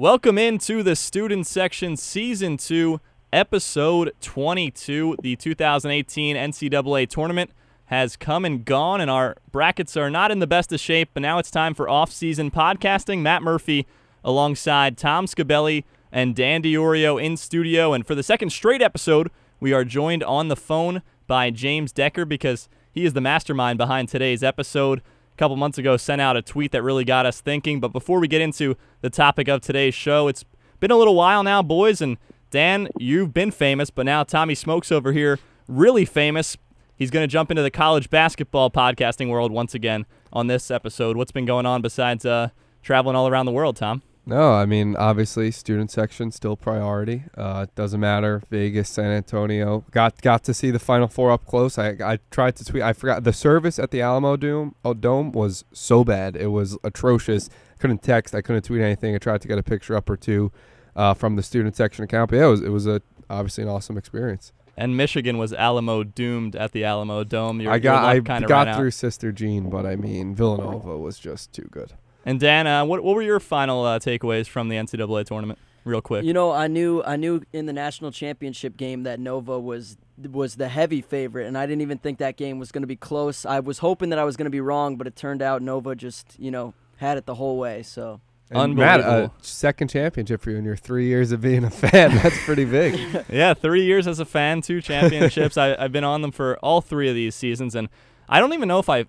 Welcome 0.00 0.38
into 0.38 0.82
the 0.82 0.96
student 0.96 1.46
section, 1.46 1.94
season 1.94 2.56
two, 2.56 3.02
episode 3.34 4.14
22. 4.22 5.18
The 5.22 5.36
2018 5.36 6.36
NCAA 6.36 7.06
tournament 7.06 7.50
has 7.84 8.16
come 8.16 8.46
and 8.46 8.64
gone, 8.64 9.02
and 9.02 9.10
our 9.10 9.36
brackets 9.52 9.98
are 9.98 10.08
not 10.08 10.30
in 10.30 10.38
the 10.38 10.46
best 10.46 10.72
of 10.72 10.80
shape, 10.80 11.10
but 11.12 11.20
now 11.20 11.36
it's 11.36 11.50
time 11.50 11.74
for 11.74 11.86
off-season 11.86 12.50
podcasting. 12.50 13.20
Matt 13.20 13.42
Murphy 13.42 13.86
alongside 14.24 14.96
Tom 14.96 15.26
Scabelli 15.26 15.84
and 16.10 16.34
Dan 16.34 16.62
Diorio 16.62 17.22
in 17.22 17.36
studio. 17.36 17.92
And 17.92 18.06
for 18.06 18.14
the 18.14 18.22
second 18.22 18.52
straight 18.52 18.80
episode, 18.80 19.30
we 19.60 19.74
are 19.74 19.84
joined 19.84 20.24
on 20.24 20.48
the 20.48 20.56
phone 20.56 21.02
by 21.26 21.50
James 21.50 21.92
Decker 21.92 22.24
because 22.24 22.70
he 22.90 23.04
is 23.04 23.12
the 23.12 23.20
mastermind 23.20 23.76
behind 23.76 24.08
today's 24.08 24.42
episode 24.42 25.02
couple 25.40 25.56
months 25.56 25.78
ago 25.78 25.96
sent 25.96 26.20
out 26.20 26.36
a 26.36 26.42
tweet 26.42 26.70
that 26.70 26.82
really 26.82 27.02
got 27.02 27.24
us 27.24 27.40
thinking. 27.40 27.80
But 27.80 27.94
before 27.94 28.20
we 28.20 28.28
get 28.28 28.42
into 28.42 28.76
the 29.00 29.08
topic 29.08 29.48
of 29.48 29.62
today's 29.62 29.94
show, 29.94 30.28
it's 30.28 30.44
been 30.80 30.90
a 30.90 30.96
little 30.96 31.14
while 31.14 31.42
now, 31.42 31.62
boys. 31.62 32.02
And 32.02 32.18
Dan, 32.50 32.88
you've 32.98 33.32
been 33.32 33.50
famous, 33.50 33.88
but 33.88 34.04
now 34.04 34.22
Tommy 34.22 34.54
Smokes 34.54 34.92
over 34.92 35.12
here, 35.12 35.38
really 35.66 36.04
famous. 36.04 36.58
He's 36.94 37.10
going 37.10 37.24
to 37.24 37.26
jump 37.26 37.50
into 37.50 37.62
the 37.62 37.70
college 37.70 38.10
basketball 38.10 38.70
podcasting 38.70 39.30
world 39.30 39.50
once 39.50 39.74
again 39.74 40.04
on 40.30 40.48
this 40.48 40.70
episode. 40.70 41.16
What's 41.16 41.32
been 41.32 41.46
going 41.46 41.64
on 41.64 41.80
besides 41.80 42.26
uh, 42.26 42.50
traveling 42.82 43.16
all 43.16 43.26
around 43.26 43.46
the 43.46 43.52
world, 43.52 43.76
Tom? 43.76 44.02
No, 44.26 44.52
I 44.52 44.66
mean 44.66 44.96
obviously 44.96 45.50
student 45.50 45.90
section 45.90 46.30
still 46.30 46.56
priority. 46.56 47.24
Uh, 47.36 47.66
doesn't 47.74 48.00
matter 48.00 48.42
Vegas, 48.50 48.88
San 48.88 49.10
Antonio. 49.10 49.84
Got 49.90 50.20
got 50.22 50.44
to 50.44 50.54
see 50.54 50.70
the 50.70 50.78
Final 50.78 51.08
Four 51.08 51.32
up 51.32 51.46
close. 51.46 51.78
I 51.78 51.96
I 52.04 52.18
tried 52.30 52.56
to 52.56 52.64
tweet. 52.64 52.82
I 52.82 52.92
forgot 52.92 53.24
the 53.24 53.32
service 53.32 53.78
at 53.78 53.90
the 53.90 53.98
Alamodome. 53.98 54.74
Oh, 54.84 54.94
Dome 54.94 55.32
was 55.32 55.64
so 55.72 56.04
bad. 56.04 56.36
It 56.36 56.48
was 56.48 56.78
atrocious. 56.84 57.48
Couldn't 57.78 58.02
text. 58.02 58.34
I 58.34 58.42
couldn't 58.42 58.62
tweet 58.62 58.82
anything. 58.82 59.14
I 59.14 59.18
tried 59.18 59.40
to 59.40 59.48
get 59.48 59.58
a 59.58 59.62
picture 59.62 59.96
up 59.96 60.08
or 60.08 60.16
two 60.16 60.52
uh, 60.94 61.14
from 61.14 61.36
the 61.36 61.42
student 61.42 61.74
section 61.74 62.04
account. 62.04 62.30
But 62.30 62.36
yeah, 62.36 62.46
it 62.46 62.50
was 62.50 62.60
it 62.62 62.70
was 62.70 62.86
a 62.86 63.02
obviously 63.28 63.62
an 63.62 63.70
awesome 63.70 63.96
experience. 63.96 64.52
And 64.76 64.96
Michigan 64.96 65.36
was 65.36 65.52
Alamo 65.52 66.04
doomed 66.04 66.56
at 66.56 66.72
the 66.72 66.82
Alamodome. 66.82 67.62
Your, 67.62 67.72
I 67.72 67.78
got 67.78 68.04
I 68.04 68.20
got 68.20 68.76
through 68.76 68.86
out. 68.86 68.94
Sister 68.94 69.32
Jean, 69.32 69.68
but 69.68 69.84
I 69.84 69.96
mean 69.96 70.34
Villanova 70.34 70.96
was 70.96 71.18
just 71.18 71.52
too 71.52 71.68
good. 71.70 71.92
And 72.24 72.38
Dan, 72.38 72.66
uh, 72.66 72.84
what 72.84 73.02
what 73.02 73.14
were 73.14 73.22
your 73.22 73.40
final 73.40 73.84
uh, 73.84 73.98
takeaways 73.98 74.46
from 74.46 74.68
the 74.68 74.76
NCAA 74.76 75.24
tournament, 75.24 75.58
real 75.84 76.00
quick? 76.00 76.24
You 76.24 76.32
know, 76.32 76.52
I 76.52 76.66
knew 76.66 77.02
I 77.02 77.16
knew 77.16 77.42
in 77.52 77.66
the 77.66 77.72
national 77.72 78.12
championship 78.12 78.76
game 78.76 79.04
that 79.04 79.18
Nova 79.18 79.58
was 79.58 79.96
was 80.18 80.56
the 80.56 80.68
heavy 80.68 81.00
favorite, 81.00 81.46
and 81.46 81.56
I 81.56 81.66
didn't 81.66 81.82
even 81.82 81.98
think 81.98 82.18
that 82.18 82.36
game 82.36 82.58
was 82.58 82.72
going 82.72 82.82
to 82.82 82.88
be 82.88 82.96
close. 82.96 83.46
I 83.46 83.60
was 83.60 83.78
hoping 83.78 84.10
that 84.10 84.18
I 84.18 84.24
was 84.24 84.36
going 84.36 84.44
to 84.44 84.50
be 84.50 84.60
wrong, 84.60 84.96
but 84.96 85.06
it 85.06 85.16
turned 85.16 85.42
out 85.42 85.62
Nova 85.62 85.94
just 85.94 86.38
you 86.38 86.50
know 86.50 86.74
had 86.96 87.16
it 87.16 87.26
the 87.26 87.34
whole 87.36 87.58
way. 87.58 87.82
So. 87.82 88.20
And 88.52 88.74
Matt, 88.74 88.98
a 88.98 89.30
second 89.42 89.90
championship 89.90 90.40
for 90.40 90.50
you 90.50 90.56
in 90.56 90.64
your 90.64 90.74
three 90.74 91.06
years 91.06 91.30
of 91.30 91.40
being 91.40 91.62
a 91.62 91.70
fan. 91.70 92.16
That's 92.16 92.36
pretty 92.44 92.64
big. 92.64 93.24
yeah, 93.28 93.54
three 93.54 93.84
years 93.84 94.08
as 94.08 94.18
a 94.18 94.24
fan, 94.24 94.60
two 94.60 94.80
championships. 94.80 95.56
I, 95.56 95.76
I've 95.76 95.92
been 95.92 96.02
on 96.02 96.20
them 96.20 96.32
for 96.32 96.58
all 96.58 96.80
three 96.80 97.08
of 97.08 97.14
these 97.14 97.36
seasons, 97.36 97.76
and 97.76 97.88
I 98.28 98.40
don't 98.40 98.52
even 98.52 98.66
know 98.66 98.80
if 98.80 98.88
I 98.88 99.04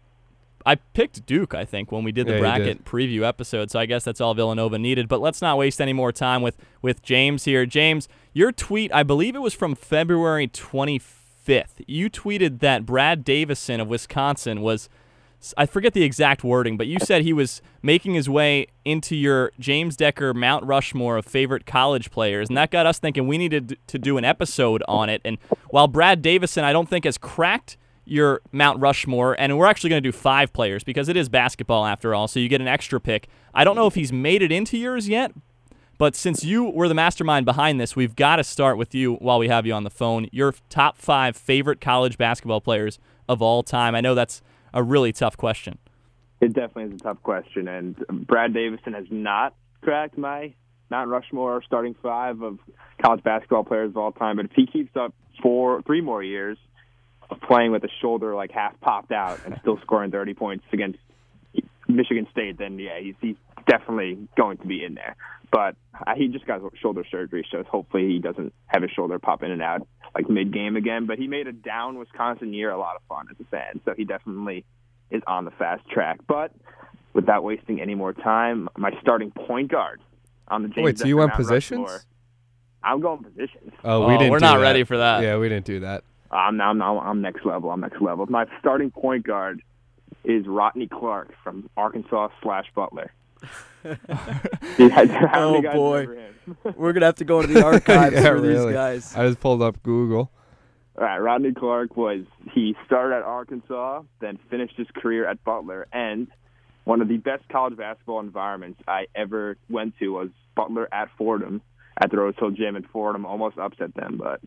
I 0.66 0.76
picked 0.76 1.26
Duke, 1.26 1.54
I 1.54 1.66
think, 1.66 1.92
when 1.92 2.04
we 2.04 2.12
did 2.12 2.28
the 2.28 2.34
yeah, 2.34 2.40
bracket 2.40 2.86
preview 2.86 3.24
episode. 3.24 3.72
So 3.72 3.80
I 3.80 3.86
guess 3.86 4.04
that's 4.04 4.22
all 4.22 4.34
Villanova 4.34 4.78
needed. 4.78 5.08
But 5.08 5.22
let's 5.22 5.42
not 5.42 5.58
waste 5.58 5.82
any 5.82 5.94
more 5.94 6.12
time 6.12 6.42
with 6.42 6.58
with 6.82 7.02
James 7.02 7.46
here. 7.46 7.66
James, 7.66 8.08
your 8.34 8.52
tweet, 8.52 8.94
I 8.94 9.04
believe 9.04 9.36
it 9.36 9.42
was 9.42 9.54
from 9.54 9.76
February 9.76 10.48
25th. 10.48 11.84
You 11.88 12.10
tweeted 12.10 12.60
that 12.60 12.86
Brad 12.86 13.24
Davison 13.24 13.80
of 13.80 13.88
Wisconsin 13.88 14.62
was 14.62 14.90
I 15.58 15.66
forget 15.66 15.94
the 15.94 16.04
exact 16.04 16.44
wording, 16.44 16.78
but 16.78 16.86
you 16.86 17.00
said 17.00 17.24
he 17.24 17.34
was 17.34 17.62
making 17.82 18.14
his 18.14 18.30
way 18.30 18.68
into 18.86 19.16
your 19.16 19.52
James 19.60 19.96
Decker 19.96 20.34
Mount 20.36 20.64
Rushmore 20.66 21.18
of 21.18 21.26
favorite 21.26 21.66
college 21.66 22.12
players, 22.12 22.48
and 22.48 22.58
that 22.58 22.70
got 22.70 22.86
us 22.86 23.00
thinking 23.00 23.28
we 23.28 23.40
needed 23.40 23.78
to 23.88 23.98
do 23.98 24.18
an 24.18 24.26
episode 24.26 24.84
on 24.88 25.10
it. 25.10 25.20
And 25.26 25.40
while 25.70 25.88
Brad 25.88 26.22
Davison, 26.22 26.64
I 26.64 26.74
don't 26.74 26.88
think 26.88 27.06
has 27.06 27.18
cracked 27.18 27.78
your 28.12 28.42
Mount 28.52 28.80
Rushmore, 28.82 29.40
and 29.40 29.58
we're 29.58 29.66
actually 29.66 29.90
going 29.90 30.04
to 30.04 30.08
do 30.08 30.12
five 30.12 30.52
players 30.52 30.84
because 30.84 31.08
it 31.08 31.16
is 31.16 31.30
basketball 31.30 31.86
after 31.86 32.14
all, 32.14 32.28
so 32.28 32.40
you 32.40 32.50
get 32.50 32.60
an 32.60 32.68
extra 32.68 33.00
pick. 33.00 33.30
I 33.54 33.64
don't 33.64 33.76
know 33.76 33.88
if 33.88 33.96
he's 33.96 34.12
made 34.12 34.42
it 34.42 34.52
into 34.52 34.78
yours 34.78 35.08
yet, 35.08 35.32
but 35.98 36.16
since 36.16 36.44
you 36.44 36.66
were 36.66 36.90
the 36.90 36.94
mastermind 36.94 37.46
behind 37.46 37.80
this, 37.80 37.96
we've 37.96 38.16
got 38.16 38.36
to 38.36 38.44
start 38.44 38.78
with 38.78 38.94
you 38.94 39.14
while 39.16 39.40
we 39.40 39.48
have 39.48 39.66
you 39.66 39.74
on 39.74 39.86
the 39.86 39.90
phone. 39.90 40.28
Your 40.32 40.54
top 40.70 40.98
five 40.98 41.38
favorite 41.38 41.80
college 41.80 42.18
basketball 42.18 42.60
players 42.60 43.00
of 43.30 43.42
all 43.42 43.64
time. 43.64 43.96
I 43.96 44.02
know 44.02 44.14
that's 44.14 44.42
a 44.74 44.84
really 44.84 45.14
tough 45.14 45.38
question. 45.38 45.78
It 46.42 46.54
definitely 46.54 46.96
is 46.96 47.02
a 47.02 47.04
tough 47.04 47.24
question, 47.24 47.70
and 47.70 47.96
Brad 48.28 48.54
Davison 48.54 48.94
has 48.94 49.06
not 49.10 49.56
cracked 49.82 50.18
my 50.18 50.54
Mount 50.90 51.10
Rushmore 51.10 51.64
starting 51.64 51.96
five 52.04 52.42
of 52.42 52.60
college 53.02 53.24
basketball 53.24 53.64
players 53.64 53.92
of 53.92 53.98
all 53.98 54.12
time. 54.12 54.36
But 54.36 54.46
if 54.48 54.52
he 54.54 54.66
keeps 54.66 54.96
up 54.98 55.14
four, 55.42 55.82
three 55.84 56.02
more 56.02 56.22
years, 56.22 56.58
playing 57.48 57.72
with 57.72 57.84
a 57.84 57.90
shoulder 58.02 58.36
like 58.36 58.52
half 58.52 58.80
popped 58.82 59.12
out 59.12 59.40
and 59.46 59.58
still 59.62 59.80
scoring 59.82 60.12
30 60.12 60.34
points 60.34 60.66
against 60.74 61.00
Michigan 61.88 62.28
State, 62.32 62.58
then 62.58 62.80
yeah, 62.80 63.00
he's, 63.00 63.16
he's 63.22 63.36
definitely 63.68 64.28
going 64.36 64.58
to 64.58 64.68
be 64.68 64.84
in 64.84 64.96
there. 64.96 65.16
But 65.52 65.76
uh, 65.96 66.16
he 66.16 66.30
just 66.30 66.46
got 66.46 66.62
shoulder 66.82 67.04
surgery, 67.10 67.46
so 67.52 67.64
hopefully 67.64 68.08
he 68.08 68.20
doesn't 68.20 68.54
have 68.68 68.82
his 68.82 68.92
shoulder 68.92 69.20
pop 69.20 69.44
in 69.44 69.52
and 69.52 69.62
out 69.62 69.86
like 70.16 70.30
mid 70.30 70.54
game 70.54 70.76
again. 70.76 71.06
But 71.06 71.20
he 71.20 71.28
made 71.28 71.48
a 71.48 71.52
down 71.52 71.98
Wisconsin 71.98 72.54
year 72.54 72.72
a 72.72 72.78
lot 72.78 72.96
of 72.96 73.02
fun 73.10 73.28
as 73.30 73.38
a 73.40 73.50
fan, 73.50 73.82
so 73.84 73.94
he 73.96 74.06
definitely 74.06 74.64
is 75.10 75.22
on 75.28 75.44
the 75.44 75.52
fast 75.52 75.88
track. 75.90 76.20
But 76.26 76.54
without 77.14 77.44
wasting 77.44 77.82
any 77.82 77.96
more 77.96 78.14
time, 78.14 78.70
my 78.78 78.92
starting 79.02 79.32
point 79.32 79.70
guard 79.70 80.02
on 80.48 80.64
the 80.64 80.70
James 80.70 80.86
Wait, 80.86 81.00
so 81.00 81.06
you 81.06 81.18
went 81.18 81.34
positions? 81.34 81.82
Rushmore, 81.82 82.02
I'm 82.84 83.02
going 83.02 83.24
positions. 83.24 83.74
Oh, 83.84 84.08
we 84.08 84.16
oh, 84.16 84.18
didn't. 84.18 84.32
We're 84.32 84.40
not 84.40 84.58
that. 84.58 84.64
ready 84.64 84.86
for 84.86 84.98
that. 84.98 85.22
Yeah, 85.22 85.38
we 85.38 85.50
didn't 85.50 85.66
do 85.66 85.82
that. 85.82 86.06
I'm 86.32 86.58
now, 86.58 86.72
I'm, 86.72 86.82
I'm 86.82 87.22
next 87.22 87.46
level. 87.46 87.70
I'm 87.72 87.82
next 87.82 88.02
level. 88.02 88.26
My 88.28 88.46
starting 88.60 88.92
point 88.92 89.26
guard 89.26 89.62
is 90.24 90.46
Rotnei 90.46 90.90
Clarke 90.90 91.34
from 91.44 91.70
Arkansas 91.78 92.30
slash 92.42 92.66
Butler. 92.76 93.12
oh 93.84 95.62
boy, 95.74 96.08
we're 96.76 96.94
gonna 96.94 97.08
have 97.08 97.16
to 97.16 97.26
go 97.26 97.42
to 97.42 97.48
the 97.48 97.64
archives 97.64 98.14
yeah, 98.14 98.22
for 98.22 98.40
really. 98.40 98.66
these 98.68 98.74
guys. 98.74 99.16
I 99.16 99.28
just 99.28 99.40
pulled 99.40 99.62
up 99.62 99.82
Google. 99.82 100.32
All 100.98 101.04
right, 101.06 101.20
Rotnei 101.20 101.56
Clarke 101.56 101.98
was 101.98 102.26
he 102.54 102.76
started 102.86 103.16
at 103.16 103.24
Arkansas, 103.24 104.04
then 104.20 104.38
finished 104.50 104.76
his 104.78 104.88
career 104.96 105.28
at 105.28 105.44
Butler, 105.44 105.88
and 105.92 106.28
one 106.84 107.02
of 107.02 107.08
the 107.08 107.18
best 107.18 107.48
college 107.50 107.78
basketball 107.78 108.20
environments 108.20 108.82
I 108.88 109.08
ever 109.16 109.58
went 109.70 109.98
to 110.00 110.10
was 110.10 110.30
Butler 110.56 110.88
at 110.94 111.10
Fordham 111.18 111.62
at 112.00 112.12
the 112.12 112.18
Rose 112.18 112.36
Hill 112.38 112.52
Gym, 112.52 112.76
and 112.76 112.86
Fordham 112.88 113.26
almost 113.26 113.58
upset 113.58 113.96
them, 113.96 114.18
but 114.18 114.42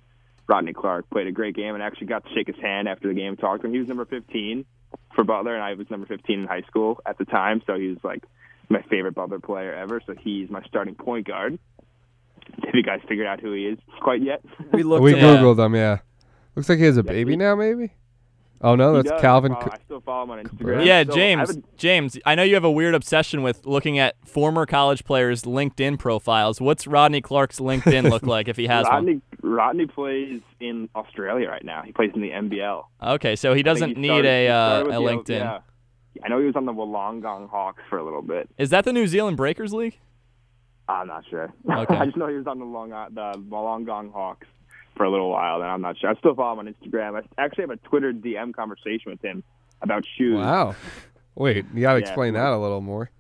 Rotnei 0.49 0.75
Clarke 0.75 1.09
played 1.11 1.27
a 1.27 1.33
great 1.33 1.57
game 1.57 1.75
and 1.75 1.83
actually 1.83 2.07
got 2.07 2.25
to 2.25 2.35
shake 2.35 2.47
his 2.47 2.57
hand 2.57 2.89
after 2.89 3.09
the 3.09 3.15
game, 3.15 3.37
talk 3.37 3.61
to 3.61 3.67
him. 3.67 3.73
He 3.73 3.79
was 3.79 3.89
number 3.89 4.05
15 4.05 4.65
for 5.15 5.25
Butler, 5.25 5.55
and 5.55 5.65
I 5.65 5.75
was 5.75 5.89
number 5.91 6.07
15 6.07 6.41
in 6.41 6.47
high 6.47 6.63
school 6.63 7.01
at 7.07 7.19
the 7.19 7.25
time, 7.25 7.63
so 7.67 7.79
he 7.79 7.89
was 7.89 7.99
like 8.03 8.25
my 8.69 8.83
favorite 8.83 9.15
Butler 9.15 9.41
player 9.41 9.75
ever. 9.75 10.01
So 10.07 10.15
he's 10.19 10.51
my 10.51 10.63
starting 10.65 10.95
point 10.95 11.27
guard. 11.27 11.59
Have 12.65 12.75
you 12.75 12.83
guys 12.83 13.01
figured 13.09 13.27
out 13.27 13.41
who 13.41 13.53
he 13.53 13.67
is 13.67 13.79
quite 14.01 14.23
yet? 14.23 14.43
We 14.73 14.83
looked. 14.85 15.01
At 15.01 15.05
We 15.05 15.15
googled 15.15 15.65
him. 15.65 15.75
Yeah, 15.75 15.99
looks 16.55 16.69
like 16.69 16.79
he 16.79 16.85
has 16.85 16.99
a 16.99 17.03
yeah, 17.05 17.13
baby 17.13 17.33
he, 17.33 17.37
now, 17.37 17.55
maybe. 17.55 17.93
Oh 18.61 18.75
no, 18.75 19.03
that's. 19.03 19.21
Calvin. 19.21 19.53
I, 19.53 19.55
follow, 19.57 19.73
I, 19.73 19.79
still 19.85 20.01
follow 20.01 20.25
him 20.25 20.31
on 20.31 20.45
Instagram. 20.45 20.87
Yeah, 20.87 21.05
James. 21.05 21.59
James, 21.77 22.19
I 22.25 22.35
know 22.35 22.43
you 22.43 22.55
have 22.55 22.65
a 22.65 22.71
weird 22.71 22.95
obsession 22.95 23.43
with 23.43 23.67
looking 23.67 23.99
at 23.99 24.17
former 24.27 24.65
college 24.65 25.05
players' 25.05 25.43
LinkedIn 25.43 25.99
profiles. 25.99 26.61
What's 26.61 26.87
Rotnei 26.87 27.23
Clarke's 27.23 27.61
LinkedIn 27.61 28.09
look 28.11 28.23
like 28.27 28.49
if 28.49 28.57
he 28.57 28.67
has 28.67 28.87
Rotnei, 28.87 29.21
one? 29.21 29.23
Rotnei 29.43 29.93
plays 29.93 30.41
in 30.61 30.89
Australia 30.95 31.49
right 31.49 31.65
now. 31.65 31.83
He 31.83 31.93
plays 31.93 32.13
in 32.15 32.23
the 32.23 32.31
NBL. 32.31 32.85
Okay, 33.03 33.37
so 33.37 33.55
he 33.55 33.63
doesn't 33.63 33.97
he 33.97 34.01
need 34.01 34.09
started, 34.09 34.29
a, 34.29 34.49
uh, 34.49 34.81
a 34.81 34.85
the, 34.85 34.93
LinkedIn. 34.93 35.29
Yeah. 35.41 35.59
I 36.25 36.29
know 36.29 36.39
he 36.39 36.47
was 36.47 36.57
on 36.57 36.65
the 36.65 36.73
Wollongong 36.73 37.51
Hawks 37.51 37.83
for 37.91 37.99
a 37.99 38.05
little 38.05 38.23
bit. 38.23 38.49
Is 38.57 38.71
that 38.71 38.85
the 38.85 38.93
New 38.93 39.07
Zealand 39.07 39.37
Breakers 39.37 39.73
League? 39.73 39.99
I'm 40.89 41.07
not 41.09 41.25
sure. 41.29 41.53
Okay. 41.71 41.97
I 41.97 42.05
just 42.05 42.17
know 42.17 42.29
he 42.29 42.37
was 42.37 42.47
on 42.47 42.59
the 42.59 42.65
Long 42.65 42.91
the 42.91 43.33
Wollongong 43.49 44.13
Hawks 44.13 44.47
for 44.97 45.05
a 45.05 45.11
little 45.11 45.31
while, 45.31 45.57
and 45.57 45.71
I'm 45.71 45.81
not 45.81 45.99
sure. 45.99 46.11
I 46.11 46.15
still 46.17 46.35
follow 46.35 46.61
him 46.61 46.67
on 46.67 46.75
Instagram. 46.75 47.21
I 47.21 47.43
actually 47.43 47.63
have 47.63 47.71
a 47.71 47.77
Twitter 47.77 48.13
DM 48.13 48.55
conversation 48.55 49.11
with 49.11 49.23
him 49.23 49.43
about 49.83 50.05
shoes. 50.17 50.37
Wow. 50.37 50.75
Wait, 51.35 51.65
you 51.75 51.81
gotta 51.81 52.01
yeah, 52.01 52.07
explain 52.07 52.35
that 52.35 52.53
a 52.53 52.59
little 52.59 52.81
more. 52.81 53.11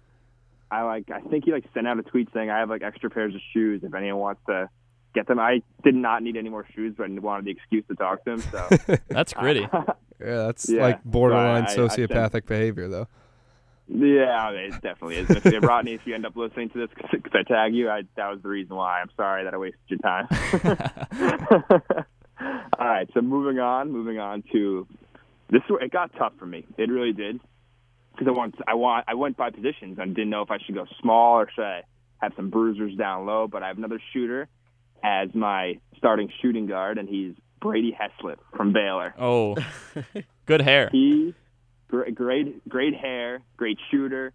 I 0.70 0.82
like. 0.82 1.10
I 1.10 1.20
think 1.20 1.44
he 1.44 1.52
like 1.52 1.64
sent 1.74 1.86
out 1.86 1.98
a 1.98 2.02
tweet 2.02 2.28
saying 2.32 2.50
I 2.50 2.58
have 2.58 2.70
like 2.70 2.82
extra 2.82 3.10
pairs 3.10 3.34
of 3.34 3.40
shoes 3.52 3.82
if 3.82 3.94
anyone 3.94 4.20
wants 4.20 4.40
to 4.46 4.68
get 5.14 5.26
them. 5.26 5.38
I 5.38 5.62
did 5.82 5.94
not 5.94 6.22
need 6.22 6.36
any 6.36 6.48
more 6.48 6.66
shoes, 6.74 6.94
but 6.96 7.10
I 7.10 7.18
wanted 7.18 7.46
the 7.46 7.50
excuse 7.50 7.84
to 7.88 7.94
talk 7.94 8.24
to 8.24 8.32
him. 8.32 8.40
So 8.40 8.68
that's 9.08 9.32
gritty. 9.32 9.60
yeah, 9.70 9.96
that's 10.18 10.68
yeah, 10.68 10.82
like 10.82 11.04
borderline 11.04 11.64
I, 11.64 11.76
sociopathic 11.76 12.36
I 12.36 12.40
behavior, 12.40 12.88
though. 12.88 13.08
Yeah, 13.86 14.50
it 14.50 14.72
definitely 14.81 15.16
is. 15.16 15.31
If, 15.31 15.42
Rotnei, 15.44 15.94
if 15.94 16.06
you 16.06 16.14
end 16.14 16.25
up 16.25 16.36
listening 16.36 16.70
to 16.70 16.78
this 16.78 16.88
because 17.12 17.32
I 17.34 17.42
tag 17.42 17.75
you, 17.75 17.90
I, 17.90 18.02
that 18.16 18.31
was 18.31 18.40
the 18.42 18.48
reason 18.48 18.76
why. 18.76 19.00
I'm 19.00 19.10
sorry 19.16 19.44
that 19.44 19.52
I 19.52 19.58
wasted 19.58 19.81
your 19.88 19.98
time. 19.98 20.26
All 22.78 22.88
right, 22.88 23.08
so 23.12 23.20
moving 23.20 23.58
on, 23.58 23.92
moving 23.92 24.19
on 24.19 24.42
to 24.52 24.86
this. 25.50 25.62
It 25.69 25.92
got 25.92 26.12
tough 26.16 26.32
for 26.38 26.46
me. 26.46 26.64
It 26.78 26.88
really 26.88 27.12
did 27.12 27.40
because 28.12 28.26
I 28.28 28.36
want, 28.36 28.54
I 28.66 28.75
want, 28.75 29.04
I 29.06 29.14
went 29.14 29.36
by 29.36 29.50
positions 29.50 29.98
and 29.98 30.14
didn't 30.14 30.31
know 30.31 30.42
if 30.42 30.50
I 30.50 30.58
should 30.64 30.75
go 30.75 30.86
small 31.00 31.40
or 31.40 31.50
should 31.54 31.64
I 31.64 31.82
have 32.19 32.32
some 32.36 32.48
bruisers 32.50 32.96
down 32.96 33.26
low, 33.26 33.48
but 33.48 33.62
I 33.62 33.69
have 33.69 33.78
another 33.78 34.00
shooter 34.12 34.48
as 35.02 35.28
my 35.34 35.78
starting 35.98 36.31
shooting 36.40 36.66
guard, 36.66 36.98
and 36.98 37.08
he's 37.08 37.34
Brady 37.60 37.96
Heslip 37.98 38.36
from 38.56 38.72
Baylor. 38.72 39.14
Oh, 39.19 39.56
good 40.46 40.62
hair. 40.62 40.88
He 40.90 41.34
great, 41.94 42.14
great, 42.14 42.69
great 42.69 42.94
hair, 42.94 43.43
great 43.56 43.79
shooter. 43.91 44.32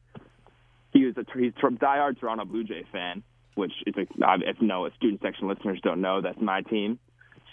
He 0.92 1.06
was 1.06 1.16
a 1.18 1.26
he's 1.38 1.54
a 1.58 1.68
diehard 1.68 2.20
Toronto 2.20 2.46
Blue 2.46 2.64
Jay 2.64 2.86
fan, 2.92 3.24
which 3.56 3.74
is 3.86 3.94
a, 3.98 4.08
if 4.42 4.62
no 4.62 4.90
student 4.96 5.22
section 5.22 5.48
listeners 5.48 5.80
don't 5.84 6.02
know, 6.02 6.22
that's 6.22 6.42
my 6.42 6.62
team. 6.62 7.00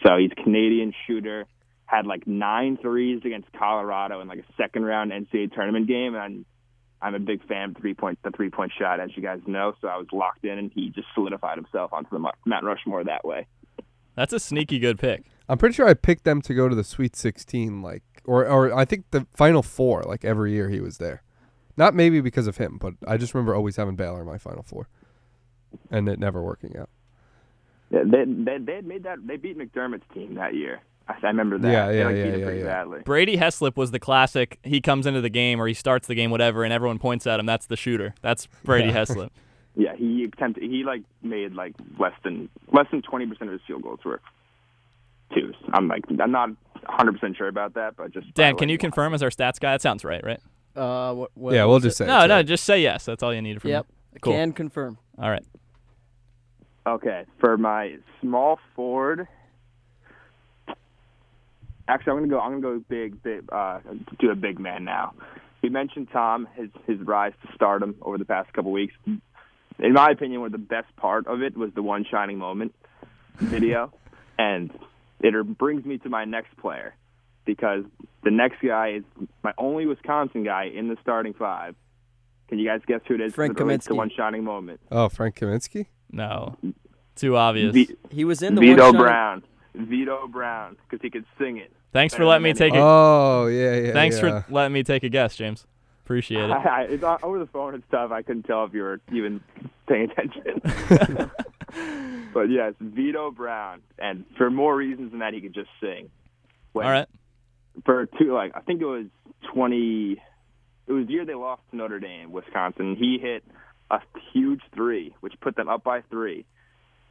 So 0.04 0.16
he's 0.16 0.30
a 0.32 0.42
Canadian 0.42 0.92
shooter. 1.06 1.46
Had 1.86 2.06
like 2.06 2.26
nine 2.26 2.78
threes 2.80 3.22
against 3.24 3.48
Colorado 3.52 4.20
in 4.20 4.28
like 4.28 4.40
a 4.40 4.52
second 4.56 4.84
round 4.84 5.12
NCAA 5.12 5.54
tournament 5.54 5.86
game, 5.86 6.16
and 6.16 6.44
I'm 7.00 7.14
a 7.14 7.20
big 7.20 7.46
fan 7.46 7.70
of 7.70 7.76
three 7.76 7.94
point 7.94 8.18
the 8.24 8.30
three 8.30 8.50
point 8.50 8.72
shot, 8.76 8.98
as 8.98 9.10
you 9.14 9.22
guys 9.22 9.40
know. 9.46 9.74
So 9.80 9.88
I 9.88 9.96
was 9.96 10.08
locked 10.12 10.44
in, 10.44 10.58
and 10.58 10.72
he 10.74 10.90
just 10.90 11.08
solidified 11.14 11.56
himself 11.58 11.92
onto 11.92 12.10
the 12.10 12.18
Mount 12.18 12.64
Rushmore 12.64 13.04
that 13.04 13.24
way. 13.24 13.46
That's 14.16 14.32
a 14.32 14.40
sneaky 14.40 14.78
good 14.78 14.98
pick. 14.98 15.24
I'm 15.48 15.58
pretty 15.58 15.74
sure 15.74 15.86
I 15.86 15.94
picked 15.94 16.24
them 16.24 16.42
to 16.42 16.54
go 16.54 16.68
to 16.68 16.74
the 16.74 16.82
Sweet 16.82 17.14
16, 17.14 17.82
like, 17.82 18.15
or 18.26 18.46
or 18.46 18.74
I 18.74 18.84
think 18.84 19.04
the 19.10 19.26
Final 19.34 19.62
Four, 19.62 20.02
like 20.02 20.24
every 20.24 20.52
year 20.52 20.68
he 20.68 20.80
was 20.80 20.98
there. 20.98 21.22
Not 21.76 21.94
maybe 21.94 22.20
because 22.20 22.46
of 22.46 22.56
him, 22.56 22.78
but 22.80 22.94
I 23.06 23.16
just 23.16 23.34
remember 23.34 23.54
always 23.54 23.76
having 23.76 23.96
Baylor 23.96 24.20
in 24.20 24.26
my 24.26 24.38
Final 24.38 24.62
Four, 24.62 24.88
and 25.90 26.08
it 26.08 26.18
never 26.18 26.42
working 26.42 26.76
out. 26.76 26.88
Yeah, 27.90 28.02
they 28.04 28.24
they 28.24 28.58
they 28.58 28.74
had 28.76 28.86
made 28.86 29.04
that 29.04 29.26
they 29.26 29.36
beat 29.36 29.58
McDermott's 29.58 30.04
team 30.14 30.34
that 30.34 30.54
year. 30.54 30.80
I, 31.08 31.14
I 31.22 31.26
remember 31.28 31.58
that. 31.58 31.70
Yeah, 31.70 31.90
yeah, 31.90 32.04
like, 32.06 32.16
yeah, 32.16 32.36
yeah, 32.36 32.50
yeah. 32.50 32.64
badly. 32.64 33.00
Brady 33.04 33.36
Heslip 33.36 33.76
was 33.76 33.90
the 33.90 34.00
classic. 34.00 34.58
He 34.62 34.80
comes 34.80 35.06
into 35.06 35.20
the 35.20 35.30
game 35.30 35.60
or 35.60 35.68
he 35.68 35.74
starts 35.74 36.08
the 36.08 36.14
game, 36.14 36.30
whatever, 36.30 36.64
and 36.64 36.72
everyone 36.72 36.98
points 36.98 37.26
at 37.26 37.38
him. 37.38 37.46
That's 37.46 37.66
the 37.66 37.76
shooter. 37.76 38.14
That's 38.22 38.48
Brady 38.64 38.88
Yeah. 38.88 38.94
Heslip. 39.04 39.30
Yeah, 39.76 39.94
he 39.94 40.24
attempted. 40.24 40.62
He 40.62 40.82
like 40.84 41.02
made 41.22 41.52
like 41.52 41.74
less 41.98 42.14
than 42.24 42.48
less 42.72 42.86
than 42.90 43.02
twenty 43.02 43.26
percent 43.26 43.50
of 43.50 43.52
his 43.52 43.60
field 43.66 43.82
goals 43.82 44.00
were 44.04 44.20
twos. 45.34 45.54
I'm 45.72 45.88
like 45.88 46.04
I'm 46.22 46.30
not 46.32 46.50
100 46.50 47.12
percent 47.12 47.36
sure 47.36 47.48
about 47.48 47.74
that, 47.74 47.96
but 47.96 48.12
just 48.12 48.32
Dan, 48.34 48.56
can 48.56 48.68
you 48.68 48.78
confirm 48.78 49.14
as 49.14 49.22
our 49.22 49.30
stats 49.30 49.58
guy? 49.60 49.72
That 49.72 49.82
sounds 49.82 50.04
right, 50.04 50.24
right? 50.24 50.40
Uh, 50.74 51.14
what, 51.14 51.30
what 51.34 51.54
yeah, 51.54 51.64
we'll 51.64 51.80
just 51.80 51.94
it? 52.00 52.04
say 52.04 52.06
No, 52.06 52.26
no, 52.26 52.36
right. 52.36 52.46
just 52.46 52.64
say 52.64 52.80
yes. 52.82 53.04
That's 53.06 53.22
all 53.22 53.34
you 53.34 53.40
need 53.42 53.60
from 53.62 53.70
Yep. 53.70 53.86
me. 54.14 54.18
Cool. 54.20 54.32
Can 54.34 54.52
confirm. 54.52 54.98
All 55.18 55.30
right. 55.30 55.44
Okay, 56.86 57.24
for 57.40 57.56
my 57.56 57.96
small 58.20 58.58
forward. 58.74 59.26
Actually, 61.88 62.12
I'm 62.12 62.18
gonna 62.18 62.28
go. 62.28 62.40
I'm 62.40 62.60
gonna 62.60 62.78
go 62.78 62.84
big, 62.88 63.22
big. 63.22 63.42
Uh, 63.52 63.78
do 64.18 64.30
a 64.30 64.34
big 64.34 64.58
man 64.58 64.84
now. 64.84 65.14
You 65.62 65.70
mentioned 65.70 66.08
Tom, 66.12 66.48
his 66.54 66.68
his 66.86 67.00
rise 67.00 67.32
to 67.46 67.52
stardom 67.54 67.94
over 68.02 68.18
the 68.18 68.24
past 68.24 68.52
couple 68.52 68.72
weeks. 68.72 68.94
In 69.06 69.92
my 69.92 70.10
opinion, 70.10 70.40
one 70.40 70.46
of 70.46 70.52
the 70.52 70.58
best 70.58 70.94
part 70.96 71.26
of 71.26 71.42
it 71.42 71.56
was 71.56 71.70
the 71.74 71.82
one 71.82 72.04
shining 72.10 72.38
moment 72.38 72.74
video, 73.36 73.92
and 74.38 74.70
it 75.20 75.58
brings 75.58 75.84
me 75.84 75.98
to 75.98 76.08
my 76.08 76.24
next 76.24 76.56
player 76.58 76.94
because 77.44 77.84
the 78.24 78.30
next 78.30 78.56
guy 78.66 78.90
is 78.96 79.04
my 79.42 79.52
only 79.58 79.86
Wisconsin 79.86 80.44
guy 80.44 80.64
in 80.64 80.88
the 80.88 80.96
starting 81.02 81.32
five. 81.34 81.74
Can 82.48 82.58
you 82.58 82.66
guys 82.66 82.80
guess 82.86 83.00
who 83.08 83.14
it 83.14 83.20
is? 83.20 83.34
Frank 83.34 83.52
as 83.56 83.60
it 83.60 83.64
relates 83.64 83.86
to 83.86 83.92
Kaminsky. 83.92 83.96
one 83.96 84.10
shining 84.16 84.44
moment. 84.44 84.80
Oh, 84.90 85.08
Frank 85.08 85.36
Kaminsky. 85.36 85.86
No. 86.12 86.56
Too 87.16 87.36
obvious. 87.36 87.72
V- 87.74 87.96
He 88.10 88.24
was 88.24 88.42
in 88.42 88.54
the 88.54 88.60
Vitto 88.60 88.82
one 88.84 88.92
shot- 88.94 89.00
Brown. 89.00 89.42
Vitto 89.76 90.30
Brown, 90.30 90.76
because 90.88 91.02
he 91.02 91.10
could 91.10 91.24
sing 91.38 91.56
it. 91.58 91.72
Thanks 91.92 92.14
for 92.14 92.24
letting 92.24 92.42
me 92.44 92.52
than 92.52 92.58
take 92.70 92.74
a 92.74 92.78
Oh 92.80 93.46
yeah, 93.46 93.74
yeah. 93.76 93.92
Thanks 93.92 94.16
yeah. 94.22 94.42
for 94.42 94.52
letting 94.52 94.72
me 94.74 94.82
take 94.82 95.02
a 95.02 95.08
guess, 95.08 95.34
James. 95.36 95.66
Appreciate 96.04 96.44
it. 96.44 96.50
I, 96.52 96.62
I, 96.62 96.82
it's 96.82 97.02
on, 97.02 97.18
over 97.22 97.38
the 97.38 97.46
phone 97.46 97.74
and 97.74 97.82
stuff. 97.88 98.10
I 98.12 98.22
couldn't 98.22 98.44
tell 98.44 98.64
if 98.64 98.74
you 98.74 98.82
were 98.82 99.00
even 99.12 99.40
paying 99.88 100.10
attention. 100.10 101.30
but 102.34 102.50
yes, 102.50 102.74
Vitto 102.82 103.30
Brown, 103.34 103.82
and 103.98 104.24
for 104.36 104.50
more 104.50 104.74
reasons 104.76 105.10
than 105.10 105.20
that, 105.20 105.34
he 105.34 105.40
could 105.40 105.54
just 105.54 105.70
sing. 105.80 106.10
When- 106.72 106.86
All 106.86 106.92
right. 106.92 107.08
For 107.84 108.06
two, 108.18 108.32
like 108.32 108.52
I 108.54 108.60
think 108.60 108.80
it 108.80 108.86
was 108.86 109.04
twenty. 109.52 110.16
It 110.86 110.92
was 110.92 111.06
the 111.06 111.12
year 111.12 111.26
they 111.26 111.34
lost 111.34 111.60
to 111.70 111.76
Notre 111.76 112.00
Dame, 112.00 112.32
Wisconsin. 112.32 112.96
He 112.96 113.18
hit 113.20 113.44
a 113.90 114.00
huge 114.32 114.62
three, 114.74 115.14
which 115.20 115.34
put 115.40 115.56
them 115.56 115.68
up 115.68 115.84
by 115.84 116.00
three. 116.10 116.46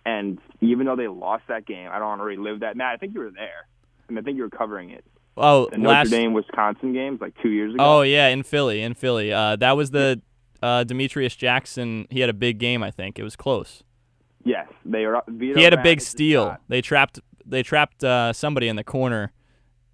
And 0.08 0.40
even 0.62 0.86
though 0.88 0.96
they 0.96 1.08
lost 1.08 1.44
that 1.50 1.66
game, 1.68 1.90
I 1.92 2.00
don't 2.00 2.08
want 2.08 2.22
to 2.22 2.26
relive 2.26 2.62
that. 2.62 2.76
Matt, 2.78 2.94
I 2.94 2.98
think 2.98 3.14
you 3.14 3.20
were 3.20 3.32
there. 3.32 3.68
Mean, 4.10 4.18
I 4.18 4.22
think 4.22 4.38
you 4.38 4.44
were 4.44 4.50
covering 4.50 4.90
it. 4.92 5.04
Oh, 5.38 5.68
The 5.70 5.78
Notre 5.78 5.90
last. 5.90 6.10
Dame 6.10 6.34
Wisconsin 6.34 6.94
games 6.94 7.20
like 7.22 7.34
two 7.44 7.50
years 7.50 7.74
ago. 7.76 7.84
Oh 7.84 8.02
yeah, 8.02 8.28
in 8.30 8.42
Philly, 8.44 8.82
in 8.82 8.94
Philly. 8.96 9.32
Uh, 9.34 9.56
that 9.58 9.78
was 9.78 9.92
the 9.92 10.22
uh, 10.64 10.84
Demetrius 10.84 11.36
Jackson. 11.36 12.08
He 12.10 12.22
had 12.22 12.30
a 12.30 12.34
big 12.34 12.58
game. 12.58 12.82
I 12.82 12.90
think 12.92 13.20
it 13.20 13.24
was 13.24 13.36
close. 13.36 13.84
Yes, 14.46 14.68
they 14.86 15.04
are. 15.06 15.22
Vitto 15.28 15.58
He 15.58 15.64
had 15.64 15.74
a 15.74 15.82
big 15.82 16.00
steal. 16.00 16.56
They 16.70 16.82
trapped. 16.82 17.20
They 17.46 17.64
trapped 17.64 18.04
uh, 18.04 18.32
somebody 18.32 18.68
in 18.68 18.76
the 18.76 18.84
corner. 18.84 19.32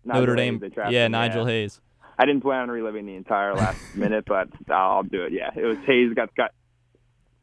Nigel 0.04 0.22
Notre 0.22 0.36
Hayes, 0.36 0.60
Dame. 0.60 0.72
Yeah, 0.90 1.06
him, 1.06 1.12
Nigel 1.14 1.46
Hayes. 1.46 1.80
I 2.20 2.26
didn't 2.26 2.42
plan 2.42 2.62
on 2.64 2.70
reliving 2.70 3.06
the 3.06 3.16
entire 3.16 3.56
last 3.56 3.80
minute, 3.96 4.26
but 4.28 4.50
I'll, 4.70 4.98
I'll 4.98 5.04
do 5.04 5.24
it. 5.24 5.34
Yeah, 5.34 5.50
it 5.56 5.66
was 5.66 5.78
Hayes 5.88 6.14
got 6.14 6.36
got. 6.36 6.52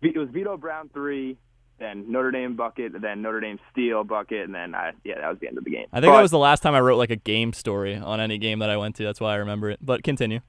It 0.02 0.16
was 0.16 0.28
Vitto 0.28 0.56
Brown 0.60 0.90
three, 0.92 1.36
then 1.78 2.10
Notre 2.12 2.30
Dame 2.30 2.54
bucket, 2.56 2.92
then 3.00 3.22
Notre 3.22 3.40
Dame 3.40 3.58
steal 3.72 4.04
bucket, 4.04 4.44
and 4.44 4.54
then 4.54 4.74
I, 4.74 4.92
yeah, 5.04 5.20
that 5.20 5.28
was 5.28 5.38
the 5.40 5.48
end 5.48 5.58
of 5.58 5.64
the 5.64 5.70
game. 5.70 5.86
I 5.92 6.00
think 6.00 6.10
But- 6.10 6.16
that 6.16 6.22
was 6.22 6.30
the 6.30 6.38
last 6.38 6.62
time 6.62 6.74
I 6.74 6.80
wrote 6.80 6.98
like 6.98 7.10
a 7.10 7.16
game 7.16 7.52
story 7.52 7.96
on 7.96 8.20
any 8.20 8.38
game 8.38 8.58
that 8.60 8.70
I 8.70 8.76
went 8.76 8.96
to. 8.96 9.04
That's 9.04 9.20
why 9.20 9.32
I 9.32 9.36
remember 9.36 9.70
it. 9.70 9.78
But 9.82 10.04
continue. 10.04 10.40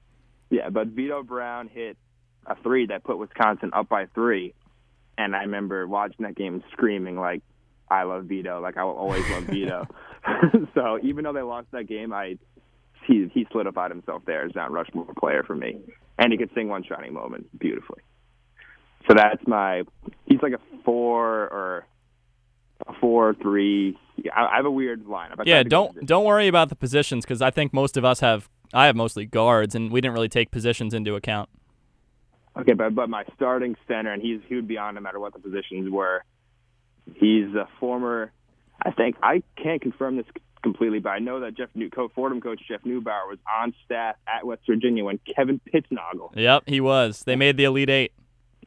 Yeah, 0.50 0.68
but 0.68 0.88
Vitto 0.88 1.22
Brown 1.24 1.68
hit 1.68 1.96
a 2.46 2.54
three 2.62 2.86
that 2.86 3.02
put 3.04 3.18
Wisconsin 3.18 3.70
up 3.72 3.88
by 3.88 4.06
three, 4.14 4.54
and 5.20 5.36
I 5.36 5.40
remember 5.40 5.86
watching 5.86 6.24
that 6.24 6.34
game 6.34 6.62
screaming 6.72 7.16
like, 7.16 7.42
"I 7.90 8.04
love 8.04 8.24
Vitto! 8.24 8.60
Like 8.60 8.76
I 8.78 8.84
will 8.84 8.96
always 8.96 9.28
love 9.30 9.44
Vitto." 9.44 9.86
so 10.74 10.98
even 11.02 11.24
though 11.24 11.32
they 11.32 11.42
lost 11.42 11.68
that 11.72 11.84
game, 11.84 12.12
I 12.12 12.38
he 13.06 13.30
he 13.32 13.46
solidified 13.50 13.90
himself 13.90 14.22
there 14.26 14.44
as 14.44 14.54
Mount 14.54 14.72
Rushmore 14.72 15.12
player 15.18 15.42
for 15.42 15.54
me, 15.54 15.78
and 16.18 16.32
he 16.32 16.38
could 16.38 16.50
sing 16.54 16.68
one 16.68 16.84
shining 16.84 17.12
moment 17.12 17.46
beautifully. 17.58 18.00
So 19.08 19.14
that's 19.14 19.46
my. 19.46 19.82
He's 20.26 20.40
like 20.42 20.52
a 20.52 20.60
four 20.84 21.48
or 21.48 21.86
a 22.86 22.94
four 23.00 23.34
three. 23.34 23.98
I, 24.34 24.46
I 24.46 24.56
have 24.56 24.66
a 24.66 24.70
weird 24.70 25.04
lineup. 25.04 25.40
I 25.40 25.42
Yeah, 25.44 25.56
tried 25.56 25.62
to 25.64 25.68
go 25.68 25.92
don't 25.92 26.06
don't 26.06 26.24
worry 26.24 26.48
about 26.48 26.70
the 26.70 26.76
positions 26.76 27.24
because 27.24 27.42
I 27.42 27.50
think 27.50 27.72
most 27.72 27.96
of 27.96 28.04
us 28.04 28.20
have. 28.20 28.48
I 28.72 28.86
have 28.86 28.94
mostly 28.94 29.26
guards, 29.26 29.74
and 29.74 29.90
we 29.90 30.00
didn't 30.00 30.14
really 30.14 30.28
take 30.28 30.50
positions 30.52 30.94
into 30.94 31.16
account. 31.16 31.50
Okay, 32.58 32.72
but 32.72 32.94
but 32.94 33.08
my 33.08 33.24
starting 33.36 33.76
center, 33.86 34.12
and 34.12 34.20
he's 34.20 34.40
he 34.48 34.56
would 34.56 34.68
be 34.68 34.78
on 34.78 34.94
no 34.94 35.00
matter 35.00 35.20
what 35.20 35.32
the 35.32 35.38
positions 35.38 35.90
were. 35.90 36.24
He's 37.14 37.54
a 37.54 37.68
former. 37.78 38.32
I 38.82 38.90
think 38.90 39.16
I 39.22 39.42
can't 39.56 39.80
confirm 39.80 40.16
this 40.16 40.26
completely, 40.62 40.98
but 40.98 41.10
I 41.10 41.18
know 41.18 41.40
that 41.40 41.56
Jeff 41.56 41.68
New, 41.74 41.90
co 41.90 42.08
Fordham 42.08 42.40
coach 42.40 42.60
Jeff 42.66 42.82
Neubauer 42.82 43.28
was 43.28 43.38
on 43.60 43.74
staff 43.84 44.16
at 44.26 44.46
West 44.46 44.62
Virginia 44.66 45.04
when 45.04 45.18
Kevin 45.18 45.60
Pittsnoggle. 45.72 46.34
Yep, 46.34 46.64
he 46.66 46.80
was. 46.80 47.22
They 47.24 47.36
made 47.36 47.56
the 47.56 47.64
Elite 47.64 47.90
Eight. 47.90 48.12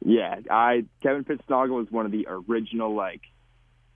Yeah, 0.04 0.40
I 0.50 0.84
Kevin 1.02 1.24
Pittsnoggle 1.24 1.76
was 1.76 1.90
one 1.90 2.06
of 2.06 2.12
the 2.12 2.26
original 2.28 2.94
like, 2.94 3.22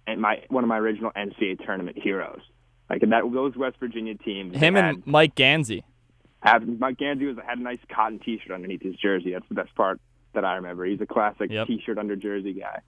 and 0.07 0.21
my 0.21 0.43
one 0.49 0.65
of 0.65 0.69
my 0.69 0.79
original 0.79 1.11
NCAA 1.13 1.65
tournament 1.65 1.99
heroes. 1.99 2.41
Like 2.89 3.03
that, 3.03 3.23
those 3.33 3.57
West 3.57 3.77
Virginia 3.79 4.15
teams. 4.15 4.57
Him 4.57 4.75
they 4.75 4.81
and 4.81 5.07
Mike 5.07 5.35
Gansey. 5.35 5.83
Have 6.41 6.67
Mike 6.67 6.99
Gansey 6.99 7.27
was 7.27 7.37
had 7.47 7.59
a 7.59 7.63
nice 7.63 7.79
cotton 7.93 8.19
T-shirt 8.19 8.53
underneath 8.53 8.83
his 8.83 8.95
jersey. 8.97 9.33
That's 9.33 9.49
the 9.49 9.55
best 9.55 9.75
part 9.75 10.01
that 10.35 10.45
I 10.45 10.57
remember. 10.57 10.85
He's 10.85 11.01
a 11.01 11.07
classic 11.07 11.51
Yep. 11.51 11.67
T-shirt 11.67 11.99
under 11.99 12.17
jersey 12.17 12.53
guy. 12.53 12.81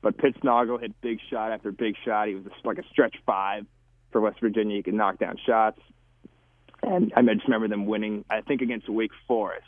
But 0.00 0.16
Pittsnoggle 0.16 0.80
hit 0.80 0.98
big 1.00 1.18
shot 1.30 1.52
after 1.52 1.72
big 1.72 1.96
shot. 2.04 2.28
He 2.28 2.34
was 2.34 2.44
just 2.44 2.64
like 2.64 2.78
a 2.78 2.84
stretch 2.90 3.16
five 3.26 3.66
for 4.12 4.20
West 4.20 4.40
Virginia. 4.40 4.76
He 4.76 4.82
could 4.82 4.94
knock 4.94 5.18
down 5.18 5.36
shots. 5.44 5.80
And 6.82 7.12
I 7.16 7.22
just 7.22 7.44
remember 7.44 7.68
them 7.68 7.86
winning. 7.86 8.24
I 8.30 8.40
think 8.40 8.62
against 8.62 8.88
Wake 8.88 9.10
Forest 9.26 9.66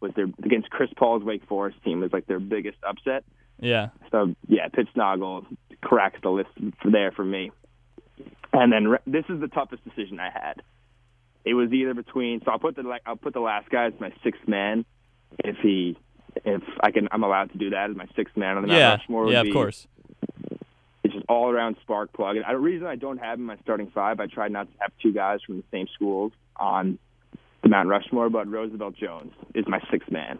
was 0.00 0.12
their 0.16 0.26
against 0.42 0.70
Chris 0.70 0.90
Paul's 0.96 1.22
Wake 1.22 1.44
Forest 1.46 1.82
team 1.84 2.00
was 2.00 2.12
like 2.12 2.26
their 2.26 2.40
biggest 2.40 2.78
upset. 2.82 3.24
Yeah. 3.60 3.88
So 4.10 4.34
yeah, 4.46 4.68
Pittsnoggle 4.68 5.44
cracks 5.82 6.18
the 6.22 6.30
list 6.30 6.50
there 6.84 7.12
for 7.12 7.24
me. 7.24 7.50
And 8.52 8.72
then 8.72 8.88
re- 8.88 8.98
this 9.06 9.24
is 9.28 9.40
the 9.40 9.48
toughest 9.48 9.84
decision 9.84 10.18
I 10.18 10.30
had. 10.30 10.62
It 11.48 11.54
was 11.54 11.72
either 11.72 11.94
between 11.94 12.40
so 12.44 12.50
I'll 12.52 12.58
put 12.58 12.76
the 12.76 12.82
la- 12.82 12.98
I'll 13.06 13.16
put 13.16 13.32
the 13.34 13.40
last 13.40 13.70
guy 13.70 13.86
as 13.86 13.92
my 14.00 14.12
sixth 14.22 14.46
man 14.46 14.84
if 15.44 15.56
he 15.58 15.96
if 16.44 16.62
I 16.80 16.90
can 16.90 17.08
I'm 17.10 17.22
allowed 17.22 17.52
to 17.52 17.58
do 17.58 17.70
that 17.70 17.90
as 17.90 17.96
my 17.96 18.06
sixth 18.16 18.36
man 18.36 18.56
on 18.56 18.62
the 18.62 18.68
Mount 18.68 18.78
Yeah. 18.80 18.90
Rushmore. 18.96 19.24
would 19.24 19.32
Yeah, 19.32 19.40
of 19.40 19.44
be- 19.46 19.52
course. 19.52 19.86
It's 21.04 21.14
just 21.14 21.24
all 21.28 21.48
around 21.50 21.76
spark 21.82 22.12
plug. 22.12 22.36
And 22.36 22.44
the 22.48 22.58
reason 22.58 22.86
I 22.86 22.96
don't 22.96 23.18
have 23.18 23.34
him 23.38 23.42
in 23.42 23.46
my 23.46 23.56
starting 23.62 23.90
five, 23.94 24.20
I 24.20 24.26
tried 24.26 24.52
not 24.52 24.64
to 24.70 24.78
have 24.80 24.92
two 25.00 25.12
guys 25.12 25.40
from 25.46 25.56
the 25.58 25.64
same 25.70 25.86
schools 25.94 26.32
on 26.56 26.98
the 27.62 27.68
Mount 27.70 27.88
Rushmore, 27.88 28.28
but 28.30 28.46
Roosevelt 28.48 28.94
Jones 28.96 29.32
is 29.54 29.64
my 29.68 29.80
sixth 29.90 30.10
man. 30.10 30.38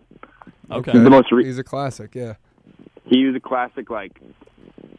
Okay. 0.70 0.92
The 0.92 1.08
most 1.10 1.32
re- 1.32 1.44
He's 1.44 1.58
a 1.58 1.64
classic. 1.64 2.14
Yeah. 2.14 2.34
He 3.06 3.24
was 3.24 3.34
a 3.34 3.40
classic 3.40 3.88
like 3.88 4.20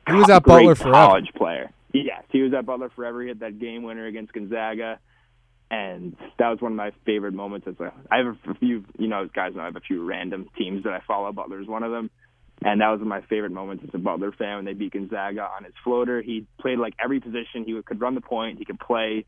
He 0.08 0.14
was 0.14 0.30
at 0.30 0.42
great 0.44 0.56
Butler 0.64 0.76
forever. 0.76 0.92
college 0.94 1.32
player. 1.36 1.70
Yes, 1.94 2.24
he 2.30 2.42
was 2.42 2.54
at 2.54 2.66
Butler 2.66 2.90
forever. 2.90 3.22
He 3.22 3.28
had 3.30 3.40
that 3.42 3.60
game 3.60 3.84
winner 3.84 4.06
against 4.08 4.34
Gonzaga, 4.34 5.00
and 5.72 6.16
that 6.38 6.50
was 6.50 6.62
one 6.62 6.72
of 6.72 6.76
my 6.78 6.92
favorite 7.06 7.34
moments. 7.34 7.68
As 7.68 7.76
I 8.10 8.18
have 8.18 8.38
a 8.48 8.54
few, 8.56 8.84
you 8.98 9.08
know, 9.08 9.28
guys 9.34 9.54
know 9.56 9.62
I 9.62 9.66
have 9.66 9.76
a 9.76 9.82
few 9.82 10.04
random 10.04 10.50
teams 10.58 10.84
that 10.84 10.94
I 10.94 11.02
follow. 11.08 11.32
Butler's 11.32 11.68
one 11.68 11.84
of 11.84 11.92
them, 11.92 12.10
And 12.64 12.82
that 12.82 12.90
was 12.90 13.00
one 13.00 13.08
of 13.08 13.10
my 13.10 13.22
favorite 13.22 13.52
moments 13.52 13.84
as 13.88 13.92
a 13.94 14.00
Butler 14.00 14.32
fan 14.32 14.58
when 14.58 14.66
they 14.66 14.74
beat 14.74 14.94
Gonzaga 14.94 15.44
on 15.44 15.64
his 15.64 15.74
floater. 15.84 16.22
He 16.22 16.48
played 16.60 16.80
like 16.80 16.94
every 17.04 17.20
position. 17.20 17.66
He 17.66 17.80
could 17.84 18.02
run 18.02 18.16
the 18.16 18.22
point. 18.22 18.58
He 18.58 18.66
could 18.66 18.80
play 18.80 19.26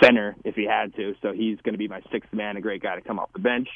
center 0.00 0.36
if 0.44 0.54
he 0.54 0.64
had 0.66 0.94
to. 0.94 1.14
So 1.20 1.32
he's 1.32 1.58
going 1.62 1.74
to 1.74 1.78
be 1.78 1.88
my 1.88 2.00
sixth 2.12 2.32
man, 2.32 2.56
a 2.56 2.60
great 2.60 2.82
guy 2.82 2.94
to 2.94 3.00
come 3.00 3.18
off 3.18 3.32
the 3.32 3.40
bench. 3.40 3.68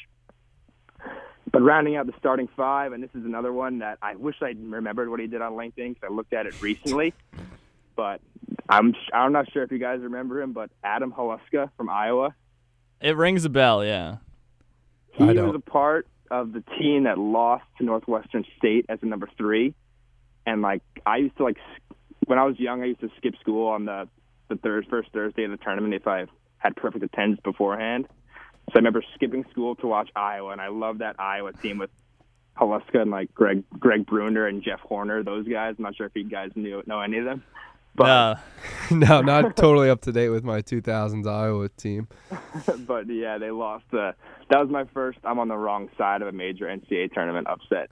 But 1.51 1.61
rounding 1.61 1.95
out 1.95 2.07
the 2.07 2.13
starting 2.17 2.47
five, 2.55 2.93
and 2.93 3.03
this 3.03 3.11
is 3.13 3.23
another 3.25 3.53
one 3.53 3.79
that 3.79 3.99
I 4.01 4.15
wish 4.15 4.35
I 4.41 4.55
remembered 4.57 5.09
what 5.09 5.19
he 5.19 5.27
did 5.27 5.41
on 5.41 5.53
LinkedIn 5.53 5.95
because 5.95 6.09
I 6.09 6.13
looked 6.13 6.33
at 6.33 6.47
it 6.47 6.59
recently. 6.61 7.13
But 7.95 8.21
I'm 8.69 8.93
I'm 9.13 9.31
not 9.31 9.51
sure 9.51 9.63
if 9.63 9.71
you 9.71 9.79
guys 9.79 9.99
remember 10.01 10.41
him, 10.41 10.53
but 10.53 10.69
Adam 10.83 11.11
Haluska 11.11 11.69
from 11.77 11.89
Iowa. 11.89 12.35
It 13.01 13.15
rings 13.15 13.45
a 13.45 13.49
bell, 13.49 13.85
yeah. 13.85 14.17
He 15.13 15.23
I 15.23 15.27
was 15.27 15.35
don't. 15.35 15.55
a 15.55 15.59
part 15.59 16.07
of 16.31 16.53
the 16.53 16.63
team 16.77 17.03
that 17.03 17.17
lost 17.17 17.63
to 17.77 17.85
Northwestern 17.85 18.43
State 18.57 18.85
as 18.89 18.99
a 19.01 19.05
number 19.05 19.29
three, 19.37 19.73
and 20.45 20.61
like 20.61 20.81
I 21.05 21.17
used 21.17 21.37
to 21.37 21.43
like 21.43 21.57
when 22.25 22.39
I 22.39 22.43
was 22.43 22.59
young, 22.59 22.81
I 22.81 22.85
used 22.85 23.01
to 23.01 23.09
skip 23.17 23.35
school 23.39 23.67
on 23.67 23.85
the 23.85 24.07
the 24.49 24.55
third 24.55 24.87
first 24.89 25.11
Thursday 25.11 25.43
of 25.43 25.51
the 25.51 25.57
tournament 25.57 25.93
if 25.93 26.07
I 26.07 26.25
had 26.57 26.75
perfect 26.75 27.03
attendance 27.03 27.41
beforehand. 27.43 28.07
So 28.69 28.73
I 28.75 28.79
remember 28.79 29.03
skipping 29.13 29.45
school 29.51 29.75
to 29.75 29.87
watch 29.87 30.09
Iowa, 30.15 30.51
and 30.51 30.59
I 30.59 30.69
love 30.69 30.99
that 30.99 31.19
Iowa 31.19 31.53
team 31.53 31.77
with 31.77 31.91
Haluska 32.57 33.01
and 33.01 33.11
like 33.11 33.33
Greg 33.33 33.63
Greg 33.79 34.05
Brunner 34.05 34.47
and 34.47 34.63
Jeff 34.63 34.79
Horner. 34.79 35.23
Those 35.23 35.47
guys. 35.47 35.75
I'm 35.77 35.83
not 35.83 35.95
sure 35.95 36.07
if 36.07 36.15
you 36.15 36.23
guys 36.27 36.51
knew 36.55 36.81
know 36.85 36.99
any 36.99 37.19
of 37.19 37.25
them. 37.25 37.43
But 37.95 38.05
No. 38.07 38.35
no, 38.91 39.21
not 39.21 39.55
totally 39.55 39.89
up 39.89 40.01
to 40.01 40.11
date 40.11 40.29
with 40.29 40.43
my 40.43 40.61
2000s 40.61 41.27
Iowa 41.27 41.69
team. 41.69 42.07
but 42.87 43.07
yeah, 43.09 43.37
they 43.37 43.51
lost. 43.51 43.85
Uh, 43.93 44.13
that 44.49 44.59
was 44.59 44.69
my 44.69 44.85
first. 44.93 45.19
I'm 45.23 45.39
on 45.39 45.47
the 45.47 45.57
wrong 45.57 45.89
side 45.97 46.21
of 46.21 46.27
a 46.27 46.31
major 46.31 46.65
NCAA 46.65 47.13
tournament 47.13 47.47
upset 47.47 47.89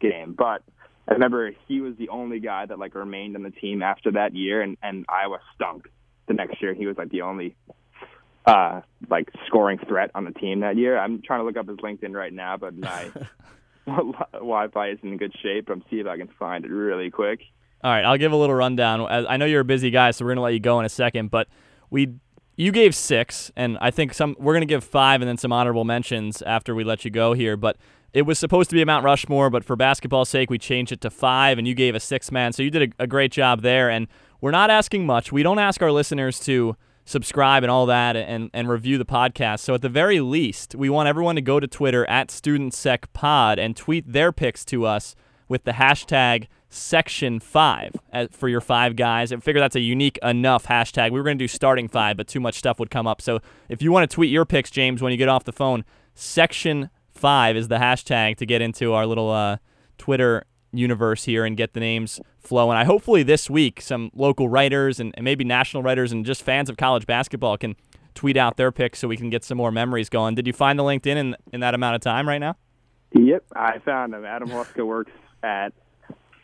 game. 0.00 0.34
But 0.36 0.62
I 1.08 1.12
remember 1.12 1.52
he 1.68 1.80
was 1.80 1.96
the 1.96 2.08
only 2.08 2.40
guy 2.40 2.66
that 2.66 2.78
like 2.78 2.94
remained 2.94 3.36
on 3.36 3.42
the 3.42 3.50
team 3.50 3.82
after 3.82 4.12
that 4.12 4.34
year, 4.34 4.62
and 4.62 4.76
and 4.82 5.04
Iowa 5.08 5.38
stunk 5.54 5.88
the 6.28 6.34
next 6.34 6.60
year. 6.62 6.74
He 6.74 6.86
was 6.86 6.96
like 6.96 7.10
the 7.10 7.22
only 7.22 7.56
uh 8.46 8.80
like 9.08 9.28
scoring 9.46 9.78
threat 9.78 10.10
on 10.14 10.24
the 10.24 10.32
team 10.32 10.60
that 10.60 10.76
year. 10.76 10.98
I'm 10.98 11.22
trying 11.22 11.40
to 11.40 11.44
look 11.44 11.56
up 11.56 11.68
his 11.68 11.78
LinkedIn 11.78 12.14
right 12.14 12.32
now, 12.32 12.56
but 12.56 12.76
my 12.76 13.10
Wi-Fi 14.32 14.90
is 14.90 14.98
in 15.02 15.16
good 15.16 15.34
shape. 15.42 15.68
I'm 15.68 15.84
see 15.90 16.00
if 16.00 16.06
I 16.06 16.16
can 16.16 16.28
find 16.38 16.64
it 16.64 16.70
really 16.70 17.10
quick. 17.10 17.40
All 17.84 17.90
right, 17.90 18.04
I'll 18.04 18.18
give 18.18 18.32
a 18.32 18.36
little 18.36 18.54
rundown. 18.54 19.06
I 19.10 19.36
know 19.36 19.44
you're 19.44 19.60
a 19.60 19.64
busy 19.64 19.90
guy, 19.90 20.12
so 20.12 20.24
we're 20.24 20.32
gonna 20.32 20.42
let 20.42 20.52
you 20.54 20.60
go 20.60 20.78
in 20.78 20.86
a 20.86 20.88
second. 20.88 21.30
But 21.30 21.48
we, 21.90 22.14
you 22.56 22.70
gave 22.70 22.94
six, 22.94 23.50
and 23.56 23.76
I 23.80 23.90
think 23.90 24.14
some 24.14 24.36
we're 24.38 24.54
gonna 24.54 24.66
give 24.66 24.84
five, 24.84 25.20
and 25.20 25.28
then 25.28 25.36
some 25.36 25.52
honorable 25.52 25.84
mentions 25.84 26.42
after 26.42 26.74
we 26.74 26.84
let 26.84 27.04
you 27.04 27.10
go 27.10 27.32
here. 27.32 27.56
But 27.56 27.76
it 28.12 28.22
was 28.22 28.38
supposed 28.38 28.68
to 28.70 28.76
be 28.76 28.82
a 28.82 28.86
Mount 28.86 29.04
Rushmore, 29.04 29.50
but 29.50 29.64
for 29.64 29.74
basketball's 29.74 30.28
sake, 30.28 30.50
we 30.50 30.58
changed 30.58 30.92
it 30.92 31.00
to 31.00 31.10
five, 31.10 31.58
and 31.58 31.66
you 31.66 31.74
gave 31.74 31.94
a 31.94 32.00
six 32.00 32.30
man. 32.30 32.52
So 32.52 32.62
you 32.62 32.70
did 32.70 32.94
a, 32.98 33.04
a 33.04 33.06
great 33.06 33.32
job 33.32 33.62
there. 33.62 33.88
And 33.90 34.06
we're 34.40 34.50
not 34.50 34.70
asking 34.70 35.06
much. 35.06 35.32
We 35.32 35.42
don't 35.42 35.58
ask 35.58 35.82
our 35.82 35.90
listeners 35.92 36.38
to 36.40 36.76
subscribe 37.04 37.62
and 37.62 37.70
all 37.70 37.86
that 37.86 38.16
and, 38.16 38.50
and 38.52 38.68
review 38.68 38.98
the 38.98 39.04
podcast. 39.04 39.60
So 39.60 39.74
at 39.74 39.82
the 39.82 39.88
very 39.88 40.20
least, 40.20 40.74
we 40.74 40.90
want 40.90 41.08
everyone 41.08 41.36
to 41.36 41.40
go 41.40 41.58
to 41.58 41.66
Twitter 41.66 42.08
at 42.08 42.28
StudentSecPod 42.28 43.58
and 43.58 43.76
tweet 43.76 44.12
their 44.12 44.30
picks 44.30 44.64
to 44.66 44.84
us 44.84 45.16
with 45.48 45.64
the 45.64 45.72
hashtag 45.72 46.46
Section 46.72 47.38
Five 47.38 47.92
uh, 48.12 48.28
for 48.30 48.48
your 48.48 48.62
five 48.62 48.96
guys. 48.96 49.30
I 49.32 49.36
figure 49.36 49.60
that's 49.60 49.76
a 49.76 49.80
unique 49.80 50.18
enough 50.22 50.66
hashtag. 50.66 51.12
We 51.12 51.20
were 51.20 51.24
going 51.24 51.38
to 51.38 51.44
do 51.44 51.48
starting 51.48 51.86
five, 51.86 52.16
but 52.16 52.26
too 52.26 52.40
much 52.40 52.54
stuff 52.54 52.80
would 52.80 52.90
come 52.90 53.06
up. 53.06 53.20
So 53.20 53.40
if 53.68 53.82
you 53.82 53.92
want 53.92 54.10
to 54.10 54.14
tweet 54.14 54.30
your 54.30 54.46
picks, 54.46 54.70
James, 54.70 55.02
when 55.02 55.12
you 55.12 55.18
get 55.18 55.28
off 55.28 55.44
the 55.44 55.52
phone, 55.52 55.84
Section 56.14 56.88
Five 57.10 57.56
is 57.56 57.68
the 57.68 57.76
hashtag 57.76 58.36
to 58.38 58.46
get 58.46 58.62
into 58.62 58.94
our 58.94 59.06
little 59.06 59.30
uh, 59.30 59.58
Twitter 59.98 60.46
universe 60.72 61.24
here 61.24 61.44
and 61.44 61.56
get 61.58 61.74
the 61.74 61.80
names 61.80 62.20
flowing. 62.40 62.78
I 62.78 62.84
hopefully 62.84 63.22
this 63.22 63.50
week 63.50 63.82
some 63.82 64.10
local 64.14 64.48
writers 64.48 64.98
and, 64.98 65.12
and 65.16 65.24
maybe 65.24 65.44
national 65.44 65.82
writers 65.82 66.10
and 66.10 66.24
just 66.24 66.42
fans 66.42 66.70
of 66.70 66.78
college 66.78 67.06
basketball 67.06 67.58
can 67.58 67.76
tweet 68.14 68.38
out 68.38 68.56
their 68.56 68.72
picks 68.72 68.98
so 68.98 69.08
we 69.08 69.18
can 69.18 69.28
get 69.28 69.44
some 69.44 69.58
more 69.58 69.70
memories 69.70 70.08
going. 70.08 70.34
Did 70.34 70.46
you 70.46 70.54
find 70.54 70.78
the 70.78 70.82
LinkedIn 70.82 71.16
in, 71.16 71.36
in 71.52 71.60
that 71.60 71.74
amount 71.74 71.96
of 71.96 72.00
time 72.00 72.26
right 72.26 72.38
now? 72.38 72.56
Yep, 73.12 73.44
I 73.54 73.78
found 73.80 74.14
him. 74.14 74.24
Adam 74.24 74.48
Huska 74.48 74.86
works 74.86 75.12
at 75.42 75.74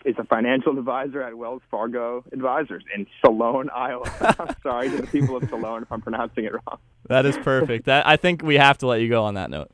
is 0.09 0.17
a 0.19 0.25
financial 0.25 0.79
advisor 0.79 1.23
at 1.23 1.37
Wells 1.37 1.63
Fargo 1.71 2.25
Advisors 2.33 2.83
in 2.95 3.07
Salone, 3.25 3.69
Iowa. 3.71 4.05
I'm 4.39 4.55
sorry 4.63 4.91
to 4.91 4.97
the 5.03 5.07
people 5.07 5.37
of 5.37 5.49
Salone 5.49 5.83
if 5.83 5.93
I'm 5.93 6.01
pronouncing 6.01 6.45
it 6.45 6.53
wrong. 6.53 6.79
That 7.09 7.27
is 7.27 7.37
perfect. 7.39 7.87
that 7.87 8.07
I 8.07 8.17
think 8.17 8.43
we 8.43 8.57
have 8.57 8.79
to 8.79 8.87
let 8.87 9.01
you 9.01 9.09
go 9.09 9.25
on 9.25 9.35
that 9.35 9.51
note. 9.51 9.71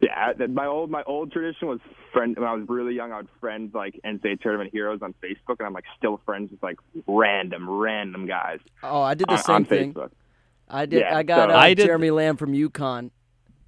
Yeah, 0.00 0.32
my 0.50 0.66
old 0.66 0.90
my 0.90 1.02
old 1.04 1.32
tradition 1.32 1.68
was 1.68 1.80
friend 2.12 2.36
when 2.36 2.46
I 2.46 2.52
was 2.54 2.64
really 2.68 2.94
young. 2.94 3.12
I 3.12 3.16
would 3.18 3.28
friend 3.40 3.70
like 3.74 3.98
NCAA 4.04 4.40
tournament 4.40 4.70
heroes 4.72 5.00
on 5.02 5.14
Facebook, 5.22 5.56
and 5.58 5.66
I'm 5.66 5.72
like 5.72 5.84
still 5.96 6.20
friends 6.26 6.50
with 6.50 6.62
like 6.62 6.78
random 7.06 7.68
random 7.68 8.26
guys 8.26 8.58
Oh, 8.82 9.00
I 9.02 9.14
did 9.14 9.26
the 9.28 9.32
on, 9.32 9.38
same 9.38 9.54
on 9.56 9.64
thing. 9.64 9.94
Facebook. 9.94 10.10
I 10.68 10.86
did. 10.86 11.00
Yeah, 11.00 11.16
I 11.16 11.22
got 11.22 11.48
so- 11.50 11.54
uh, 11.54 11.58
I 11.58 11.74
did- 11.74 11.86
Jeremy 11.86 12.10
Lamb 12.10 12.36
from 12.36 12.52
UConn. 12.52 13.10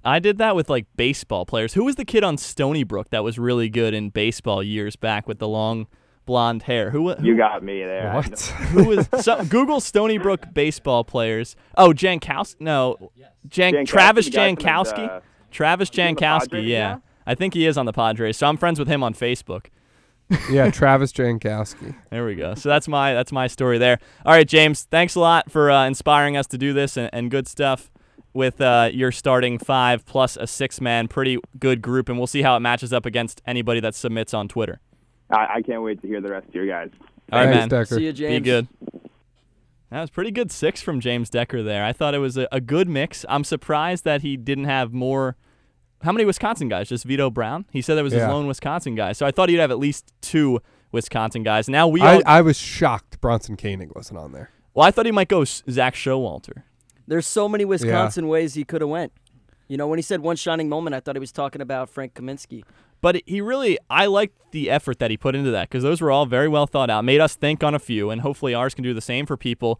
I 0.05 0.19
did 0.19 0.37
that 0.37 0.55
with 0.55 0.69
like 0.69 0.85
baseball 0.95 1.45
players. 1.45 1.73
Who 1.73 1.83
was 1.83 1.95
the 1.97 2.05
kid 2.05 2.23
on 2.23 2.37
Stony 2.37 2.83
Brook 2.83 3.09
that 3.09 3.23
was 3.23 3.37
really 3.37 3.67
good 3.67 3.93
in 3.93 4.11
baseball 4.11 4.63
years 4.63 4.95
back 4.95 5.27
with 5.27 5.39
the 5.39 5.47
long 5.47 5.87
blonde 6.29 6.61
hair? 6.61 6.91
Who, 6.91 7.11
who 7.11 7.25
You 7.25 7.35
got 7.35 7.63
me 7.63 7.79
there. 7.79 8.13
What? 8.13 8.39
who 8.69 8.83
was 8.83 9.09
so, 9.19 9.43
Google 9.45 9.79
Stony 9.79 10.19
Brook 10.19 10.45
baseball 10.53 11.03
players? 11.03 11.55
Oh, 11.75 11.89
Jankowski. 11.89 12.61
No, 12.61 13.11
Jan, 13.47 13.73
Jankowski, 13.73 13.87
Travis 13.87 14.25
the 14.25 14.31
guy 14.31 14.53
Jankowski. 14.53 15.09
uh, 15.09 15.19
Travis 15.49 15.89
he 15.91 15.99
on 16.03 16.13
the 16.13 16.21
Jankowski. 16.21 16.49
Padres 16.49 16.65
Yeah, 16.67 16.87
now? 16.89 17.01
I 17.25 17.33
think 17.33 17.55
he 17.55 17.65
is 17.65 17.79
on 17.79 17.87
the 17.87 17.93
Padres. 17.93 18.37
So 18.37 18.45
I'm 18.45 18.57
friends 18.57 18.77
with 18.77 18.87
him 18.87 19.01
on 19.01 19.15
Facebook. 19.15 19.69
yeah, 20.51 20.69
Travis 20.69 21.11
Jankowski. 21.11 21.95
There 22.11 22.23
we 22.23 22.35
go. 22.35 22.53
So 22.53 22.69
that's 22.69 22.87
my 22.87 23.15
that's 23.15 23.31
my 23.31 23.47
story 23.47 23.79
there. 23.79 23.97
All 24.23 24.33
right, 24.33 24.47
James. 24.47 24.83
Thanks 24.83 25.15
a 25.15 25.19
lot 25.19 25.51
for 25.51 25.71
uh, 25.71 25.87
inspiring 25.87 26.37
us 26.37 26.45
to 26.47 26.59
do 26.59 26.73
this 26.73 26.95
and, 26.95 27.09
and 27.11 27.31
good 27.31 27.47
stuff 27.47 27.89
with 28.33 28.61
uh, 28.61 28.91
your 28.93 29.11
starting 29.11 29.57
five 29.57 30.05
plus 30.05 30.37
a 30.37 30.45
six 30.45 30.79
man, 30.79 31.07
pretty 31.07 31.39
good 31.57 31.81
group, 31.81 32.07
and 32.07 32.19
we'll 32.19 32.27
see 32.27 32.43
how 32.43 32.55
it 32.55 32.59
matches 32.59 32.93
up 32.93 33.07
against 33.07 33.41
anybody 33.47 33.79
that 33.79 33.95
submits 33.95 34.31
on 34.35 34.47
Twitter. 34.47 34.79
I, 35.29 35.55
I 35.55 35.61
can't 35.61 35.81
wait 35.83 36.01
to 36.01 36.07
hear 36.07 36.21
the 36.21 36.29
rest 36.29 36.47
of 36.47 36.55
your 36.55 36.65
guys. 36.67 36.89
All 37.31 37.39
right, 37.39 37.45
Thanks, 37.45 37.57
man. 37.59 37.69
Decker. 37.69 37.95
See 37.95 38.05
you, 38.05 38.13
James. 38.13 38.33
Be 38.33 38.39
good. 38.39 38.67
That 39.91 40.01
was 40.01 40.09
pretty 40.09 40.31
good 40.31 40.51
six 40.51 40.81
from 40.81 40.99
James 40.99 41.29
Decker 41.29 41.63
there. 41.63 41.83
I 41.83 41.93
thought 41.93 42.13
it 42.13 42.19
was 42.19 42.37
a, 42.37 42.47
a 42.51 42.61
good 42.61 42.87
mix. 42.87 43.25
I'm 43.27 43.43
surprised 43.43 44.03
that 44.03 44.21
he 44.21 44.37
didn't 44.37 44.65
have 44.65 44.93
more. 44.93 45.35
How 46.03 46.11
many 46.11 46.25
Wisconsin 46.25 46.69
guys? 46.69 46.89
Just 46.89 47.05
Vitto 47.07 47.33
Brown? 47.33 47.65
He 47.71 47.81
said 47.81 47.95
that 47.95 48.03
was 48.03 48.13
his 48.13 48.21
lone 48.23 48.47
Wisconsin 48.47 48.95
guy. 48.95 49.13
So 49.13 49.25
I 49.25 49.31
thought 49.31 49.49
he'd 49.49 49.57
have 49.59 49.71
at 49.71 49.79
least 49.79 50.13
two 50.21 50.61
Wisconsin 50.91 51.43
guys. 51.43 51.67
Now 51.67 51.87
we 51.87 52.01
all, 52.01 52.21
I, 52.25 52.37
I 52.37 52.41
was 52.41 52.57
shocked 52.57 53.19
Bronson 53.19 53.57
Koenig 53.57 53.93
wasn't 53.95 54.19
on 54.19 54.31
there. 54.31 54.51
well, 54.73 54.85
I 54.87 54.91
thought 54.91 55.05
he 55.05 55.11
might 55.11 55.27
go 55.27 55.43
Zak 55.43 55.95
Showalter. 55.95 56.63
There's 57.07 57.27
so 57.27 57.49
many 57.49 57.65
Wisconsin 57.65 58.27
ways 58.27 58.53
he 58.53 58.63
could 58.63 58.81
have 58.81 58.89
went. 58.89 59.11
You 59.67 59.77
know, 59.77 59.87
when 59.87 59.97
he 59.97 60.03
said 60.03 60.21
one 60.21 60.35
shining 60.35 60.69
moment, 60.69 60.95
I 60.95 60.99
thought 60.99 61.15
he 61.15 61.19
was 61.19 61.31
talking 61.31 61.61
about 61.61 61.89
Frank 61.89 62.13
Kaminsky. 62.13 62.63
But 63.01 63.21
he 63.25 63.39
really, 63.41 63.77
I 63.89 64.07
liked 64.07 64.51
the 64.51 64.69
effort 64.69 64.99
that 64.99 65.09
he 65.11 65.17
put 65.17 65.35
into 65.35 65.51
that 65.51 65.69
because 65.69 65.83
those 65.83 66.01
were 66.01 66.11
all 66.11 66.25
very 66.25 66.47
well 66.47 66.67
thought 66.67 66.89
out. 66.89 67.05
Made 67.05 67.21
us 67.21 67.35
think 67.35 67.63
on 67.63 67.73
a 67.73 67.79
few, 67.79 68.09
and 68.09 68.21
hopefully 68.21 68.53
ours 68.53 68.73
can 68.73 68.83
do 68.83 68.93
the 68.93 69.01
same 69.01 69.25
for 69.25 69.37
people. 69.37 69.79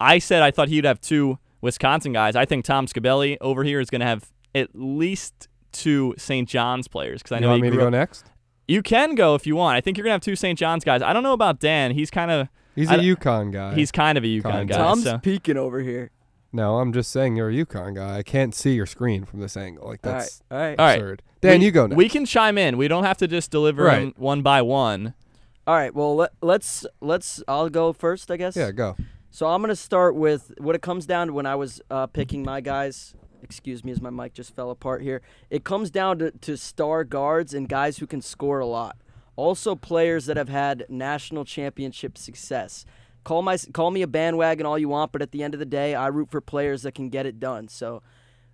I 0.00 0.18
said 0.18 0.42
I 0.42 0.50
thought 0.50 0.68
he'd 0.68 0.84
have 0.84 1.00
two 1.00 1.38
Wisconsin 1.60 2.12
guys. 2.12 2.36
I 2.36 2.44
think 2.44 2.64
Tom 2.64 2.86
Scabelli 2.86 3.36
over 3.40 3.64
here 3.64 3.80
is 3.80 3.90
going 3.90 4.00
to 4.00 4.06
have 4.06 4.30
at 4.54 4.70
least 4.74 5.48
two 5.72 6.14
St. 6.16 6.48
John's 6.48 6.88
players 6.88 7.22
because 7.22 7.32
I 7.36 7.40
know 7.40 7.40
You 7.40 7.46
know 7.46 7.50
want 7.52 7.64
he 7.64 7.70
me 7.70 7.76
to 7.76 7.80
go 7.82 7.86
up- 7.88 7.92
next? 7.92 8.26
You 8.66 8.82
can 8.82 9.14
go 9.14 9.34
if 9.34 9.46
you 9.46 9.56
want. 9.56 9.76
I 9.76 9.82
think 9.82 9.98
you're 9.98 10.04
going 10.04 10.12
to 10.12 10.14
have 10.14 10.20
two 10.22 10.36
St. 10.36 10.58
John's 10.58 10.84
guys. 10.84 11.02
I 11.02 11.12
don't 11.12 11.22
know 11.22 11.34
about 11.34 11.60
Dan. 11.60 11.90
He's 11.90 12.10
kind 12.10 12.30
of 12.30 12.48
He's 12.74 12.88
I 12.90 12.94
a 12.94 12.96
don't- 12.96 13.06
UConn 13.16 13.52
guy. 13.52 13.74
he's 13.74 13.92
kind 13.92 14.16
of 14.16 14.24
a 14.24 14.26
UConn 14.26 14.42
Kind 14.50 14.68
guy. 14.70 14.76
Tom's 14.78 15.04
so. 15.04 15.18
peeking 15.18 15.56
over 15.58 15.80
here. 15.80 16.10
No, 16.54 16.78
I'm 16.78 16.92
just 16.92 17.10
saying 17.10 17.34
you're 17.36 17.50
a 17.50 17.52
UConn 17.52 17.96
guy. 17.96 18.16
I 18.18 18.22
can't 18.22 18.54
see 18.54 18.74
your 18.74 18.86
screen 18.86 19.24
from 19.24 19.40
this 19.40 19.56
angle. 19.56 19.88
Like 19.88 20.02
that's 20.02 20.40
all 20.50 20.56
right, 20.58 20.78
All 20.78 20.86
right. 20.86 20.92
absurd. 20.94 21.22
Dan, 21.40 21.58
We- 21.58 21.66
you 21.66 21.70
go 21.72 21.86
next. 21.88 21.96
We 21.96 22.08
can 22.08 22.24
chime 22.24 22.56
in. 22.56 22.76
We 22.76 22.86
don't 22.88 23.02
have 23.04 23.16
to 23.18 23.26
just 23.28 23.50
deliver 23.50 23.82
Right. 23.84 23.98
them 24.00 24.14
one 24.16 24.42
by 24.42 24.62
one. 24.62 25.14
all 25.66 25.74
right. 25.74 25.92
Well, 25.94 26.14
let, 26.14 26.30
let's 26.40 26.86
let's. 27.00 27.42
I'll 27.48 27.68
go 27.68 27.92
first, 27.92 28.30
I 28.30 28.36
guess. 28.36 28.54
yeah, 28.56 28.70
go. 28.70 28.96
So 29.30 29.48
I'm 29.48 29.60
gonna 29.62 29.74
start 29.74 30.14
with 30.14 30.52
what 30.58 30.76
it 30.76 30.80
comes 30.82 31.06
down 31.06 31.26
to 31.26 31.32
when 31.32 31.44
I 31.46 31.56
was 31.56 31.80
uh, 31.90 32.06
picking 32.06 32.44
my 32.44 32.60
guys. 32.60 33.14
Excuse 33.42 33.84
me, 33.84 33.90
as 33.92 34.00
my 34.00 34.08
mic 34.10 34.32
just 34.32 34.54
fell 34.54 34.70
apart 34.70 35.02
here. 35.02 35.20
It 35.50 35.64
comes 35.64 35.90
down 35.90 36.18
to, 36.20 36.30
to 36.30 36.56
star 36.56 37.02
guards 37.04 37.52
and 37.52 37.68
guys 37.68 37.98
who 37.98 38.06
can 38.06 38.22
score 38.22 38.58
a 38.60 38.64
lot. 38.66 38.96
Also, 39.36 39.74
players 39.74 40.26
that 40.26 40.36
have 40.38 40.48
had 40.48 40.86
national 40.88 41.44
championship 41.44 42.16
success. 42.16 42.86
Call 43.24 43.42
my 43.42 43.56
call 43.72 43.90
me 43.90 44.02
a 44.02 44.06
bandwagon 44.06 44.66
all 44.66 44.78
you 44.78 44.88
want, 44.88 45.10
but 45.12 45.22
at 45.22 45.32
the 45.32 45.42
end 45.42 45.54
of 45.54 45.60
the 45.60 45.66
day, 45.66 45.94
I 45.94 46.08
root 46.08 46.30
for 46.30 46.40
players 46.40 46.82
that 46.82 46.92
can 46.94 47.08
get 47.08 47.26
it 47.26 47.40
done. 47.40 47.68
So. 47.68 48.02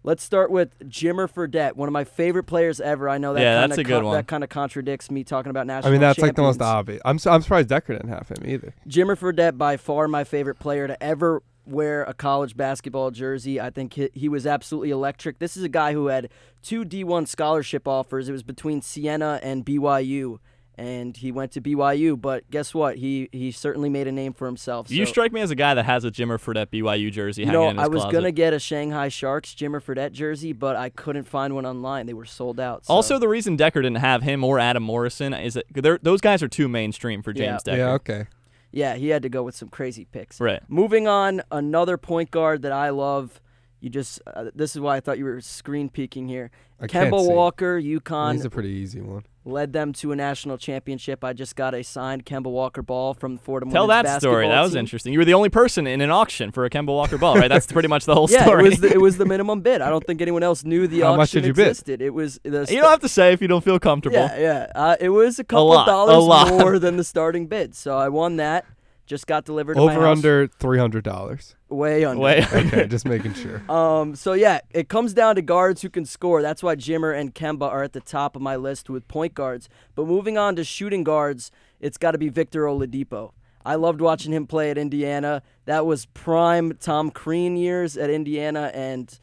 Let's 0.02 0.22
start 0.24 0.50
with 0.50 0.78
Jimmer 0.88 1.30
Fredette, 1.30 1.76
one 1.76 1.86
of 1.86 1.92
my 1.92 2.04
favorite 2.04 2.44
players 2.44 2.80
ever. 2.80 3.06
I 3.06 3.18
know 3.18 3.34
that 3.34 3.42
Yeah, 3.42 3.60
kind 3.60 3.70
that's 3.70 3.78
of 3.80 3.84
a 3.84 3.86
good 3.86 4.02
one. 4.02 4.14
that 4.14 4.26
kind 4.26 4.42
of 4.42 4.48
contradicts 4.48 5.10
me 5.10 5.24
talking 5.24 5.50
about 5.50 5.66
national 5.66 5.90
I 5.90 5.92
mean, 5.92 6.00
that's 6.00 6.18
like 6.18 6.36
the 6.36 6.40
most 6.40 6.62
obvious. 6.62 7.02
I'm, 7.04 7.18
su- 7.18 7.28
I'm 7.28 7.42
surprised 7.42 7.68
Decker 7.68 7.92
didn't 7.92 8.08
have 8.08 8.26
him 8.30 8.48
either. 8.48 8.74
Jimmer 8.88 9.14
Fredette, 9.14 9.58
by 9.58 9.76
far 9.76 10.08
my 10.08 10.24
favorite 10.24 10.58
player 10.58 10.86
to 10.88 11.00
ever 11.02 11.42
wear 11.66 12.04
a 12.04 12.14
college 12.14 12.56
basketball 12.56 13.10
jersey. 13.10 13.60
I 13.60 13.68
think 13.68 13.92
he, 13.92 14.08
he 14.14 14.30
was 14.30 14.46
absolutely 14.46 14.88
electric. 14.90 15.38
This 15.38 15.54
is 15.54 15.64
a 15.64 15.68
guy 15.68 15.92
who 15.92 16.06
had 16.06 16.30
two 16.62 16.86
D1 16.86 17.28
scholarship 17.28 17.86
offers. 17.86 18.26
It 18.26 18.32
was 18.32 18.42
between 18.42 18.80
Siena 18.80 19.38
and 19.42 19.66
BYU. 19.66 20.38
And 20.80 21.16
he 21.16 21.30
went 21.30 21.52
to 21.52 21.60
BYU. 21.60 22.20
But 22.20 22.50
guess 22.50 22.74
what? 22.74 22.96
He 22.96 23.28
he 23.32 23.52
certainly 23.52 23.88
made 23.88 24.06
a 24.08 24.12
name 24.12 24.32
for 24.32 24.46
himself. 24.46 24.90
You 24.90 25.04
strike 25.06 25.32
me 25.32 25.40
as 25.40 25.50
a 25.50 25.54
guy 25.54 25.74
that 25.74 25.84
has 25.84 26.04
a 26.04 26.10
Jimmer 26.10 26.38
Fredette 26.38 26.66
BYU 26.68 27.12
jersey 27.12 27.42
You 27.42 27.48
hanging 27.48 27.76
know, 27.76 27.82
I 27.82 27.86
was 27.86 28.02
closet. 28.02 28.16
gonna 28.16 28.32
get 28.32 28.52
a 28.54 28.58
Shanghai 28.58 29.08
Sharks 29.08 29.54
Jimmer 29.54 29.82
Fredette 29.82 30.12
jersey, 30.12 30.52
but 30.52 30.76
I 30.76 30.88
couldn't 30.88 31.24
find 31.24 31.54
one 31.54 31.66
online. 31.66 32.06
They 32.06 32.14
were 32.14 32.24
sold 32.24 32.58
out. 32.58 32.86
so- 32.86 32.94
Also, 32.94 33.18
the 33.18 33.28
reason 33.28 33.56
Decker 33.56 33.82
didn't 33.82 33.98
have 33.98 34.22
him 34.22 34.42
or 34.42 34.58
Adam 34.58 34.82
Morrison 34.82 35.34
is 35.34 35.54
that 35.54 35.98
those 36.02 36.20
guys 36.20 36.42
are 36.42 36.48
too 36.48 36.68
mainstream 36.68 37.22
for 37.22 37.32
Yeah. 37.32 37.44
James 37.46 37.62
Decker. 37.62 37.78
Yeah, 37.78 37.92
okay. 37.92 38.24
yeah, 38.72 38.94
he 38.94 39.08
had 39.08 39.22
to 39.22 39.28
go 39.28 39.42
with 39.42 39.54
some 39.54 39.68
crazy 39.68 40.06
picks. 40.10 40.40
Right. 40.40 40.62
Moving 40.68 41.06
on, 41.06 41.42
another 41.50 41.96
point 41.98 42.30
guard 42.30 42.62
that 42.62 42.72
I 42.72 42.90
love. 42.90 43.40
You 43.82 43.88
just 43.88 44.20
uh, 44.26 44.50
this 44.54 44.74
is 44.76 44.80
why 44.80 44.96
I 44.96 45.00
thought 45.00 45.16
you 45.18 45.24
were 45.24 45.40
screen 45.40 45.88
peeking 45.88 46.28
here. 46.28 46.50
I 46.80 46.86
can't 46.86 47.10
Kemba 47.12 47.22
see. 47.26 47.32
Walker, 47.32 47.80
UConn. 47.80 48.32
He's 48.34 48.44
a 48.44 48.50
pretty 48.50 48.68
easy 48.70 49.00
one. 49.00 49.24
Led 49.44 49.72
them 49.72 49.92
to 49.94 50.12
a 50.12 50.16
national 50.16 50.58
championship. 50.58 51.24
I 51.24 51.32
just 51.32 51.56
got 51.56 51.74
a 51.74 51.82
signed 51.82 52.26
Kemba 52.26 52.50
Walker 52.50 52.82
ball 52.82 53.14
from 53.14 53.36
the 53.36 53.42
Fordham 53.42 53.70
Tell 53.70 53.86
women's 53.88 54.04
that 54.06 54.20
story. 54.20 54.46
That 54.46 54.60
was 54.60 54.72
team. 54.72 54.80
interesting. 54.80 55.12
You 55.14 55.18
were 55.18 55.24
the 55.24 55.34
only 55.34 55.48
person 55.48 55.86
in 55.86 56.00
an 56.02 56.10
auction 56.10 56.52
for 56.52 56.64
a 56.64 56.70
Kemba 56.70 56.88
Walker 56.88 57.16
ball, 57.16 57.36
right? 57.36 57.48
That's 57.48 57.66
pretty 57.66 57.88
much 57.88 58.04
the 58.04 58.14
whole 58.14 58.26
Yeah, 58.30 58.44
story. 58.44 58.66
it 58.66 58.70
was 58.70 58.80
the, 58.80 58.92
it 58.92 59.00
was 59.00 59.16
the 59.16 59.24
minimum 59.34 59.60
bid. 59.62 59.80
I 59.80 59.88
don't 59.88 60.04
think 60.06 60.20
anyone 60.20 60.42
else 60.42 60.62
knew 60.64 60.86
the 60.86 61.00
How 61.00 61.06
auction 61.12 61.16
much 61.18 61.30
did 61.32 61.44
you 61.46 61.54
bid? 61.54 62.00
It 62.02 62.10
was 62.14 62.38
the 62.42 62.66
you 62.68 62.80
don't 62.80 62.90
have 62.90 63.00
to 63.00 63.08
say 63.08 63.32
if 63.32 63.40
you 63.40 63.48
don't 63.48 63.64
feel 63.64 63.78
comfortable. 63.78 64.16
Yeah, 64.18 64.38
yeah. 64.38 64.72
Uh, 64.74 64.96
it 65.00 65.08
was 65.08 65.38
a 65.38 65.44
couple 65.44 65.68
lot, 65.68 65.88
a 65.88 65.90
dollars 65.90 66.24
lot. 66.24 66.48
more 66.50 66.78
than 66.78 66.96
the 66.98 67.04
starting 67.04 67.46
bid. 67.46 67.74
So 67.74 67.96
I 67.96 68.08
won 68.10 68.36
that. 68.36 68.66
Just 69.10 69.26
got 69.26 69.44
delivered 69.44 69.74
to 69.74 69.80
my 69.84 69.92
Over 69.96 70.06
house. 70.06 70.18
under 70.18 70.46
three 70.46 70.78
hundred 70.78 71.02
dollars. 71.02 71.56
way 71.68 72.04
under. 72.04 72.22
Way. 72.22 72.46
Okay, 72.52 72.86
just 72.86 73.04
making 73.04 73.34
sure. 73.34 73.60
Um. 73.68 74.14
So 74.14 74.34
yeah, 74.34 74.60
it 74.70 74.88
comes 74.88 75.12
down 75.14 75.34
to 75.34 75.42
guards 75.42 75.82
who 75.82 75.90
can 75.90 76.04
score. 76.04 76.42
That's 76.42 76.62
why 76.62 76.76
Jimmer 76.76 77.12
and 77.18 77.34
Kemba 77.34 77.62
are 77.68 77.82
at 77.82 77.92
the 77.92 78.00
top 78.00 78.36
of 78.36 78.42
my 78.42 78.54
list 78.54 78.88
with 78.88 79.08
point 79.08 79.34
guards. 79.34 79.68
But 79.96 80.06
moving 80.06 80.38
on 80.38 80.54
to 80.54 80.62
shooting 80.62 81.02
guards, 81.02 81.50
it's 81.80 81.98
got 81.98 82.12
to 82.12 82.18
be 82.18 82.28
Victor 82.28 82.66
Oladipo. 82.66 83.32
I 83.66 83.74
loved 83.74 84.00
watching 84.00 84.32
him 84.32 84.46
play 84.46 84.70
at 84.70 84.78
Indiana. 84.78 85.42
That 85.64 85.86
was 85.86 86.06
prime 86.06 86.74
Tom 86.80 87.10
Crean 87.10 87.56
years 87.56 87.96
at 87.96 88.10
Indiana, 88.10 88.70
and 88.72 89.18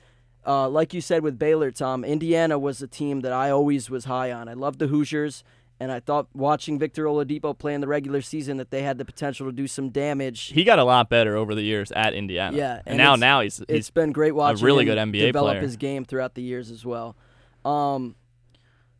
uh, 0.45 0.67
like 0.67 0.93
you 0.93 0.99
said 0.99 1.23
with 1.23 1.39
Baylor, 1.39 1.71
Tom, 1.71 2.03
Indiana 2.03 2.59
was 2.59 2.81
a 2.81 2.87
team 2.87 3.21
that 3.21 3.31
I 3.31 3.51
always 3.51 3.89
was 3.89 4.03
high 4.03 4.33
on. 4.33 4.49
I 4.49 4.53
loved 4.53 4.79
the 4.79 4.87
Hoosiers, 4.87 5.45
and 5.79 5.91
I 5.91 5.99
thought 5.99 6.27
watching 6.33 6.79
Victor 6.79 7.05
Oladipo 7.05 7.57
play 7.57 7.73
in 7.73 7.81
the 7.81 7.87
regular 7.87 8.21
season 8.21 8.57
that 8.57 8.71
they 8.71 8.81
had 8.81 8.97
the 8.97 9.05
potential 9.05 9.45
to 9.45 9.51
do 9.51 9.67
some 9.67 9.89
damage. 9.89 10.47
He 10.47 10.63
got 10.63 10.79
a 10.79 10.83
lot 10.83 11.09
better 11.09 11.35
over 11.35 11.53
the 11.53 11.61
years 11.61 11.91
at 11.91 12.13
Indiana. 12.13 12.55
Yeah, 12.57 12.75
and, 12.77 12.87
and 12.87 12.97
now 12.97 13.15
now 13.15 13.41
he's 13.41 13.59
it's 13.61 13.71
he's 13.71 13.89
been 13.91 14.11
great 14.11 14.33
watching 14.33 14.65
really 14.65 14.87
him 14.87 14.95
good 14.95 15.21
NBA 15.21 15.27
develop 15.27 15.53
player. 15.53 15.61
his 15.61 15.77
game 15.77 16.05
throughout 16.05 16.33
the 16.35 16.41
years 16.41 16.71
as 16.71 16.85
well. 16.85 17.15
Um, 17.63 18.15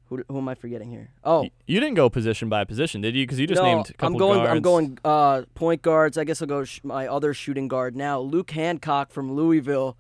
who, 0.10 0.24
who 0.29 0.38
am 0.38 0.48
I 0.48 0.55
forgetting 0.55 0.89
here? 0.89 1.10
Oh, 1.24 1.41
y- 1.41 1.51
you 1.65 1.79
didn't 1.79 1.96
go 1.96 2.10
position 2.10 2.48
by 2.48 2.63
position, 2.63 3.01
did 3.01 3.15
you? 3.15 3.24
Because 3.25 3.39
you 3.39 3.48
just 3.48 3.62
no, 3.62 3.65
named 3.75 3.89
a 3.89 3.93
couple 3.93 4.15
I'm 4.15 4.19
going. 4.19 4.38
guards. 4.39 4.51
I'm 4.51 4.62
going 4.62 5.00
uh, 5.03 5.41
point 5.53 5.81
guards. 5.81 6.17
I 6.17 6.24
guess 6.24 6.41
I'll 6.41 6.48
go 6.48 6.63
sh- 6.63 6.79
my 6.84 7.07
other 7.07 7.34
shooting 7.34 7.67
guard 7.67 7.96
now. 7.96 8.19
Luke 8.19 8.51
Hancock 8.51 9.12
from 9.12 9.34
Louisville, 9.34 9.98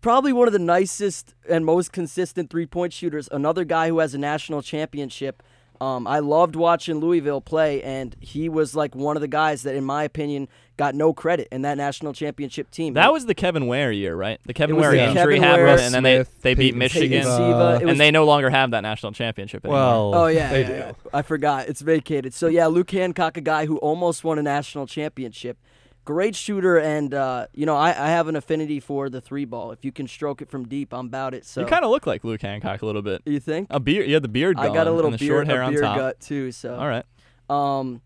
probably 0.00 0.32
one 0.32 0.46
of 0.46 0.52
the 0.52 0.60
nicest 0.60 1.34
and 1.48 1.64
most 1.64 1.92
consistent 1.92 2.50
three 2.50 2.66
point 2.66 2.92
shooters. 2.92 3.28
Another 3.32 3.64
guy 3.64 3.88
who 3.88 3.98
has 3.98 4.14
a 4.14 4.18
national 4.18 4.62
championship. 4.62 5.42
Um, 5.80 6.06
I 6.06 6.18
loved 6.18 6.56
watching 6.56 6.98
Louisville 7.00 7.40
play, 7.40 7.82
and 7.82 8.14
he 8.20 8.48
was 8.50 8.74
like 8.76 8.94
one 8.94 9.16
of 9.16 9.22
the 9.22 9.28
guys 9.28 9.62
that, 9.62 9.74
in 9.74 9.84
my 9.84 10.04
opinion, 10.04 10.46
got 10.76 10.94
no 10.94 11.14
credit 11.14 11.48
in 11.50 11.62
that 11.62 11.78
national 11.78 12.12
championship 12.12 12.70
team. 12.70 12.94
That 12.94 13.12
was 13.12 13.24
the 13.26 13.34
Kevin 13.34 13.66
Ware 13.66 13.90
year, 13.90 14.14
right? 14.14 14.38
The 14.44 14.52
Kevin 14.52 14.76
Ware 14.76 14.90
the 14.90 15.02
injury 15.04 15.36
Kevin 15.36 15.42
happened, 15.42 15.66
Ware, 15.66 15.78
and 15.80 15.94
then 15.94 16.02
they, 16.02 16.16
Smith, 16.16 16.42
they 16.42 16.54
beat 16.54 16.62
Peyton 16.74 16.78
Michigan, 16.78 17.26
Uh, 17.26 17.36
Siva. 17.36 17.78
It 17.80 17.84
was- 17.84 17.92
and 17.92 18.00
they 18.00 18.10
no 18.10 18.24
longer 18.26 18.50
have 18.50 18.72
that 18.72 18.82
national 18.82 19.12
championship 19.12 19.64
anymore. 19.64 19.80
Well, 19.80 20.14
Oh 20.14 20.26
yeah, 20.26 20.50
they 20.50 20.60
yeah, 20.60 20.66
do. 20.68 20.74
yeah. 20.74 20.92
I 21.14 21.22
forgot. 21.22 21.68
It's 21.68 21.80
vacated. 21.80 22.34
So 22.34 22.46
yeah, 22.48 22.66
Luke 22.66 22.90
Hancock, 22.90 23.36
a 23.38 23.40
guy 23.40 23.64
who 23.66 23.78
almost 23.78 24.22
won 24.22 24.38
a 24.38 24.42
national 24.42 24.86
championship. 24.86 25.56
Great 26.04 26.34
shooter, 26.34 26.78
and 26.78 27.12
uh, 27.12 27.46
you 27.52 27.66
know 27.66 27.76
I, 27.76 27.88
I 27.90 28.08
have 28.08 28.26
an 28.26 28.34
affinity 28.34 28.80
for 28.80 29.10
the 29.10 29.20
three 29.20 29.44
ball. 29.44 29.70
If 29.70 29.84
you 29.84 29.92
can 29.92 30.08
stroke 30.08 30.40
it 30.40 30.50
from 30.50 30.66
deep, 30.66 30.92
I'm 30.94 31.06
about 31.06 31.34
it. 31.34 31.44
So 31.44 31.60
you 31.60 31.66
kind 31.66 31.84
of 31.84 31.90
look 31.90 32.06
like 32.06 32.24
Luke 32.24 32.40
Hancock 32.40 32.82
a 32.82 32.86
little 32.86 33.02
bit. 33.02 33.22
you 33.26 33.38
think? 33.38 33.68
A 33.70 33.78
beard, 33.78 34.08
you 34.08 34.14
had 34.14 34.22
the 34.22 34.28
beard. 34.28 34.58
I 34.58 34.72
got 34.72 34.86
a 34.86 34.92
little 34.92 35.10
beard, 35.10 35.20
short 35.20 35.46
hair 35.46 35.62
a 35.62 35.66
on 35.66 35.72
beard 35.72 35.84
top. 35.84 35.96
gut 35.98 36.20
too. 36.20 36.52
So 36.52 36.74
All 36.74 36.88
right. 36.88 37.04
um, 37.50 38.00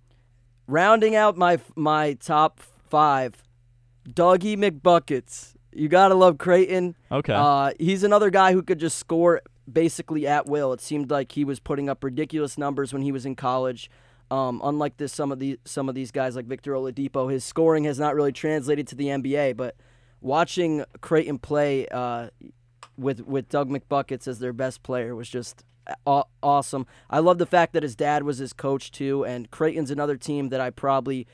rounding 0.67 1.15
out 1.15 1.37
my 1.37 1.59
my 1.77 2.15
top 2.15 2.61
five, 2.89 3.43
Dougie 4.09 4.57
McBuckets. 4.57 5.55
You 5.73 5.89
gotta 5.89 6.15
love 6.15 6.37
Creighton. 6.39 6.97
Okay. 7.11 7.33
Uh, 7.33 7.73
he's 7.79 8.03
another 8.03 8.31
guy 8.31 8.53
who 8.53 8.63
could 8.63 8.79
just 8.81 8.99
score 8.99 9.41
basically 9.73 10.27
at 10.27 10.47
will. 10.47 10.73
It 10.73 10.81
seemed 10.81 11.11
like 11.11 11.33
he 11.33 11.45
was 11.45 11.59
putting 11.61 11.89
up 11.89 12.05
ridiculous 12.05 12.59
numbers 12.59 12.93
when 12.93 13.03
he 13.03 13.13
was 13.13 13.25
in 13.25 13.35
college. 13.35 13.91
Um, 14.31 14.61
unlike 14.65 14.97
this, 14.97 15.13
some 15.13 15.31
of 15.33 15.39
the 15.39 15.59
some 15.65 15.89
of 15.89 15.95
these 15.95 16.11
guys 16.11 16.37
like 16.37 16.47
Victor 16.47 16.73
Oladipo, 16.73 17.31
his 17.31 17.45
scoring 17.45 17.85
has 17.85 17.99
not 17.99 18.15
really 18.15 18.33
translated 18.33 18.87
to 18.89 18.95
the 18.95 19.07
NBA. 19.07 19.57
But 19.57 19.77
watching 20.21 20.85
Creighton 21.01 21.39
play 21.39 21.87
uh, 21.89 22.31
with 22.97 23.21
with 23.21 23.49
Doug 23.49 23.69
McBuckets 23.71 24.27
as 24.27 24.39
their 24.39 24.53
best 24.53 24.83
player 24.83 25.15
was 25.15 25.29
just 25.29 25.65
aw- 26.07 26.25
awesome. 26.43 26.87
I 27.11 27.19
love 27.21 27.39
the 27.39 27.47
fact 27.47 27.73
that 27.75 27.83
his 27.83 27.95
dad 27.95 28.23
was 28.23 28.39
his 28.39 28.53
coach 28.53 28.91
too, 28.91 29.25
and 29.25 29.51
Creighton's 29.51 29.91
another 29.91 30.17
team 30.17 30.49
that 30.49 30.61
I 30.61 30.71
probably 30.71 31.27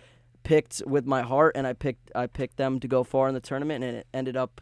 picked 0.43 0.83
with 0.87 1.07
my 1.07 1.23
heart, 1.23 1.57
and 1.57 1.67
I 1.67 1.73
picked 1.73 2.11
I 2.15 2.27
picked 2.27 2.57
them 2.57 2.81
to 2.81 2.89
go 2.89 3.05
far 3.05 3.29
in 3.29 3.35
the 3.35 3.41
tournament, 3.41 3.85
and 3.85 3.97
it 3.99 4.07
ended 4.13 4.37
up 4.37 4.61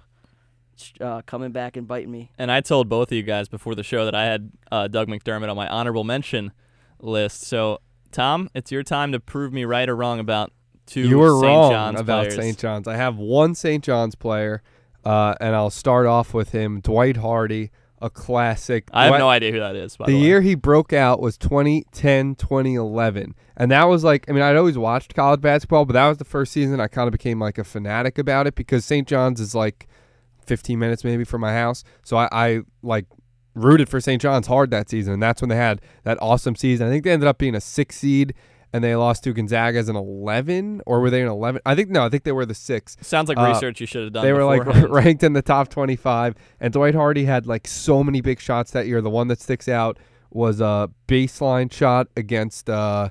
uh, 1.00 1.22
coming 1.22 1.52
back 1.52 1.76
and 1.76 1.86
biting 1.86 2.10
me. 2.10 2.30
And 2.38 2.50
I 2.50 2.60
told 2.60 2.88
both 2.88 3.10
of 3.10 3.16
you 3.16 3.22
guys 3.22 3.48
before 3.48 3.74
the 3.74 3.82
show 3.82 4.04
that 4.04 4.14
I 4.14 4.24
had 4.24 4.50
uh, 4.70 4.88
Doug 4.88 5.08
McDermott 5.08 5.48
on 5.48 5.56
my 5.56 5.68
honorable 5.68 6.04
mention 6.04 6.52
list. 7.00 7.42
So, 7.42 7.80
Tom, 8.12 8.49
it's 8.55 8.73
your 8.73 8.83
time 8.83 9.12
to 9.12 9.21
prove 9.21 9.53
me 9.53 9.64
right 9.64 9.88
or 9.88 9.97
wrong 9.97 10.18
about 10.18 10.53
two 10.87 11.03
you 11.03 11.18
were 11.18 11.31
St. 11.31 11.42
wrong 11.42 11.71
John's 11.71 12.01
about. 12.01 12.33
St. 12.33 12.59
John's. 12.59 12.88
I 12.88 12.97
have 12.97 13.16
one 13.16 13.55
St. 13.55 13.85
John's 13.85 14.14
player, 14.14 14.62
uh, 15.05 15.35
and 15.40 15.55
I'll 15.55 15.71
start 15.71 16.07
off 16.07 16.35
with 16.35 16.51
him, 16.51 16.81
Dwight 16.81 17.18
Hardy, 17.18 17.71
a 18.01 18.11
classic. 18.11 18.88
I 18.92 19.05
have 19.05 19.11
Dwight- 19.11 19.18
no 19.21 19.29
idea 19.29 19.53
who 19.53 19.59
that 19.61 19.77
is. 19.77 19.97
By 19.97 20.07
the 20.07 20.12
the, 20.12 20.18
year 20.18 20.40
he 20.40 20.55
broke 20.55 20.92
out 20.92 21.21
was 21.21 21.37
2010, 21.38 22.35
2011. 22.37 23.35
And 23.57 23.71
that 23.73 23.85
was 23.85 24.05
like, 24.05 24.29
I 24.29 24.33
mean, 24.33 24.42
I'd 24.42 24.57
always 24.57 24.79
watched 24.79 25.14
college 25.14 25.40
basketball, 25.40 25.85
but 25.85 25.94
that 25.94 26.09
was 26.09 26.18
the 26.18 26.25
first 26.25 26.53
season 26.53 26.81
I 26.81 26.87
kind 26.87 27.09
of 27.09 27.12
became 27.12 27.40
like 27.40 27.59
a 27.59 27.64
fanatic 27.64 28.16
about 28.18 28.47
it 28.47 28.55
because 28.55 28.85
St. 28.85 29.07
John's 29.07 29.40
is 29.40 29.55
like 29.55 29.88
15 30.47 30.79
minutes 30.79 31.05
maybe 31.05 31.25
from 31.25 31.40
my 31.40 31.53
house. 31.53 31.83
So 32.05 32.16
I, 32.16 32.29
I 32.31 32.61
like 32.83 33.07
rooted 33.59 33.88
for 33.88 34.01
St. 34.01 34.21
John's 34.21 34.47
hard 34.47 34.71
that 34.71 34.88
season. 34.88 35.14
And 35.14 35.23
that's 35.23 35.40
when 35.42 35.49
they 35.49 35.57
had 35.57 35.81
that 36.05 36.18
awesome 36.21 36.55
season. 36.57 36.87
I 36.87 36.90
think 36.90 37.05
they 37.05 37.11
ended 37.12 37.27
up 37.29 37.38
being 37.38 37.55
a 37.55 37.61
six 37.61 37.97
seed 37.99 38.35
and 38.73 38.85
they 38.85 38.94
lost 38.97 39.25
to 39.25 39.33
Gonzaga 39.33 39.79
as 39.79 39.88
an 39.88 39.97
11 39.97 40.83
or 40.87 41.01
were 41.01 41.11
they 41.11 41.23
an 41.23 41.29
11? 41.29 41.61
I 41.64 41.75
think, 41.75 41.88
no, 41.88 42.05
I 42.05 42.09
think 42.09 42.25
they 42.25 42.33
were 42.33 42.44
the 42.47 42.55
six. 42.55 42.97
Sounds 43.01 43.29
like 43.29 43.38
Uh, 43.38 43.49
research 43.49 43.81
you 43.81 43.87
should 43.87 44.05
have 44.05 44.12
done. 44.12 44.25
They 44.25 44.33
were 44.33 44.44
like 44.44 44.64
ranked 44.90 45.23
in 45.23 45.33
the 45.33 45.42
top 45.42 45.68
25, 45.68 46.35
and 46.61 46.73
Dwight 46.73 46.94
Hardy 46.94 47.25
had 47.25 47.47
like 47.47 47.66
so 47.66 48.05
many 48.05 48.21
big 48.21 48.40
shots 48.40 48.71
that 48.73 48.87
year. 48.87 49.01
The 49.01 49.11
one 49.11 49.29
that 49.29 49.40
sticks 49.40 49.68
out 49.68 49.99
was 50.31 50.61
a 50.61 50.90
baseline 51.07 51.73
shot 51.73 52.09
against 52.14 52.68
uh, 52.68 53.09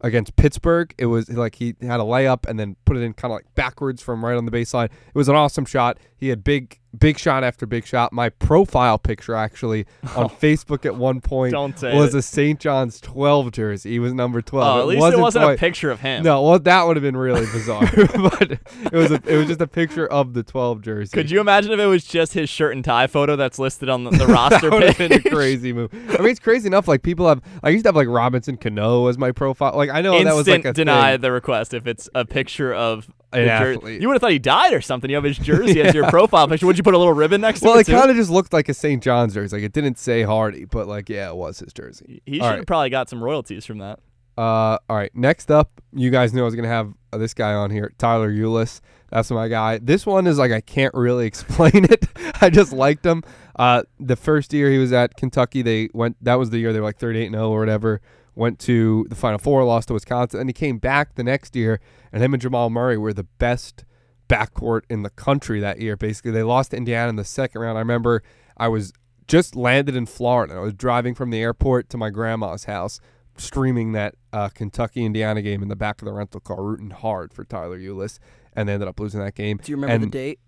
against 0.00 0.36
Pittsburgh. 0.36 0.94
It 0.96 1.06
was 1.06 1.28
like 1.28 1.56
he 1.56 1.74
had 1.82 1.98
a 1.98 2.04
layup 2.04 2.48
and 2.48 2.58
then 2.60 2.76
put 2.84 2.96
it 2.96 3.00
in 3.02 3.12
kind 3.12 3.32
of 3.32 3.36
like 3.38 3.52
backwards 3.56 4.00
from 4.00 4.24
right 4.24 4.36
on 4.36 4.44
the 4.46 4.52
baseline. 4.52 4.84
It 4.86 5.14
was 5.14 5.28
an 5.28 5.34
awesome 5.34 5.64
shot. 5.64 5.98
He 6.16 6.28
had 6.28 6.44
big 6.44 6.78
big 6.98 7.18
shot 7.18 7.44
after 7.44 7.66
big 7.66 7.86
shot. 7.86 8.12
My 8.12 8.28
profile 8.30 8.98
picture 8.98 9.34
actually 9.34 9.86
on 10.16 10.28
Facebook 10.40 10.84
at 10.84 10.96
one 10.96 11.20
point 11.20 11.54
was 11.54 12.14
it. 12.14 12.18
a 12.18 12.22
St. 12.22 12.58
John's 12.58 13.00
12 13.00 13.52
jersey. 13.52 13.90
He 13.90 13.98
was 13.98 14.12
number 14.12 14.42
12. 14.42 14.66
Oh, 14.66 14.80
at 14.80 14.86
least 14.86 15.06
it 15.14 15.18
wasn't 15.20 15.44
Dwight- 15.44 15.56
a 15.56 15.58
picture 15.58 15.90
of 15.90 16.00
him. 16.00 16.22
no, 16.24 16.42
well, 16.42 16.58
that 16.58 16.86
would 16.86 16.96
have 16.96 17.02
been 17.02 17.16
really 17.16 17.46
bizarre, 17.52 17.88
but 17.96 18.52
it 18.52 18.92
was 18.92 19.10
a, 19.10 19.22
it 19.26 19.36
was 19.36 19.46
just 19.46 19.60
a 19.60 19.66
picture 19.66 20.06
of 20.06 20.34
the 20.34 20.42
12 20.42 20.82
jersey. 20.82 21.12
Could 21.14 21.30
you 21.30 21.40
imagine 21.40 21.72
if 21.72 21.78
it 21.78 21.86
was 21.86 22.04
just 22.04 22.32
his 22.34 22.48
shirt 22.50 22.74
and 22.74 22.84
tie 22.84 23.06
photo 23.06 23.36
that's 23.36 23.58
listed 23.58 23.88
on 23.88 24.04
the, 24.04 24.10
the 24.10 24.26
roster 24.28 24.70
that 24.70 24.72
would 24.72 24.82
have 24.82 24.96
page? 24.96 25.22
been 25.22 25.32
a 25.32 25.34
crazy 25.36 25.72
move. 25.72 25.92
I 25.94 26.18
mean, 26.22 26.30
it's 26.30 26.40
crazy 26.40 26.66
enough. 26.66 26.88
Like 26.88 27.02
people 27.02 27.28
have, 27.28 27.40
I 27.62 27.68
used 27.70 27.84
to 27.84 27.88
have 27.88 27.96
like 27.96 28.08
Robinson 28.08 28.56
Cano 28.56 29.06
as 29.06 29.16
my 29.18 29.32
profile. 29.32 29.76
Like 29.76 29.90
I 29.90 30.00
know 30.00 30.14
Instant 30.14 30.28
that 30.28 30.36
was 30.36 30.48
like 30.48 30.64
a 30.64 30.72
deny 30.72 31.12
thing. 31.12 31.20
the 31.20 31.32
request 31.32 31.72
if 31.74 31.86
it's 31.86 32.08
a 32.14 32.24
picture 32.24 32.74
of 32.74 33.08
An 33.32 33.46
athlete. 33.48 34.00
You 34.00 34.08
would 34.08 34.14
have 34.14 34.20
thought 34.20 34.32
he 34.32 34.38
died 34.38 34.72
or 34.72 34.80
something. 34.80 35.08
You 35.08 35.16
have 35.16 35.24
his 35.24 35.38
jersey 35.38 35.80
as 35.82 35.94
your 35.94 36.08
profile 36.10 36.48
picture. 36.48 36.66
Would 36.66 36.76
you 36.76 36.82
put 36.82 36.94
a 36.94 36.98
little 36.98 37.12
ribbon 37.12 37.40
next 37.40 37.62
Well, 37.62 37.74
to 37.74 37.80
it 37.80 37.88
Well, 37.88 37.96
it? 37.96 38.00
kind 38.00 38.10
of 38.10 38.16
just 38.16 38.30
looked 38.30 38.52
like 38.52 38.68
a 38.68 38.74
St. 38.74 39.02
John's 39.02 39.34
jersey. 39.34 39.56
Like 39.56 39.64
it 39.64 39.72
didn't 39.72 39.98
say 39.98 40.22
Hardy, 40.22 40.64
but 40.64 40.88
like 40.88 41.08
yeah, 41.08 41.28
it 41.28 41.36
was 41.36 41.60
his 41.60 41.72
jersey. 41.72 42.22
He 42.26 42.34
should 42.36 42.42
have 42.42 42.54
right. 42.58 42.66
probably 42.66 42.90
got 42.90 43.08
some 43.08 43.22
royalties 43.22 43.64
from 43.64 43.78
that. 43.78 44.00
Uh, 44.36 44.78
all 44.88 44.96
right. 44.96 45.14
Next 45.14 45.50
up, 45.50 45.80
you 45.92 46.10
guys 46.10 46.32
knew 46.32 46.40
I 46.42 46.44
was 46.44 46.54
gonna 46.54 46.68
have 46.68 46.92
uh, 47.12 47.18
this 47.18 47.34
guy 47.34 47.52
on 47.52 47.70
here, 47.70 47.92
Tyler 47.98 48.32
Ulis. 48.32 48.80
That's 49.10 49.30
my 49.30 49.48
guy. 49.48 49.78
This 49.78 50.06
one 50.06 50.26
is 50.26 50.38
like 50.38 50.52
I 50.52 50.60
can't 50.60 50.94
really 50.94 51.26
explain 51.28 51.84
it. 51.84 52.06
I 52.40 52.48
just 52.50 52.72
liked 52.72 53.04
him. 53.04 53.22
Uh, 53.56 53.82
the 53.98 54.16
first 54.16 54.52
year 54.52 54.70
he 54.70 54.78
was 54.78 54.92
at 54.92 55.16
Kentucky, 55.16 55.62
they 55.62 55.90
went. 55.92 56.16
That 56.24 56.36
was 56.36 56.50
the 56.50 56.58
year 56.58 56.72
they 56.72 56.80
were 56.80 56.86
like 56.86 56.98
38 56.98 57.30
0 57.30 57.50
or 57.50 57.58
whatever. 57.60 58.00
Went 58.34 58.58
to 58.60 59.06
the 59.08 59.16
Final 59.16 59.38
Four, 59.38 59.64
lost 59.64 59.88
to 59.88 59.94
Wisconsin, 59.94 60.40
and 60.40 60.48
he 60.48 60.54
came 60.54 60.78
back 60.78 61.14
the 61.14 61.24
next 61.24 61.56
year. 61.56 61.80
And 62.12 62.22
him 62.22 62.32
and 62.34 62.40
Jamal 62.40 62.70
Murray 62.70 62.96
were 62.96 63.12
the 63.12 63.24
best 63.24 63.84
backcourt 64.28 64.82
in 64.88 65.02
the 65.02 65.10
country 65.10 65.60
that 65.60 65.80
year. 65.80 65.96
Basically, 65.96 66.30
they 66.30 66.42
lost 66.42 66.70
to 66.70 66.76
Indiana 66.76 67.08
in 67.08 67.16
the 67.16 67.24
second 67.24 67.60
round. 67.60 67.76
I 67.76 67.80
remember 67.80 68.22
I 68.56 68.68
was 68.68 68.92
just 69.26 69.54
landed 69.54 69.96
in 69.96 70.06
Florida. 70.06 70.54
I 70.54 70.60
was 70.60 70.74
driving 70.74 71.14
from 71.14 71.30
the 71.30 71.40
airport 71.40 71.88
to 71.90 71.96
my 71.96 72.10
grandma's 72.10 72.64
house 72.64 73.00
streaming 73.36 73.92
that 73.92 74.14
uh, 74.32 74.48
Kentucky 74.48 75.04
Indiana 75.04 75.42
game 75.42 75.62
in 75.62 75.68
the 75.68 75.76
back 75.76 76.00
of 76.00 76.06
the 76.06 76.12
rental 76.12 76.40
car, 76.40 76.62
rooting 76.62 76.90
hard 76.90 77.32
for 77.32 77.44
Tyler 77.44 77.78
Ulis, 77.78 78.18
and 78.54 78.68
they 78.68 78.74
ended 78.74 78.88
up 78.88 79.00
losing 79.00 79.20
that 79.20 79.34
game. 79.34 79.58
Do 79.62 79.72
you 79.72 79.76
remember 79.76 79.94
and 79.94 80.02
the 80.04 80.08
date? 80.08 80.40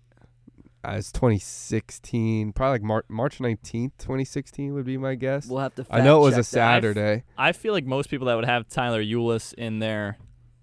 Uh, 0.83 0.87
As 0.89 1.11
2016, 1.11 2.53
probably 2.53 2.71
like 2.73 2.81
Mar- 2.81 3.05
March 3.07 3.39
19th, 3.39 3.91
2016 3.97 4.73
would 4.73 4.85
be 4.85 4.97
my 4.97 5.15
guess. 5.15 5.47
We'll 5.47 5.59
have 5.59 5.75
to. 5.75 5.85
I 5.89 6.01
know 6.01 6.19
it 6.19 6.23
was 6.23 6.33
a 6.33 6.37
fact 6.37 6.45
check 6.45 6.53
that. 6.53 6.93
Saturday. 6.95 7.23
I 7.37 7.51
feel 7.51 7.73
like 7.73 7.85
most 7.85 8.09
people 8.09 8.27
that 8.27 8.35
would 8.35 8.45
have 8.45 8.67
Tyler 8.67 9.03
Ulis 9.03 9.53
in 9.53 9.79
their 9.79 10.17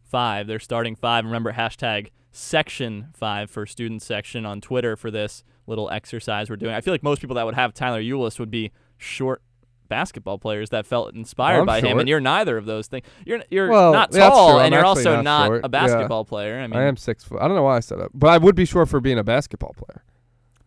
five, 0.05 0.47
their 0.47 0.59
starting 0.61 0.97
five. 0.97 1.25
Remember 1.25 1.53
hashtag 1.53 2.09
section 2.33 3.09
five 3.15 3.51
for 3.51 3.67
student 3.67 4.03
section 4.03 4.47
on 4.47 4.61
Twitter 4.61 4.97
for 4.97 5.11
this 5.11 5.43
little 5.67 5.91
exercise 5.91 6.51
we're 6.51 6.57
doing. 6.57 6.75
I 6.75 6.81
feel 6.81 6.95
like 6.95 7.03
most 7.03 7.21
people 7.21 7.37
that 7.37 7.45
would 7.45 7.55
have 7.55 7.75
Tyler 7.75 8.01
Ulis 8.03 8.39
would 8.39 8.51
be 8.51 8.73
short 8.99 9.43
basketball 9.91 10.39
players 10.39 10.71
that 10.71 10.87
felt 10.87 11.15
inspired 11.15 11.61
I'm 11.61 11.67
by 11.67 11.83
him, 11.83 11.99
and 11.99 12.09
you're 12.09 12.21
neither 12.21 12.57
of 12.57 12.65
those 12.65 12.87
things. 12.87 13.05
You're 13.27 13.43
you're 13.51 13.69
Well, 13.69 13.93
not 13.93 14.11
tall, 14.13 14.59
and 14.61 14.73
you're 14.73 14.85
also 14.87 15.17
not 15.17 15.25
not, 15.25 15.47
short. 15.49 15.61
a 15.61 15.65
Yeah. 15.65 15.69
basketball 15.69 16.25
player. 16.25 16.59
I 16.59 16.67
mean, 16.67 16.79
I 16.81 16.85
am 16.85 16.97
six 16.97 17.25
foot. 17.25 17.43
I 17.43 17.47
don't 17.47 17.57
know 17.57 17.65
why 17.65 17.77
I 17.77 17.81
said 17.81 17.99
that, 17.99 18.09
but 18.15 18.31
I 18.31 18.39
would 18.39 18.55
be 18.55 18.65
short 18.65 18.89
for 18.89 19.01
being 19.01 19.19
a 19.19 19.25
basketball 19.25 19.75
player. 19.77 20.03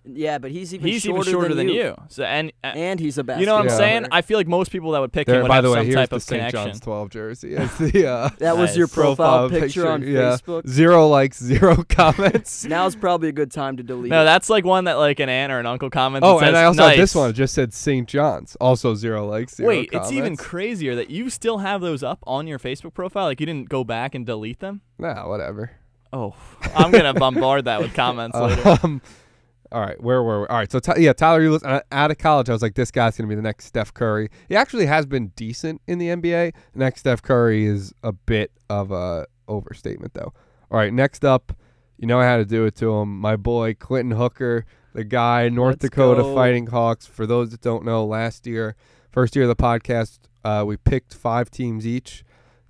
Yeah, 0.06 0.38
but 0.38 0.52
he's 0.52 0.74
even 0.74 0.86
he's 0.88 1.02
shorter, 1.04 1.22
even 1.30 1.32
shorter 1.32 1.56
than, 1.56 1.70
you. 1.70 1.96
So 2.10 2.24
and, 2.26 2.52
and 2.62 2.78
and 2.78 3.00
he's 3.00 3.18
a 3.18 3.24
basketball. 3.24 3.40
you 3.40 3.46
know 3.46 3.54
what 3.54 3.62
I'm 3.62 3.68
Yeah. 3.70 3.78
saying? 3.78 4.08
I 4.12 4.22
feel 4.22 4.38
like 4.38 4.48
most 4.50 4.70
people 4.70 4.92
that 4.92 5.00
would 5.00 5.14
pick 5.14 5.30
him 5.30 5.42
would 5.42 5.48
by 5.48 5.56
have 5.56 5.64
the 5.64 5.70
way, 5.72 5.78
some 5.78 5.86
here's 5.86 5.96
type 5.96 6.10
the 6.10 6.16
of 6.18 6.24
St. 6.24 6.40
connection. 6.40 6.66
John's 6.72 6.80
12 6.82 7.10
jersey. 7.10 7.56
It's 7.56 7.78
the 7.78 8.08
uh, 8.08 8.30
that 8.40 8.58
was 8.58 8.76
your 8.76 8.88
Nice. 8.88 8.94
profile, 8.94 9.50
picture, 9.50 9.88
on 9.88 10.02
yeah. 10.02 10.36
Facebook. 10.38 10.68
Zero 10.68 11.08
likes, 11.08 11.42
zero 11.42 11.84
comments. 11.90 12.66
Now's 12.68 12.98
probably 12.98 13.30
a 13.30 13.32
good 13.32 13.50
time 13.52 13.78
to 13.78 13.84
delete. 13.84 14.10
No, 14.10 14.24
it. 14.24 14.26
that's 14.26 14.50
like 14.50 14.66
one 14.66 14.84
that 14.86 14.96
like 14.96 15.22
an 15.22 15.30
aunt 15.30 15.54
or 15.54 15.60
an 15.60 15.66
uncle 15.66 15.90
comments. 15.90 16.26
oh, 16.28 16.40
and, 16.40 16.50
and 16.50 16.58
I 16.58 16.66
also 16.66 16.82
nice. 16.82 16.98
this 16.98 17.16
one. 17.16 17.30
It 17.30 17.34
just 17.34 17.54
said 17.54 17.74
St. 17.74 18.06
John's. 18.08 18.58
Also 18.60 18.96
zero 18.96 19.26
likes, 19.26 19.56
zero 19.56 19.70
Wait, 19.70 19.92
comments. 19.92 20.10
it's 20.10 20.18
even 20.18 20.36
crazier 20.36 20.96
that 20.96 21.12
you 21.12 21.30
still 21.30 21.60
have 21.60 21.80
those 21.80 22.04
up 22.04 22.20
on 22.28 22.46
your 22.46 22.60
Facebook 22.60 22.94
profile. 22.94 23.24
Like 23.26 23.40
you 23.40 23.46
didn't 23.46 23.70
go 23.70 23.86
back 23.86 24.16
and 24.16 24.26
delete 24.26 24.60
them. 24.60 24.82
Nah, 25.00 25.30
whatever. 25.30 25.72
Oh, 26.12 26.36
I'm 26.76 26.92
gonna 26.92 27.14
bombard 27.14 27.66
that 27.66 27.80
with 27.80 27.94
comments 27.94 28.38
later. 28.38 29.00
All 29.74 29.82
right, 29.82 30.00
where 30.02 30.22
were 30.22 30.42
we? 30.42 30.48
All 30.48 30.58
right, 30.58 30.72
so 30.72 30.80
Ty- 30.80 30.98
yeah, 31.00 31.14
Tyler 31.14 31.42
Ulis. 31.42 31.66
uh, 31.66 31.82
Out 31.92 32.12
of 32.12 32.20
college, 32.20 32.48
I 32.48 32.54
was 32.54 32.62
like, 32.62 32.76
this 32.76 32.92
guy's 32.92 33.18
gonna 33.18 33.28
be 33.28 33.34
the 33.36 33.42
next 33.42 33.66
Steph 33.66 33.92
Curry. 33.94 34.30
He 34.48 34.56
actually 34.56 34.86
has 34.86 35.08
been 35.08 35.30
decent 35.36 35.82
in 35.88 35.98
the 35.98 36.10
NBA. 36.10 36.54
Next 36.76 37.00
Steph 37.02 37.24
Curry 37.24 37.66
is 37.66 37.92
a 38.04 38.12
bit 38.12 38.52
of 38.70 38.92
a 38.92 39.26
overstatement, 39.48 40.14
though. 40.14 40.32
All 40.70 40.78
right, 40.78 40.94
next 40.94 41.26
up, 41.26 41.54
you 41.98 42.08
know 42.08 42.20
I 42.20 42.26
had 42.26 42.38
to 42.38 42.46
do 42.46 42.66
it 42.66 42.76
to 42.76 42.94
him. 42.94 43.20
My 43.20 43.36
boy 43.36 43.74
Quinton 43.74 44.16
Hooker, 44.18 44.66
the 44.94 45.04
guy, 45.04 45.50
North 45.50 45.74
Let's 45.82 45.90
Dakota 45.90 46.22
go. 46.22 46.36
Fighting 46.36 46.68
Hawks. 46.68 47.08
For 47.08 47.26
those 47.26 47.50
that 47.50 47.62
don't 47.62 47.84
know, 47.84 48.06
last 48.06 48.46
year, 48.46 48.76
first 49.12 49.36
year 49.36 49.50
of 49.50 49.50
the 49.50 49.56
podcast, 49.56 50.20
uh, 50.46 50.64
we 50.68 50.78
picked 50.78 51.16
five 51.16 51.50
teams 51.50 51.88
each 51.88 52.24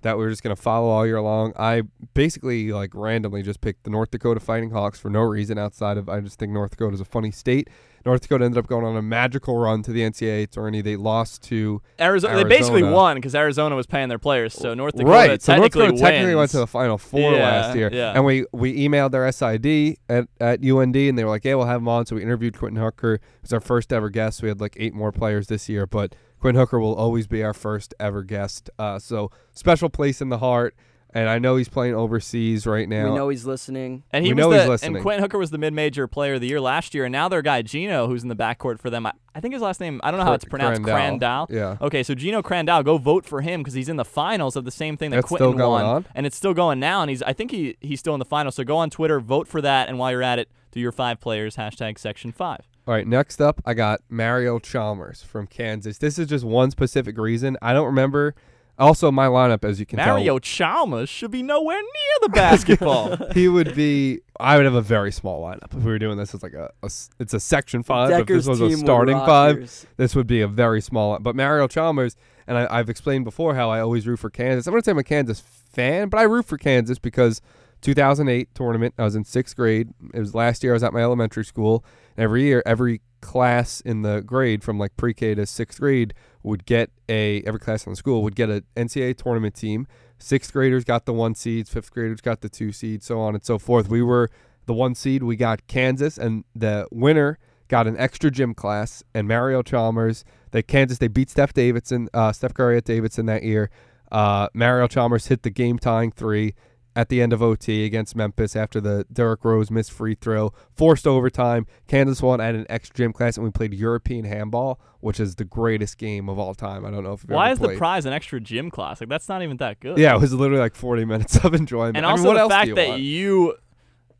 that 0.04 0.18
we 0.18 0.24
were 0.24 0.30
just 0.30 0.42
gonna 0.42 0.54
follow 0.54 0.88
all 0.88 1.06
year 1.06 1.20
long. 1.20 1.54
I 1.58 1.82
basically 2.12 2.72
like 2.72 2.90
randomly 2.94 3.42
just 3.42 3.62
picked 3.62 3.84
the 3.84 3.90
North 3.90 4.10
Dakota 4.10 4.38
Fighting 4.38 4.70
Hawks 4.70 4.98
for 4.98 5.08
no 5.10 5.22
reason 5.22 5.58
outside 5.58 5.96
of 5.96 6.10
I 6.10 6.20
just 6.20 6.38
think 6.38 6.52
North 6.52 6.72
Dakota 6.72 6.94
is 6.94 7.00
a 7.00 7.06
funny 7.06 7.30
state. 7.30 7.68
North 8.04 8.20
Dakota 8.20 8.44
ended 8.44 8.58
up 8.58 8.66
going 8.66 8.84
on 8.84 8.96
a 8.96 9.02
magical 9.02 9.56
run 9.56 9.82
to 9.82 9.92
the 9.92 10.02
NCAA 10.02 10.50
tourney. 10.50 10.82
They 10.82 10.96
lost 10.96 11.42
to 11.44 11.80
Arizona, 11.98 12.36
they 12.36 12.44
basically 12.44 12.82
won 12.82 13.16
because 13.16 13.34
Arizona 13.34 13.74
was 13.74 13.86
paying 13.86 14.08
their 14.08 14.18
players. 14.18 14.52
So 14.52 14.74
North 14.74 14.94
Dakota 14.94 15.10
right. 15.10 15.42
So 15.42 15.56
North 15.56 15.72
technically 15.72 15.86
Dakota 15.96 16.02
technically 16.02 16.34
went 16.34 16.50
to 16.50 16.58
the 16.58 16.66
Final 16.66 16.98
Four 16.98 17.32
Yeah, 17.32 17.38
last 17.42 17.76
year, 17.76 17.90
yeah. 17.92 18.12
and 18.12 18.24
we 18.24 18.44
we 18.52 18.86
emailed 18.86 19.12
their 19.12 19.30
SID 19.32 19.96
at 20.08 20.28
at 20.40 20.64
UND, 20.64 20.96
and 20.96 21.18
they 21.18 21.24
were 21.24 21.30
like, 21.30 21.44
"Yeah, 21.44 21.54
we'll 21.54 21.66
have 21.66 21.80
them 21.80 21.88
on." 21.88 22.06
So 22.06 22.16
we 22.16 22.22
interviewed 22.22 22.58
Quinton 22.58 22.82
Hooker. 22.82 23.14
It 23.14 23.22
was 23.42 23.52
our 23.52 23.60
first 23.60 23.92
ever 23.92 24.10
guest. 24.10 24.42
We 24.42 24.48
had 24.48 24.60
like 24.60 24.76
eight 24.78 24.94
more 24.94 25.12
players 25.12 25.46
this 25.46 25.68
year, 25.68 25.86
but 25.86 26.14
Quinton 26.40 26.60
Hooker 26.60 26.78
will 26.78 26.94
always 26.94 27.26
be 27.26 27.42
our 27.42 27.54
first 27.54 27.94
ever 27.98 28.22
guest. 28.22 28.68
Uh, 28.78 28.98
so 28.98 29.30
special 29.52 29.88
place 29.88 30.20
in 30.20 30.28
the 30.28 30.38
heart. 30.38 30.74
And 31.16 31.28
I 31.28 31.38
know 31.38 31.54
he's 31.54 31.68
playing 31.68 31.94
overseas 31.94 32.66
right 32.66 32.88
now. 32.88 33.08
we 33.10 33.14
know 33.16 33.28
he's 33.28 33.46
listening. 33.46 34.02
And 34.12 34.24
he 34.26 34.32
We 34.32 34.34
was 34.34 34.42
know 34.42 34.50
the, 34.50 34.58
he's 34.60 34.68
listening. 34.68 34.96
and 34.96 35.02
Quinton 35.04 35.22
Hooker 35.22 35.38
was 35.38 35.50
the 35.50 35.58
mid-major 35.58 36.08
player 36.08 36.34
of 36.34 36.40
the 36.40 36.48
year 36.48 36.60
last 36.60 36.92
year, 36.92 37.04
and 37.04 37.12
now 37.12 37.28
their 37.28 37.40
guy 37.40 37.62
Geno, 37.62 38.08
who's 38.08 38.24
in 38.24 38.28
the 38.28 38.34
backcourt 38.34 38.80
for 38.80 38.90
them. 38.90 39.06
I, 39.06 39.12
I 39.32 39.38
think 39.40 39.54
his 39.54 39.62
last 39.62 39.78
name 39.80 40.00
I 40.02 40.10
don't 40.10 40.18
know 40.18 40.26
how 40.26 40.32
it's 40.32 40.44
pronounced. 40.44 40.82
Crandall. 40.82 41.46
Crandall. 41.46 41.56
Yeah. 41.80 41.86
Okay, 41.86 42.02
so 42.02 42.14
Geno 42.16 42.42
Crandall, 42.42 42.82
go 42.82 42.98
vote 42.98 43.24
for 43.24 43.42
him 43.42 43.60
because 43.60 43.74
he's 43.74 43.88
in 43.88 43.94
the 43.96 44.04
finals 44.04 44.56
of 44.56 44.64
the 44.64 44.72
same 44.72 44.96
thing 44.96 45.10
that 45.10 45.18
That's 45.18 45.28
Quinton 45.28 45.50
still 45.50 45.58
going 45.58 45.84
won, 45.84 45.94
on? 45.96 46.06
and 46.16 46.26
it's 46.26 46.36
still 46.36 46.52
going 46.54 46.80
now. 46.80 47.00
And 47.02 47.08
he's 47.10 47.22
I 47.22 47.32
think 47.32 47.52
he 47.52 47.76
he's 47.80 48.00
still 48.00 48.14
in 48.14 48.18
the 48.18 48.24
finals. 48.24 48.56
So 48.56 48.64
go 48.64 48.76
on 48.76 48.90
Twitter, 48.90 49.20
vote 49.20 49.46
for 49.46 49.60
that, 49.60 49.88
and 49.88 49.98
while 50.00 50.10
you're 50.10 50.22
at 50.22 50.40
it, 50.40 50.48
do 50.72 50.80
your 50.80 50.90
five 50.92 51.20
players 51.20 51.54
hashtag 51.56 51.96
section 51.98 52.32
five. 52.32 52.62
All 52.88 52.92
right, 52.92 53.06
next 53.06 53.40
up, 53.40 53.62
I 53.64 53.72
got 53.74 54.00
Mario 54.10 54.58
Chalmers 54.58 55.22
from 55.22 55.46
Kansas. 55.46 55.96
This 55.98 56.18
is 56.18 56.26
just 56.26 56.44
one 56.44 56.70
specific 56.72 57.16
reason. 57.16 57.56
I 57.62 57.72
don't 57.72 57.86
remember. 57.86 58.34
Also, 58.78 59.12
my 59.12 59.26
lineup, 59.26 59.64
as 59.64 59.78
you 59.78 59.86
can 59.86 59.98
tell, 59.98 60.16
Mario 60.16 60.38
Chalmers 60.38 61.08
should 61.08 61.30
be 61.30 61.42
nowhere 61.42 61.80
near 61.80 62.18
the 62.22 62.28
basketball. 62.30 63.16
he 63.32 63.48
would 63.48 63.74
be. 63.74 64.20
I 64.40 64.56
would 64.56 64.64
have 64.64 64.74
a 64.74 64.82
very 64.82 65.12
small 65.12 65.44
lineup 65.44 65.76
if 65.76 65.84
we 65.84 65.92
were 65.92 65.98
doing 65.98 66.16
this 66.18 66.34
as 66.34 66.42
like 66.42 66.54
a, 66.54 66.70
it's 66.82 67.34
a 67.34 67.38
section 67.38 67.84
five. 67.84 68.10
if 68.10 68.18
Decker's 68.18 68.46
this 68.46 68.48
was 68.48 68.58
team 68.58 68.66
a 68.66 68.70
would 68.70 68.78
starting 68.78 69.18
five, 69.18 69.58
yours. 69.58 69.86
this 69.96 70.16
would 70.16 70.26
be 70.26 70.40
a 70.40 70.48
very 70.48 70.80
small. 70.80 71.18
But 71.20 71.36
Mario 71.36 71.68
Chalmers, 71.68 72.16
and 72.48 72.58
I, 72.58 72.66
I've 72.68 72.90
explained 72.90 73.24
before 73.24 73.54
how 73.54 73.70
I 73.70 73.80
always 73.80 74.08
root 74.08 74.18
for 74.18 74.30
Kansas. 74.30 74.66
I'm 74.66 74.72
going 74.72 74.82
to 74.82 74.84
say 74.84 74.90
I'm 74.90 74.98
a 74.98 75.04
Kansas 75.04 75.40
fan, 75.40 76.08
but 76.08 76.18
I 76.18 76.24
root 76.24 76.46
for 76.46 76.58
Kansas 76.58 76.98
because 76.98 77.40
2008 77.84 78.54
tournament. 78.54 78.94
I 78.98 79.04
was 79.04 79.14
in 79.14 79.24
sixth 79.24 79.54
grade. 79.54 79.90
It 80.12 80.18
was 80.18 80.34
last 80.34 80.64
year. 80.64 80.72
I 80.72 80.74
was 80.74 80.82
at 80.82 80.92
my 80.92 81.02
elementary 81.02 81.44
school. 81.44 81.84
Every 82.16 82.42
year, 82.42 82.62
every 82.66 83.02
class 83.20 83.80
in 83.80 84.02
the 84.02 84.20
grade 84.20 84.62
from 84.62 84.78
like 84.78 84.96
pre-K 84.96 85.34
to 85.34 85.46
sixth 85.46 85.80
grade 85.80 86.12
would 86.44 86.64
get 86.66 86.90
a 87.08 87.42
every 87.42 87.58
class 87.58 87.84
in 87.86 87.92
the 87.92 87.96
school 87.96 88.22
would 88.22 88.36
get 88.36 88.48
a 88.48 88.62
NCAA 88.76 89.16
tournament 89.16 89.56
team. 89.56 89.88
Sixth 90.18 90.52
graders 90.52 90.84
got 90.84 91.06
the 91.06 91.12
one 91.12 91.34
seeds, 91.34 91.70
fifth 91.70 91.90
graders 91.90 92.20
got 92.20 92.40
the 92.40 92.48
two 92.48 92.70
seeds, 92.70 93.06
so 93.06 93.18
on 93.20 93.34
and 93.34 93.44
so 93.44 93.58
forth. 93.58 93.88
We 93.88 94.02
were 94.02 94.30
the 94.66 94.74
one 94.74 94.94
seed. 94.94 95.22
We 95.22 95.36
got 95.36 95.66
Kansas, 95.66 96.16
and 96.16 96.44
the 96.54 96.86
winner 96.92 97.38
got 97.68 97.86
an 97.86 97.96
extra 97.98 98.30
gym 98.30 98.54
class. 98.54 99.02
And 99.14 99.26
Mario 99.26 99.62
Chalmers, 99.62 100.24
the 100.52 100.62
Kansas, 100.62 100.98
they 100.98 101.08
beat 101.08 101.30
Steph 101.30 101.52
Davidson, 101.52 102.08
uh, 102.14 102.32
Steph 102.32 102.54
Curry 102.54 102.76
at 102.76 102.84
Davidson 102.84 103.26
that 103.26 103.42
year. 103.42 103.70
Uh, 104.12 104.48
Mario 104.54 104.86
Chalmers 104.86 105.26
hit 105.26 105.42
the 105.42 105.50
game 105.50 105.78
tying 105.78 106.12
three 106.12 106.54
at 106.96 107.08
the 107.08 107.20
end 107.20 107.32
of 107.32 107.42
OT 107.42 107.84
against 107.84 108.14
Memphis 108.14 108.54
after 108.54 108.80
the 108.80 109.04
Derrick 109.12 109.44
Rose 109.44 109.70
missed 109.70 109.92
free 109.92 110.14
throw, 110.14 110.52
forced 110.72 111.06
overtime. 111.06 111.66
Kansas 111.88 112.22
won 112.22 112.40
at 112.40 112.54
an 112.54 112.66
extra 112.68 112.94
gym 112.94 113.12
class, 113.12 113.36
and 113.36 113.44
we 113.44 113.50
played 113.50 113.74
European 113.74 114.24
handball, 114.24 114.80
which 115.00 115.18
is 115.18 115.34
the 115.34 115.44
greatest 115.44 115.98
game 115.98 116.28
of 116.28 116.38
all 116.38 116.54
time. 116.54 116.84
I 116.84 116.90
don't 116.90 117.02
know 117.02 117.12
if 117.12 117.24
you've 117.24 117.30
Why 117.30 117.46
ever 117.46 117.52
is 117.52 117.58
played. 117.58 117.70
the 117.74 117.78
prize 117.78 118.06
an 118.06 118.12
extra 118.12 118.40
gym 118.40 118.70
class? 118.70 119.00
Like 119.00 119.08
that's 119.08 119.28
not 119.28 119.42
even 119.42 119.56
that 119.58 119.80
good. 119.80 119.98
Yeah, 119.98 120.14
it 120.14 120.20
was 120.20 120.32
literally 120.32 120.60
like 120.60 120.76
40 120.76 121.04
minutes 121.04 121.36
of 121.44 121.54
enjoyment. 121.54 121.96
And 121.96 122.06
I 122.06 122.10
mean, 122.10 122.18
also 122.18 122.28
what 122.28 122.34
the 122.34 122.40
else 122.40 122.52
fact 122.52 122.68
you 122.68 122.74
that 122.76 122.88
want? 122.88 123.02
you 123.02 123.54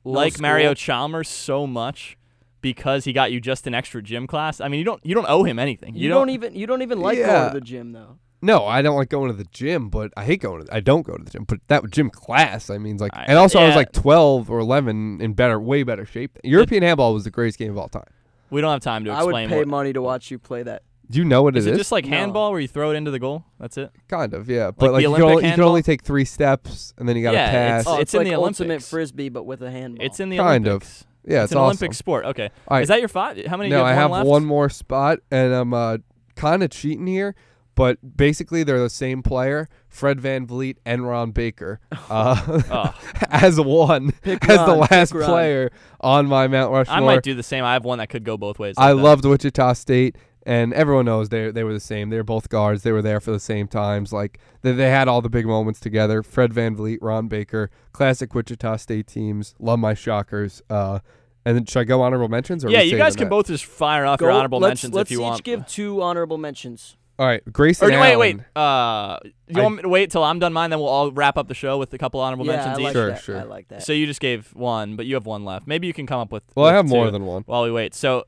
like 0.05 0.33
school. 0.35 0.43
Mario 0.43 0.75
Chalmers 0.75 1.29
so 1.29 1.67
much 1.67 2.19
because 2.61 3.05
he 3.05 3.13
got 3.13 3.31
you 3.31 3.41
just 3.41 3.67
an 3.67 3.75
extra 3.75 4.03
gym 4.03 4.27
class. 4.27 4.61
I 4.61 4.69
mean, 4.69 4.79
you 4.79 4.85
don't 4.85 5.05
you 5.05 5.15
don't 5.15 5.29
owe 5.29 5.45
him 5.45 5.59
anything. 5.59 5.95
You, 5.95 6.09
don't, 6.09 6.31
even 6.31 6.55
you 6.55 6.67
don't 6.67 6.83
even 6.83 6.99
like 6.99 7.19
going 7.19 7.53
to 7.53 7.55
the 7.55 7.61
gym 7.61 7.93
though. 7.93 8.19
No, 8.45 8.67
I 8.67 8.83
don't 8.83 8.97
like 8.97 9.09
going 9.09 9.31
to 9.31 9.37
the 9.37 9.45
gym, 9.51 9.89
but 9.89 10.13
I 10.17 10.25
hate 10.25 10.41
going 10.43 10.65
to. 10.67 10.75
I 10.75 10.81
don't 10.81 11.03
go 11.03 11.17
to 11.17 11.25
the 11.25 11.31
gym, 11.31 11.45
but 11.45 11.61
that 11.69 11.91
gym 11.91 12.11
class, 12.11 12.69
I 12.71 12.79
mean, 12.79 12.95
it's 12.95 13.01
like, 13.03 13.13
I- 13.15 13.25
and 13.25 13.39
also 13.39 13.59
I 13.59 13.67
was 13.67 13.77
like 13.77 13.93
12 13.93 14.51
or 14.51 14.59
11 14.59 15.21
in 15.21 15.33
better, 15.33 15.59
way 15.59 15.83
better 15.83 16.05
shape. 16.05 16.39
European 16.45 16.83
handball 16.83 17.15
was 17.15 17.25
the 17.25 17.31
greatest 17.31 17.59
game 17.59 17.71
of 17.71 17.79
all 17.79 17.89
time. 17.89 18.05
We 18.51 18.61
don't 18.61 18.71
have 18.73 18.81
time 18.83 19.05
to 19.07 19.11
I 19.11 19.23
would 19.25 19.31
explain 19.31 19.49
pay 19.49 19.59
what. 19.59 19.69
money 19.69 19.93
to 19.95 20.03
watch 20.03 20.31
you 20.31 20.39
play 20.39 20.63
that. 20.65 20.83
Do 21.11 21.19
you 21.19 21.25
know 21.25 21.43
what 21.43 21.57
Is 21.57 21.67
it 21.67 21.71
it 21.71 21.73
is? 21.73 21.79
just 21.79 21.93
like 21.93 22.05
No. 22.07 22.17
handball 22.17 22.51
where 22.51 22.61
you 22.61 22.69
throw 22.69 22.91
it 22.91 22.95
into 22.95 23.11
the 23.11 23.19
goal? 23.19 23.45
That's 23.59 23.77
it. 23.77 23.91
kind 24.09 24.33
of, 24.33 24.49
yeah. 24.49 24.71
But 24.71 24.87
the 24.87 24.93
like, 24.93 25.03
you, 25.03 25.13
can 25.15 25.23
only, 25.23 25.45
you 25.47 25.51
can 25.53 25.61
only 25.61 25.83
take 25.83 26.03
three 26.03 26.25
steps, 26.25 26.95
and 26.99 27.09
then 27.09 27.17
you 27.17 27.23
got 27.23 27.33
to 27.33 27.37
Yeah, 27.37 27.51
pass. 27.51 27.87
Oh, 27.87 27.95
It's 27.95 28.03
it's, 28.03 28.15
in 28.15 28.19
like 28.21 28.27
the 28.29 28.35
ultimate 28.35 28.61
Olympics. 28.67 28.89
frisbee, 28.91 29.29
but 29.29 29.45
with 29.45 29.63
a 29.63 29.71
handball. 29.71 30.05
It's 30.07 30.19
in 30.21 30.29
the 30.31 30.37
Kind 30.39 30.67
of. 30.67 30.83
Yeah, 31.27 31.43
it's, 31.43 31.45
it's, 31.45 31.53
an 31.53 31.59
awesome. 31.59 31.65
Olympic 31.65 31.95
sport. 31.95 32.25
Okay. 32.27 32.51
All 32.69 32.77
right. 32.77 32.83
Is 32.83 32.89
that 32.89 33.01
your 33.01 33.09
five? 33.09 33.43
How 33.47 33.57
many? 33.57 33.71
do 33.71 33.77
no, 33.77 33.81
you 33.81 33.87
I 33.87 33.91
have 33.93 33.99
have 34.03 34.11
one 34.11 34.19
left? 34.21 34.29
one 34.29 34.45
more 34.45 34.69
spot, 34.71 35.19
and 35.31 35.53
I'm 35.55 35.73
uh, 35.75 35.99
kind 36.37 36.63
of 36.63 36.71
cheating 36.71 37.07
here. 37.07 37.35
But 37.77 38.17
basically, 38.17 38.63
they're 38.63 38.79
the 38.79 38.89
same 38.91 39.23
player, 39.23 39.69
Fred 39.89 40.21
VanVleet 40.21 40.77
and 40.85 41.07
Ron 41.09 41.33
Baker, 41.33 41.81
uh, 42.11 42.61
Oh, 42.71 42.95
as 43.31 43.61
one, 43.61 44.13
Pick 44.23 44.43
as 44.49 44.59
the 44.59 44.67
Ron, 44.67 44.81
pick 44.83 44.91
last 44.91 45.13
player 45.13 45.71
on 46.01 46.27
my 46.27 46.47
Mount 46.47 46.73
Rushmore. 46.73 46.97
I 46.97 47.01
might 47.01 47.23
do 47.23 47.35
the 47.35 47.43
same. 47.43 47.65
I 47.65 47.73
have 47.73 47.85
one 47.85 47.99
that 47.99 48.09
could 48.09 48.25
go 48.25 48.37
both 48.37 48.59
ways. 48.59 48.75
I 48.79 48.93
like 48.93 48.97
that. 48.97 49.03
loved 49.03 49.25
Wichita 49.25 49.73
State, 49.73 50.17
and 50.47 50.73
everyone 50.75 51.07
knows 51.07 51.31
they 51.31 51.51
they 51.51 51.65
were 51.65 51.73
the 51.73 51.81
same. 51.81 52.11
They 52.11 52.17
were 52.17 52.23
both 52.23 52.49
guards. 52.49 52.83
They 52.85 52.93
were 52.93 53.03
there 53.03 53.19
for 53.21 53.33
the 53.33 53.41
same 53.41 53.67
times. 53.67 54.13
Like 54.13 54.39
they, 54.63 54.71
they 54.73 54.91
had 54.91 55.09
all 55.09 55.21
the 55.21 55.31
big 55.31 55.47
moments 55.47 55.81
together. 55.81 56.23
Fred 56.23 56.53
VanVleet, 56.53 56.99
Ron 57.01 57.27
Baker, 57.29 57.71
classic 57.93 58.35
Wichita 58.35 58.77
State 58.77 59.07
teams. 59.09 59.55
Love 59.59 59.79
my 59.81 59.95
Shockers. 59.95 60.63
Uh, 60.71 61.01
and 61.47 61.57
then 61.57 61.65
should 61.67 61.81
I 61.81 61.85
go 61.85 62.03
honorable 62.03 62.29
mentions? 62.29 62.65
Or 62.65 62.71
Yeah, 62.71 62.81
you 62.83 62.97
guys 62.97 63.17
can 63.17 63.25
that? 63.25 63.31
both 63.31 63.49
just 63.49 63.65
fire 63.67 64.07
off 64.07 64.19
Go- 64.21 64.27
your 64.27 64.33
honorable 64.33 64.61
let's, 64.61 64.83
mentions 64.83 64.95
let's 64.95 65.11
if 65.11 65.13
you 65.13 65.21
each 65.21 65.23
want. 65.25 65.43
give 65.45 65.67
two 65.67 66.01
honorable 66.01 66.39
mentions. 66.39 66.97
All 67.19 67.27
right, 67.27 67.43
Grayson 67.53 67.93
or 67.95 68.01
wait, 68.01 68.17
wait. 68.17 68.41
Allen. 68.57 69.21
Uh, 69.25 69.29
you 69.47 69.61
I- 69.61 69.63
want 69.63 69.77
me 69.77 69.83
to 69.83 69.89
wait 69.89 70.11
till 70.11 70.25
I'm 70.25 70.39
done 70.41 70.53
mine? 70.53 70.71
Then 70.71 70.81
we'll 70.81 70.89
all 70.89 71.13
wrap 71.13 71.39
up 71.39 71.47
the 71.49 71.55
show 71.55 71.79
with 71.79 71.93
a 71.95 71.99
couple 71.99 72.19
honorable 72.21 72.45
yeah, 72.47 72.57
mentions 72.57 72.77
I 72.77 72.81
each. 72.81 72.85
like 72.85 72.93
Sure, 72.93 73.09
that. 73.11 73.23
sure. 73.23 73.39
I 73.39 73.43
like 73.45 73.69
that. 73.69 73.83
So 73.85 73.93
you 73.93 74.07
just 74.07 74.21
gave 74.21 74.53
one, 74.55 74.97
but 74.97 75.07
you 75.07 75.15
have 75.15 75.25
one 75.27 75.45
left. 75.45 75.67
Maybe 75.69 75.87
you 75.87 75.93
can 75.93 76.07
come 76.07 76.19
up 76.21 76.33
with. 76.33 76.43
Well, 76.57 76.67
I 76.67 76.71
with 76.71 76.77
have 76.77 76.89
more 76.89 77.11
than 77.13 77.25
one. 77.25 77.43
while 77.47 77.63
we 77.63 77.71
wait. 77.71 77.95
So 77.95 78.25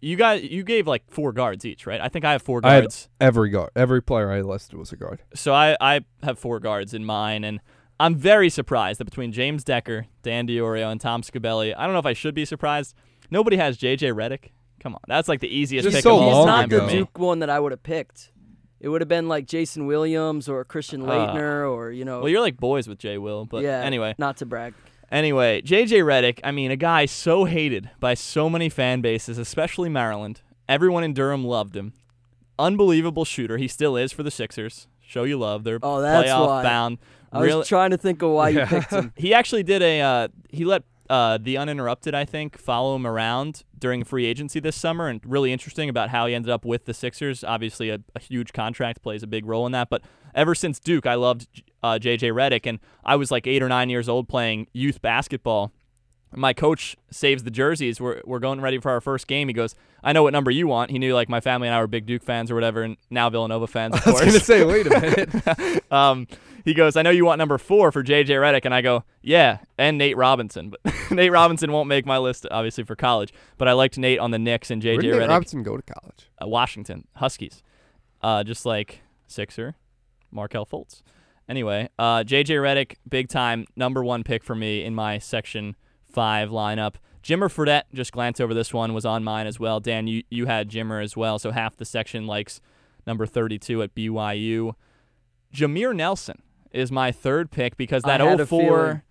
you 0.00 0.16
got 0.16 0.42
you 0.42 0.62
gave 0.64 0.86
like 0.86 1.02
four 1.10 1.32
guards 1.32 1.66
each, 1.66 1.86
right? 1.86 2.00
I 2.00 2.08
think 2.08 2.24
I 2.24 2.32
have 2.32 2.40
four 2.42 2.60
I 2.64 2.72
had- 2.74 2.80
guards. 2.84 3.08
Every 3.20 3.50
guard, 3.50 3.70
every 3.76 4.00
player 4.02 4.32
I 4.32 4.40
listed 4.40 4.78
was 4.78 4.92
a 4.92 4.96
guard. 4.96 5.20
so 5.34 5.52
I, 5.52 5.76
I 5.80 6.00
have 6.22 6.38
four 6.38 6.58
guards 6.58 6.94
in 6.94 7.04
mine, 7.04 7.44
and 7.44 7.60
I'm 7.98 8.14
very 8.14 8.48
surprised 8.48 8.98
that 9.00 9.04
between 9.04 9.30
James 9.30 9.62
Decker, 9.62 10.06
Dan 10.22 10.46
Diorio, 10.48 10.90
and 10.90 10.98
Tom 11.02 11.20
Scabelli, 11.20 11.74
I 11.76 11.84
don't 11.84 11.92
know 11.92 11.98
if 11.98 12.06
I 12.06 12.14
should 12.14 12.34
be 12.34 12.46
surprised. 12.46 12.94
Nobody 13.30 13.58
has 13.58 13.76
JJ 13.76 14.14
Redick. 14.14 14.52
Come 14.80 14.94
on, 14.94 15.00
that's 15.06 15.28
like 15.28 15.40
the 15.40 15.48
easiest 15.54 15.84
Just 15.84 15.94
pick 15.96 16.02
so 16.02 16.16
of 16.16 16.22
all 16.22 16.30
long 16.32 16.46
time 16.46 16.68
not 16.68 16.70
for 16.70 16.86
the 16.86 16.86
me. 16.92 16.98
Duke 16.98 17.18
one 17.18 17.38
that 17.40 17.50
I 17.50 17.60
would 17.60 17.72
have 17.72 17.82
picked. 17.82 18.32
It 18.80 18.88
would 18.88 19.02
have 19.02 19.08
been 19.08 19.28
like 19.28 19.46
Jason 19.46 19.86
Williams 19.86 20.48
or 20.48 20.64
Christian 20.64 21.02
Ah. 21.02 21.06
Laettner 21.34 21.70
or 21.70 21.90
you 21.90 22.04
know. 22.04 22.20
Well, 22.20 22.28
you're 22.30 22.40
like 22.40 22.56
boys 22.56 22.88
with 22.88 22.98
Jay 22.98 23.18
Will, 23.18 23.44
but 23.44 23.62
yeah. 23.62 23.80
anyway. 23.82 24.14
not 24.18 24.38
to 24.38 24.46
brag. 24.46 24.74
Anyway, 25.12 25.60
JJ 25.62 26.02
Redick, 26.04 26.38
I 26.44 26.50
mean, 26.52 26.70
a 26.70 26.76
guy 26.76 27.04
so 27.04 27.44
hated 27.44 27.90
by 28.00 28.14
so 28.14 28.48
many 28.48 28.68
fan 28.68 29.00
bases, 29.00 29.38
especially 29.38 29.88
Maryland. 29.88 30.40
Everyone 30.68 31.02
in 31.04 31.12
Durham 31.14 31.44
loved 31.44 31.76
him. 31.76 31.92
Unbelievable 32.58 33.24
shooter. 33.24 33.56
He 33.56 33.68
still 33.68 33.96
is 33.96 34.12
for 34.12 34.22
the 34.22 34.30
Sixers. 34.30 34.86
Show 35.00 35.24
you 35.24 35.38
love. 35.38 35.64
They're 35.64 35.78
Oh, 35.82 36.00
that's 36.00 36.28
playoff 36.28 36.46
why. 36.46 36.62
bound. 36.62 36.98
I 37.32 37.40
Really- 37.42 37.58
was 37.58 37.68
trying 37.68 37.90
to 37.90 37.96
think 37.98 38.22
of 38.22 38.30
why 38.30 38.50
you 38.50 38.60
picked 38.66 38.90
him. 38.92 39.12
he 39.16 39.34
actually 39.34 39.62
did 39.62 39.82
a 39.82 40.00
uh, 40.00 40.28
he 40.50 40.64
let 40.64 40.84
uh, 41.10 41.38
the 41.38 41.58
uninterrupted 41.58 42.14
I 42.14 42.24
think 42.24 42.56
follow 42.56 42.94
him 42.94 43.04
around 43.04 43.64
during 43.76 44.04
free 44.04 44.26
agency 44.26 44.60
this 44.60 44.76
summer 44.76 45.08
and 45.08 45.20
really 45.26 45.52
interesting 45.52 45.88
about 45.88 46.10
how 46.10 46.26
he 46.26 46.34
ended 46.34 46.50
up 46.50 46.64
with 46.64 46.84
the 46.84 46.94
Sixers. 46.94 47.42
Obviously, 47.42 47.90
a, 47.90 47.98
a 48.14 48.20
huge 48.20 48.52
contract 48.52 49.02
plays 49.02 49.24
a 49.24 49.26
big 49.26 49.44
role 49.44 49.66
in 49.66 49.72
that. 49.72 49.90
But 49.90 50.02
ever 50.36 50.54
since 50.54 50.78
Duke, 50.78 51.06
I 51.06 51.14
loved 51.14 51.48
uh, 51.82 51.98
JJ 52.00 52.32
Redick, 52.32 52.64
and 52.64 52.78
I 53.04 53.16
was 53.16 53.32
like 53.32 53.48
eight 53.48 53.60
or 53.60 53.68
nine 53.68 53.90
years 53.90 54.08
old 54.08 54.28
playing 54.28 54.68
youth 54.72 55.02
basketball. 55.02 55.72
My 56.32 56.52
coach 56.52 56.96
saves 57.10 57.42
the 57.42 57.50
jerseys. 57.50 58.00
We're, 58.00 58.20
we're 58.24 58.38
going 58.38 58.60
ready 58.60 58.78
for 58.78 58.90
our 58.90 59.00
first 59.00 59.26
game. 59.26 59.48
He 59.48 59.54
goes, 59.54 59.74
I 60.02 60.12
know 60.12 60.22
what 60.22 60.32
number 60.32 60.50
you 60.50 60.66
want. 60.66 60.90
He 60.90 60.98
knew 60.98 61.14
like 61.14 61.28
my 61.28 61.40
family 61.40 61.68
and 61.68 61.74
I 61.74 61.80
were 61.80 61.86
big 61.86 62.06
Duke 62.06 62.22
fans 62.22 62.50
or 62.50 62.54
whatever, 62.54 62.82
and 62.82 62.96
now 63.10 63.28
Villanova 63.30 63.66
fans, 63.66 63.94
of 63.96 64.06
I 64.06 64.10
was 64.12 64.20
gonna 64.20 64.40
say, 64.40 64.64
wait 64.64 64.86
a 64.86 65.00
minute. 65.00 65.92
um, 65.92 66.26
he 66.64 66.74
goes, 66.74 66.96
I 66.96 67.02
know 67.02 67.10
you 67.10 67.24
want 67.24 67.38
number 67.38 67.58
four 67.58 67.90
for 67.90 68.02
JJ 68.02 68.26
Redick, 68.26 68.64
and 68.64 68.74
I 68.74 68.80
go, 68.80 69.04
yeah, 69.22 69.58
and 69.78 69.98
Nate 69.98 70.16
Robinson, 70.16 70.70
but 70.84 70.94
Nate 71.10 71.32
Robinson 71.32 71.72
won't 71.72 71.88
make 71.88 72.06
my 72.06 72.18
list 72.18 72.46
obviously 72.50 72.84
for 72.84 72.96
college, 72.96 73.32
but 73.58 73.68
I 73.68 73.72
liked 73.72 73.98
Nate 73.98 74.18
on 74.18 74.30
the 74.30 74.38
Knicks 74.38 74.70
and 74.70 74.82
Where 74.82 74.96
JJ 74.96 75.00
did 75.02 75.18
Nate 75.18 75.28
Robinson 75.28 75.62
go 75.62 75.76
to 75.76 75.82
college? 75.82 76.30
uh, 76.42 76.46
Washington 76.46 77.06
Huskies, 77.16 77.62
uh, 78.22 78.44
just 78.44 78.64
like 78.64 79.00
Sixer, 79.26 79.74
Markelle 80.30 80.66
Fultz. 80.66 81.02
Anyway, 81.48 81.88
uh, 81.98 82.22
JJ 82.22 82.60
Redick, 82.60 82.94
big 83.08 83.28
time 83.28 83.66
number 83.74 84.04
one 84.04 84.22
pick 84.22 84.44
for 84.44 84.54
me 84.54 84.84
in 84.84 84.94
my 84.94 85.18
section 85.18 85.74
five 86.10 86.50
lineup. 86.50 86.94
Jimmer 87.22 87.52
Fredette, 87.52 87.84
just 87.92 88.12
glance 88.12 88.40
over 88.40 88.54
this 88.54 88.72
one, 88.72 88.94
was 88.94 89.04
on 89.04 89.22
mine 89.22 89.46
as 89.46 89.60
well. 89.60 89.78
Dan, 89.78 90.06
you, 90.06 90.22
you 90.30 90.46
had 90.46 90.70
Jimmer 90.70 91.02
as 91.02 91.16
well, 91.16 91.38
so 91.38 91.50
half 91.50 91.76
the 91.76 91.84
section 91.84 92.26
likes 92.26 92.60
number 93.06 93.26
32 93.26 93.82
at 93.82 93.94
BYU. 93.94 94.74
Jameer 95.54 95.94
Nelson 95.94 96.42
is 96.72 96.90
my 96.90 97.12
third 97.12 97.50
pick 97.50 97.76
because 97.76 98.02
that 98.04 98.20
had 98.20 98.48
04 98.48 99.04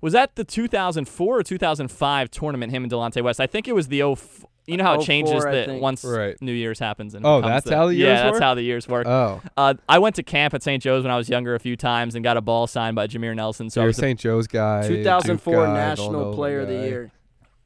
was 0.00 0.12
that 0.12 0.34
the 0.34 0.44
2004 0.44 1.38
or 1.38 1.42
2005 1.42 2.30
tournament 2.30 2.72
him 2.72 2.82
and 2.82 2.92
Delonte 2.92 3.22
West. 3.22 3.40
I 3.40 3.46
think 3.46 3.66
it 3.66 3.74
was 3.74 3.88
the 3.88 4.00
04 4.14 4.50
you 4.66 4.76
know 4.76 4.84
how 4.84 4.94
it 4.94 4.98
04, 4.98 5.06
changes 5.06 5.44
I 5.44 5.52
that 5.52 5.66
think. 5.66 5.82
once 5.82 6.04
Right. 6.04 6.40
New 6.40 6.52
Year's 6.52 6.78
happens 6.78 7.14
and 7.14 7.24
Oh, 7.26 7.40
becomes 7.40 7.64
that's 7.64 7.70
how 7.74 7.86
the 7.86 7.94
years 7.94 8.00
yeah 8.06 8.08
years 8.14 8.20
that's 8.22 8.32
work? 8.34 8.42
how 8.42 8.54
the 8.54 8.62
years 8.62 8.88
work. 8.88 9.06
Oh, 9.06 9.40
Uh, 9.56 9.74
I 9.88 9.98
went 9.98 10.16
to 10.16 10.22
camp 10.22 10.54
at 10.54 10.62
St. 10.62 10.82
Joe's 10.82 11.02
when 11.04 11.10
I 11.12 11.16
was 11.16 11.28
younger 11.28 11.54
a 11.54 11.60
few 11.60 11.76
times 11.76 12.14
and 12.14 12.24
got 12.24 12.36
a 12.36 12.40
ball 12.40 12.66
signed 12.66 12.96
by 12.96 13.06
Jameer 13.06 13.34
Nelson. 13.36 13.68
So 13.70 13.74
so 13.74 13.80
I 13.80 13.84
you're 13.84 13.88
was 13.88 13.98
a- 13.98 14.00
St. 14.00 14.20
Joe's 14.20 14.46
guy. 14.46 14.86
2004 14.86 15.54
guy, 15.66 15.74
National 15.74 16.10
Villanova 16.10 16.36
Player 16.36 16.60
of 16.60 16.68
the 16.68 16.74
guy. 16.74 16.84
Year. 16.84 17.12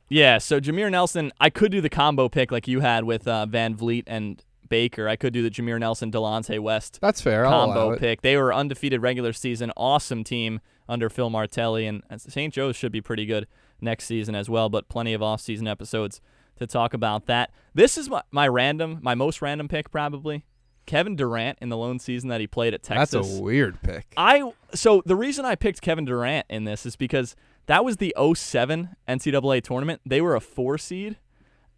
yeah, 0.09 0.39
so 0.39 0.61
Jameer 0.61 0.91
Nelson, 0.91 1.33
I 1.41 1.51
could 1.51 1.71
do 1.73 1.81
the 1.81 1.91
combo 1.91 2.29
pick 2.29 2.51
like 2.51 2.67
you 2.67 2.81
had 2.81 3.05
with 3.05 3.29
uh, 3.29 3.47
VanVleet 3.49 4.05
and 4.07 4.43
Baker. 4.69 5.09
I 5.09 5.17
could 5.17 5.33
do 5.33 5.43
the 5.43 5.51
Jameer 5.51 5.79
Nelson 5.79 6.11
Delonte 6.11 6.59
West 6.61 6.99
That's 7.01 7.21
fair. 7.21 7.47
I'll 7.47 7.65
allow 7.65 7.75
combo 7.75 7.91
it. 7.93 8.01
pick. 8.01 8.23
They 8.23 8.37
were 8.37 8.53
undefeated 8.53 9.01
regular 9.03 9.33
season, 9.33 9.73
awesome 9.77 10.25
team 10.25 10.61
under 10.89 11.09
Phil 11.11 11.31
Martelli, 11.31 11.87
and 11.87 12.03
St. 12.17 12.53
Joe's 12.53 12.75
should 12.77 12.93
be 12.93 13.01
pretty 13.01 13.25
good 13.27 13.47
next 13.81 14.05
season 14.07 14.35
as 14.35 14.49
well. 14.51 14.69
But 14.69 14.89
plenty 14.89 15.13
of 15.15 15.23
off-season 15.23 15.67
episodes 15.69 16.21
to 16.59 16.67
talk 16.67 16.95
about 16.95 17.27
that. 17.27 17.51
This 17.75 17.99
is 17.99 18.09
my, 18.09 18.23
my 18.31 18.49
random, 18.49 18.99
my 19.03 19.15
most 19.15 19.43
random 19.43 19.69
pick 19.69 19.91
probably. 19.91 20.45
Kevin 20.87 21.17
Durant 21.17 21.59
in 21.61 21.69
the 21.69 21.77
lone 21.77 21.99
season 21.99 22.31
that 22.31 22.41
he 22.41 22.47
played 22.47 22.73
at 22.73 22.83
Texas. 22.83 23.11
That's 23.11 23.39
a 23.39 23.43
weird 23.43 23.81
pick. 23.83 24.07
I 24.17 24.53
so 24.73 25.03
the 25.05 25.17
reason 25.17 25.45
I 25.45 25.55
picked 25.55 25.83
Kevin 25.83 26.07
Durant 26.07 26.47
in 26.49 26.65
this 26.65 26.87
is 26.87 26.97
because 26.97 27.37
that 27.67 27.85
was 27.85 27.99
the 27.99 28.15
07 28.19 28.97
NCAA 29.07 29.63
tournament. 29.63 30.01
They 30.07 30.23
were 30.23 30.35
a 30.35 30.41
four 30.41 30.79
seed. 30.79 31.19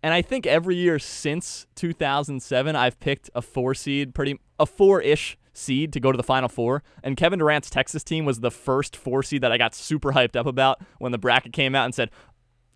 And 0.03 0.15
I 0.15 0.23
think 0.23 0.47
every 0.47 0.77
year 0.77 0.99
since 0.99 1.67
2007, 1.75 2.75
I've 2.75 2.99
picked 3.01 3.29
a 3.35 3.43
four 3.43 3.75
seed, 3.75 4.15
pretty 4.15 4.39
a 4.59 4.65
four 4.65 5.03
ish 5.03 5.37
seed 5.53 5.93
to 5.93 6.01
go 6.01 6.13
to 6.13 6.17
the 6.17 6.23
Final 6.23 6.49
Four. 6.49 6.83
And 7.03 7.17
Kevin 7.17 7.39
Durant's 7.39 7.69
Texas 7.69 8.03
team 8.03 8.25
was 8.25 8.41
the 8.41 8.51
first 8.51 8.97
four 8.97 9.23
seed 9.23 9.43
that 9.43 9.53
I 9.53 9.59
got 9.59 9.75
super 9.75 10.13
hyped 10.13 10.37
up 10.37 10.47
about 10.47 10.81
when 10.99 11.13
the 11.13 11.19
bracket 11.19 11.53
came 11.53 11.75
out 11.75 11.85
and 11.85 11.95
said 11.95 12.11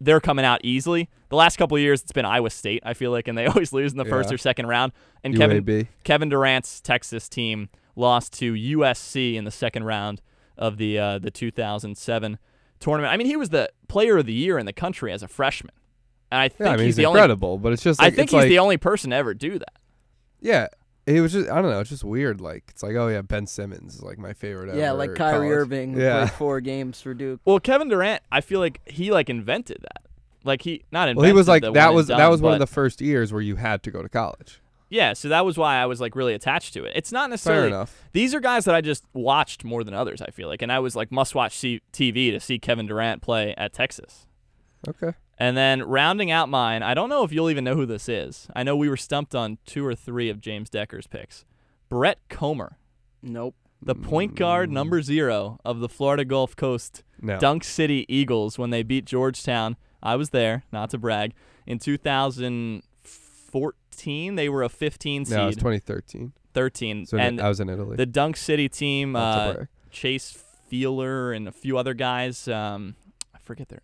they're 0.01 0.21
coming 0.21 0.45
out 0.45 0.61
easily. 0.65 1.09
The 1.29 1.37
last 1.37 1.57
couple 1.57 1.77
of 1.77 1.83
years, 1.83 2.03
it's 2.03 2.13
been 2.13 2.25
Iowa 2.25 2.51
State. 2.51 2.83
I 2.85 2.95
feel 2.95 3.11
like, 3.11 3.29
and 3.29 3.37
they 3.39 3.47
always 3.55 3.73
lose 3.73 3.93
in 3.93 3.99
the 3.99 4.05
first 4.05 4.33
or 4.33 4.39
second 4.39 4.67
round. 4.67 4.93
And 5.23 5.37
Kevin 5.37 5.65
UAB. 5.65 5.89
Kevin 6.05 6.29
Durant's 6.29 6.81
Texas 6.81 7.29
team 7.29 7.69
lost 7.97 8.33
to 8.35 8.53
USC 8.55 9.35
in 9.35 9.45
the 9.45 9.51
second 9.51 9.85
round 9.85 10.21
of 10.59 10.77
the 10.79 10.99
uh, 10.99 11.19
the 11.19 11.31
2007 11.31 12.39
tournament. 12.81 13.13
I 13.13 13.17
mean, 13.17 13.27
he 13.27 13.37
was 13.37 13.49
the 13.51 13.71
player 13.89 14.19
of 14.19 14.27
the 14.27 14.33
year 14.33 14.59
in 14.59 14.67
the 14.67 14.73
country 14.73 15.13
as 15.13 15.23
a 15.23 15.29
freshman, 15.29 15.75
and 16.31 16.41
I 16.41 16.49
think 16.49 16.61
Yeah, 16.67 16.73
I 16.73 16.77
mean 16.77 16.79
he's 16.81 16.87
he's 16.87 16.97
the 16.97 17.07
only. 17.07 17.19
incredible, 17.19 17.59
but 17.59 17.73
it's 17.73 17.83
just 17.83 18.01
I 18.03 18.11
think 18.11 18.31
he's 18.31 18.41
like, 18.41 18.49
the 18.49 18.59
only 18.59 18.77
person 18.77 19.11
to 19.11 19.17
ever 19.17 19.33
do 19.35 19.59
that. 19.59 19.73
yeah. 20.41 20.69
It 21.07 21.21
was 21.21 21.33
just 21.33 21.51
I 21.51 21.61
don't 21.61 21.71
know. 21.71 21.81
It's 21.81 21.91
just 21.91 22.05
weird. 22.05 22.41
Like 22.41 22.65
it's 22.69 22.83
like 22.83 22.95
oh 22.97 23.09
yeah, 23.09 23.21
Ben 23.23 23.47
Simmons 23.47 23.97
is 23.97 24.03
like 24.03 24.19
my 24.19 24.33
favorite. 24.33 24.75
Yeah, 24.75 24.91
ever 24.91 24.99
like 24.99 25.11
at 25.11 25.17
Kyrie 25.17 25.49
college. 25.49 25.51
Irving 25.53 25.99
Yeah. 26.01 26.21
played 26.27 26.31
four 26.33 26.61
games 26.61 27.01
for 27.01 27.13
Duke. 27.15 27.41
Well, 27.45 27.61
Kevin 27.61 27.89
Durant, 27.89 28.23
I 28.33 28.41
feel 28.41 28.61
like 28.61 28.81
he 28.89 29.11
like 29.11 29.29
invented 29.29 29.79
that. 29.83 30.03
Like 30.45 30.63
he 30.63 30.83
not 30.93 31.09
invented. 31.09 31.17
Well, 31.19 31.27
he 31.27 31.33
was 31.33 31.49
like 31.49 31.63
that 31.63 31.93
was 31.95 32.09
and 32.11 32.19
that 32.19 32.25
done, 32.25 32.31
was 32.31 32.41
one 32.41 32.53
of 32.55 32.59
the 32.59 32.67
first 32.67 33.01
years 33.01 33.33
where 33.33 33.43
you 33.43 33.57
had 33.57 33.83
to 33.83 33.91
go 33.91 34.03
to 34.03 34.09
college. 34.09 34.61
yeah. 34.89 35.13
So 35.13 35.29
that 35.29 35.45
was 35.45 35.57
why 35.59 35.77
I 35.77 35.87
was 35.87 36.01
like 36.01 36.15
really 36.17 36.33
attached 36.35 36.73
to 36.75 36.85
it. 36.85 36.93
It's 36.95 37.13
not 37.13 37.29
necessarily. 37.31 37.71
Fair 37.71 37.79
necessarily 37.79 37.99
enough. 38.03 38.11
These 38.13 38.35
are 38.35 38.41
guys 38.41 38.65
that 38.65 38.75
I 38.75 38.81
just 38.81 39.05
watched 39.13 39.63
more 39.65 39.85
than 39.85 39.93
others. 39.95 40.23
I 40.23 40.31
feel 40.31 40.49
like, 40.49 40.63
and 40.63 40.71
I 40.73 40.79
was 40.79 40.97
like 40.97 41.11
must 41.13 41.35
watch 41.35 41.57
C- 41.59 41.83
TV 41.93 42.31
to 42.31 42.41
see 42.41 42.59
Kevin 42.59 42.87
Durant 42.87 43.21
play 43.23 43.55
at 43.59 43.73
Texas. 43.73 44.27
Okay. 44.89 45.13
And 45.39 45.57
then 45.57 45.83
rounding 45.83 46.31
out 46.31 46.49
mine, 46.49 46.83
I 46.83 46.95
don't 46.95 47.09
know 47.09 47.25
if 47.25 47.33
you'll 47.33 47.51
even 47.51 47.65
know 47.65 47.75
who 47.75 47.87
this 47.87 48.09
is. 48.09 48.47
I 48.55 48.63
know 48.63 48.77
we 48.77 48.89
were 48.89 48.97
stumped 48.97 49.35
on 49.35 49.59
two 49.67 49.85
or 49.85 49.95
three 49.95 50.31
of 50.31 50.41
James 50.41 50.71
Decker's 50.71 51.07
picks. 51.09 51.45
Brett 51.89 52.19
Comer, 52.29 52.79
Nope. 53.23 53.55
the 53.83 53.95
point 53.97 54.37
guard 54.37 54.71
number 54.71 55.03
zero 55.03 55.59
of 55.65 55.81
the 55.81 55.89
Florida 55.89 56.25
Gulf 56.25 56.55
Coast 56.57 57.03
No. 57.21 57.39
Dunk 57.39 57.65
City 57.65 58.05
Eagles 58.09 58.59
when 58.59 58.71
they 58.71 58.83
beat 58.85 59.05
Georgetown. 59.07 59.77
I 60.03 60.17
was 60.17 60.31
there, 60.31 60.65
not 60.73 60.91
to 60.91 60.99
brag. 60.99 61.33
In 61.67 61.79
2014, 61.79 64.35
they 64.37 64.49
were 64.49 64.63
a 64.63 64.69
15 64.69 65.25
seed, 65.25 65.37
No, 65.37 65.45
it 65.45 65.47
was 65.47 65.57
2013. 65.57 66.33
13, 66.53 67.07
So 67.07 67.19
and 67.19 67.41
I 67.41 67.49
was 67.49 67.59
in 67.61 67.69
Italy. 67.69 67.97
the 67.97 68.07
Dunk 68.07 68.37
City 68.37 68.69
team, 68.69 69.17
uh. 69.17 69.55
Chase 69.91 70.41
Fieler 70.71 71.35
and 71.37 71.49
a 71.49 71.53
few 71.53 71.77
other 71.79 71.95
guys. 71.95 72.47
Um, 72.49 72.95
I 73.35 73.39
forget 73.39 73.69
their 73.69 73.83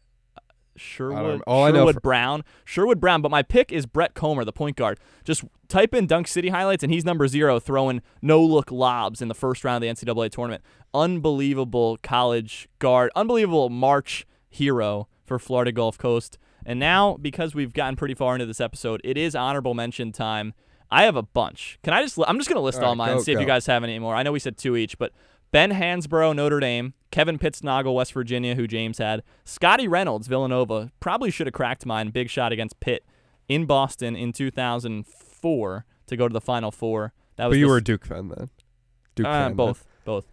Sherwood, 0.81 1.43
I 1.47 1.71
Sherwood 1.71 1.95
for- 1.97 2.01
Brown, 2.01 2.45
Sherwood 2.65 3.01
Brown. 3.01 3.23
But 3.23 3.31
my 3.31 3.43
pick 3.43 3.71
is 3.73 3.87
Brett 3.87 4.15
Comer, 4.15 4.45
the 4.45 4.53
point 4.53 4.77
guard. 4.77 4.99
Just 5.25 5.45
type 5.69 5.95
in 5.95 6.07
Dunk 6.07 6.27
City 6.27 6.49
highlights, 6.49 6.83
and 6.83 6.93
he's 6.93 7.05
number 7.05 7.29
zero, 7.29 7.61
throwing 7.61 8.03
no 8.23 8.43
look 8.43 8.71
lobs 8.73 9.21
in 9.23 9.29
the 9.29 9.35
first 9.35 9.65
round 9.65 9.83
of 9.85 9.89
the 9.89 9.89
NCAA 10.07 10.31
tournament. 10.31 10.63
Unbelievable 10.95 11.99
college 12.03 12.69
guard, 12.79 13.11
unbelievable 13.15 13.69
March 13.69 14.27
hero 14.49 15.09
for 15.25 15.39
Florida 15.39 15.73
Gulf 15.73 15.99
Coast. 15.99 16.39
And 16.65 16.79
now, 16.79 17.17
because 17.21 17.55
we've 17.55 17.73
gotten 17.73 17.97
pretty 17.97 18.15
far 18.15 18.35
into 18.35 18.47
this 18.47 18.61
episode, 18.61 19.01
it 19.03 19.17
is 19.19 19.35
honorable 19.35 19.75
mention 19.75 20.13
time. 20.13 20.55
I 20.91 21.05
have 21.05 21.17
a 21.17 21.23
bunch. 21.23 21.79
Can 21.83 21.93
I 21.93 22.03
just? 22.03 22.19
li- 22.19 22.25
I'm 22.27 22.37
just 22.39 22.49
gonna 22.49 22.61
list 22.61 22.79
All 22.79 22.85
all 22.85 22.91
right, 22.93 22.97
mine 22.99 23.09
go- 23.11 23.15
and 23.17 23.25
see 23.25 23.33
if 23.33 23.41
you 23.41 23.47
guys 23.47 23.67
have 23.67 23.85
any 23.85 23.99
more. 23.99 24.15
I 24.15 24.23
know 24.23 24.33
we 24.33 24.39
said 24.41 24.57
two 24.57 24.77
each, 24.77 24.99
but 24.99 25.13
Ben 25.53 25.71
Hansbrough, 25.73 26.35
Notre 26.37 26.59
Dame, 26.61 26.95
Kevin 27.11 27.39
Pittsnoggle, 27.39 27.95
West 27.95 28.13
Virginia, 28.13 28.55
who 28.55 28.67
James 28.67 28.99
had, 28.99 29.23
Scottie 29.45 29.89
Reynolds, 29.89 30.29
Villanova, 30.29 30.93
probably 31.01 31.31
should 31.31 31.47
have 31.47 31.55
cracked 31.55 31.85
mine. 31.85 32.11
Big 32.11 32.31
shot 32.31 32.53
against 32.53 32.79
Pitt 32.81 33.05
in 33.49 33.67
Boston 33.67 34.15
in 34.15 34.33
2004 34.33 35.85
to 36.07 36.17
go 36.17 36.29
to 36.29 36.33
the 36.33 36.41
Final 36.41 36.71
Four. 36.71 37.13
That 37.37 37.47
was 37.47 37.55
But 37.55 37.59
you 37.59 37.67
the 37.67 37.71
were 37.71 37.77
a 37.79 37.85
Duke 37.85 38.07
fan 38.07 38.29
then. 38.29 38.51
Duke 39.15 39.27
uh, 39.27 39.31
fan. 39.31 39.49
then. 39.51 39.57
both, 39.57 39.87
both. 40.05 40.27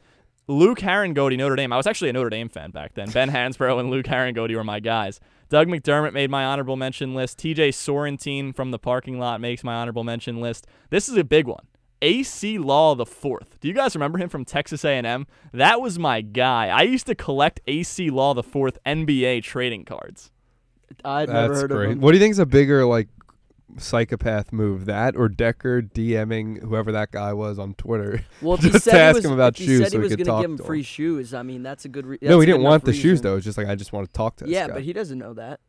Luke 0.47 0.79
Harangody, 0.79 1.37
Notre 1.37 1.55
Dame. 1.55 1.73
I 1.73 1.77
was 1.77 1.87
actually 1.87 2.09
a 2.09 2.13
Notre 2.13 2.29
Dame 2.29 2.47
fan 2.47 2.71
back 2.71 2.93
then. 2.93 3.09
Ben 3.09 3.29
Hansbrough 3.31 3.79
and 3.79 3.89
Luke 3.89 4.05
Harangody 4.05 4.55
were 4.55 4.63
my 4.63 4.79
guys. 4.79 5.19
Doug 5.49 5.67
McDermott 5.67 6.13
made 6.13 6.29
my 6.29 6.45
honorable 6.45 6.75
mention 6.75 7.13
list. 7.13 7.37
TJ 7.39 7.69
Sorrentine 7.69 8.53
from 8.53 8.71
the 8.71 8.79
parking 8.79 9.19
lot 9.19 9.41
makes 9.41 9.63
my 9.63 9.75
honorable 9.75 10.03
mention 10.03 10.39
list. 10.41 10.67
This 10.89 11.09
is 11.09 11.17
a 11.17 11.23
big 11.23 11.47
one. 11.47 11.65
Acie 12.01 12.57
Law 12.63 12.95
the 12.95 13.05
fourth. 13.05 13.59
Do 13.59 13.67
you 13.67 13.73
guys 13.73 13.95
remember 13.95 14.17
him 14.17 14.29
from 14.29 14.45
Texas 14.45 14.85
A&M? 14.85 15.25
That 15.53 15.81
was 15.81 15.97
my 15.97 16.21
guy. 16.21 16.67
I 16.67 16.83
used 16.83 17.07
to 17.07 17.15
collect 17.15 17.59
Acie 17.67 18.09
Law 18.11 18.33
the 18.33 18.43
fourth 18.43 18.77
NBA 18.85 19.43
trading 19.43 19.83
cards. 19.85 20.31
I'd 21.03 21.29
never 21.29 21.47
That's 21.49 21.61
heard 21.61 21.71
great. 21.71 21.85
of 21.85 21.91
him. 21.93 22.01
What 22.01 22.11
do 22.11 22.17
you 22.17 22.23
think 22.23 22.31
is 22.31 22.39
a 22.39 22.45
bigger 22.45 22.85
like 22.85 23.09
psychopath 23.77 24.53
move. 24.53 24.85
That 24.85 25.15
or 25.15 25.29
Decker 25.29 25.81
DMing 25.81 26.61
whoever 26.63 26.91
that 26.93 27.11
guy 27.11 27.33
was 27.33 27.59
on 27.59 27.73
Twitter. 27.75 28.23
Well, 28.41 28.57
he 28.61 28.69
Just 28.69 28.85
said 28.85 28.93
he 28.93 28.99
ask 28.99 29.15
was, 29.17 29.25
him 29.25 29.31
about 29.33 29.53
if 29.53 29.59
he 29.59 29.65
shoes 29.65 29.79
said 29.79 29.91
so 29.91 29.97
he 29.97 29.99
we 29.99 30.03
was 30.05 30.15
could 30.15 30.25
gonna 30.25 30.41
give 30.41 30.51
him 30.51 30.57
free 30.57 30.79
him. 30.79 30.83
shoes. 30.85 31.33
I 31.33 31.43
mean, 31.43 31.63
that's 31.63 31.85
a 31.85 31.89
good. 31.89 32.05
Re- 32.05 32.17
no, 32.21 32.39
he 32.39 32.45
didn't 32.45 32.61
want 32.63 32.83
enough 32.83 32.85
the 32.85 32.93
shoes 32.93 33.21
though. 33.21 33.35
It's 33.35 33.45
just 33.45 33.57
like 33.57 33.67
I 33.67 33.75
just 33.75 33.93
want 33.93 34.07
to 34.07 34.13
talk 34.13 34.37
to 34.37 34.45
this 34.45 34.53
Yeah, 34.53 34.67
guy. 34.67 34.75
but 34.75 34.83
he 34.83 34.93
doesn't 34.93 35.17
know 35.19 35.33
that. 35.33 35.59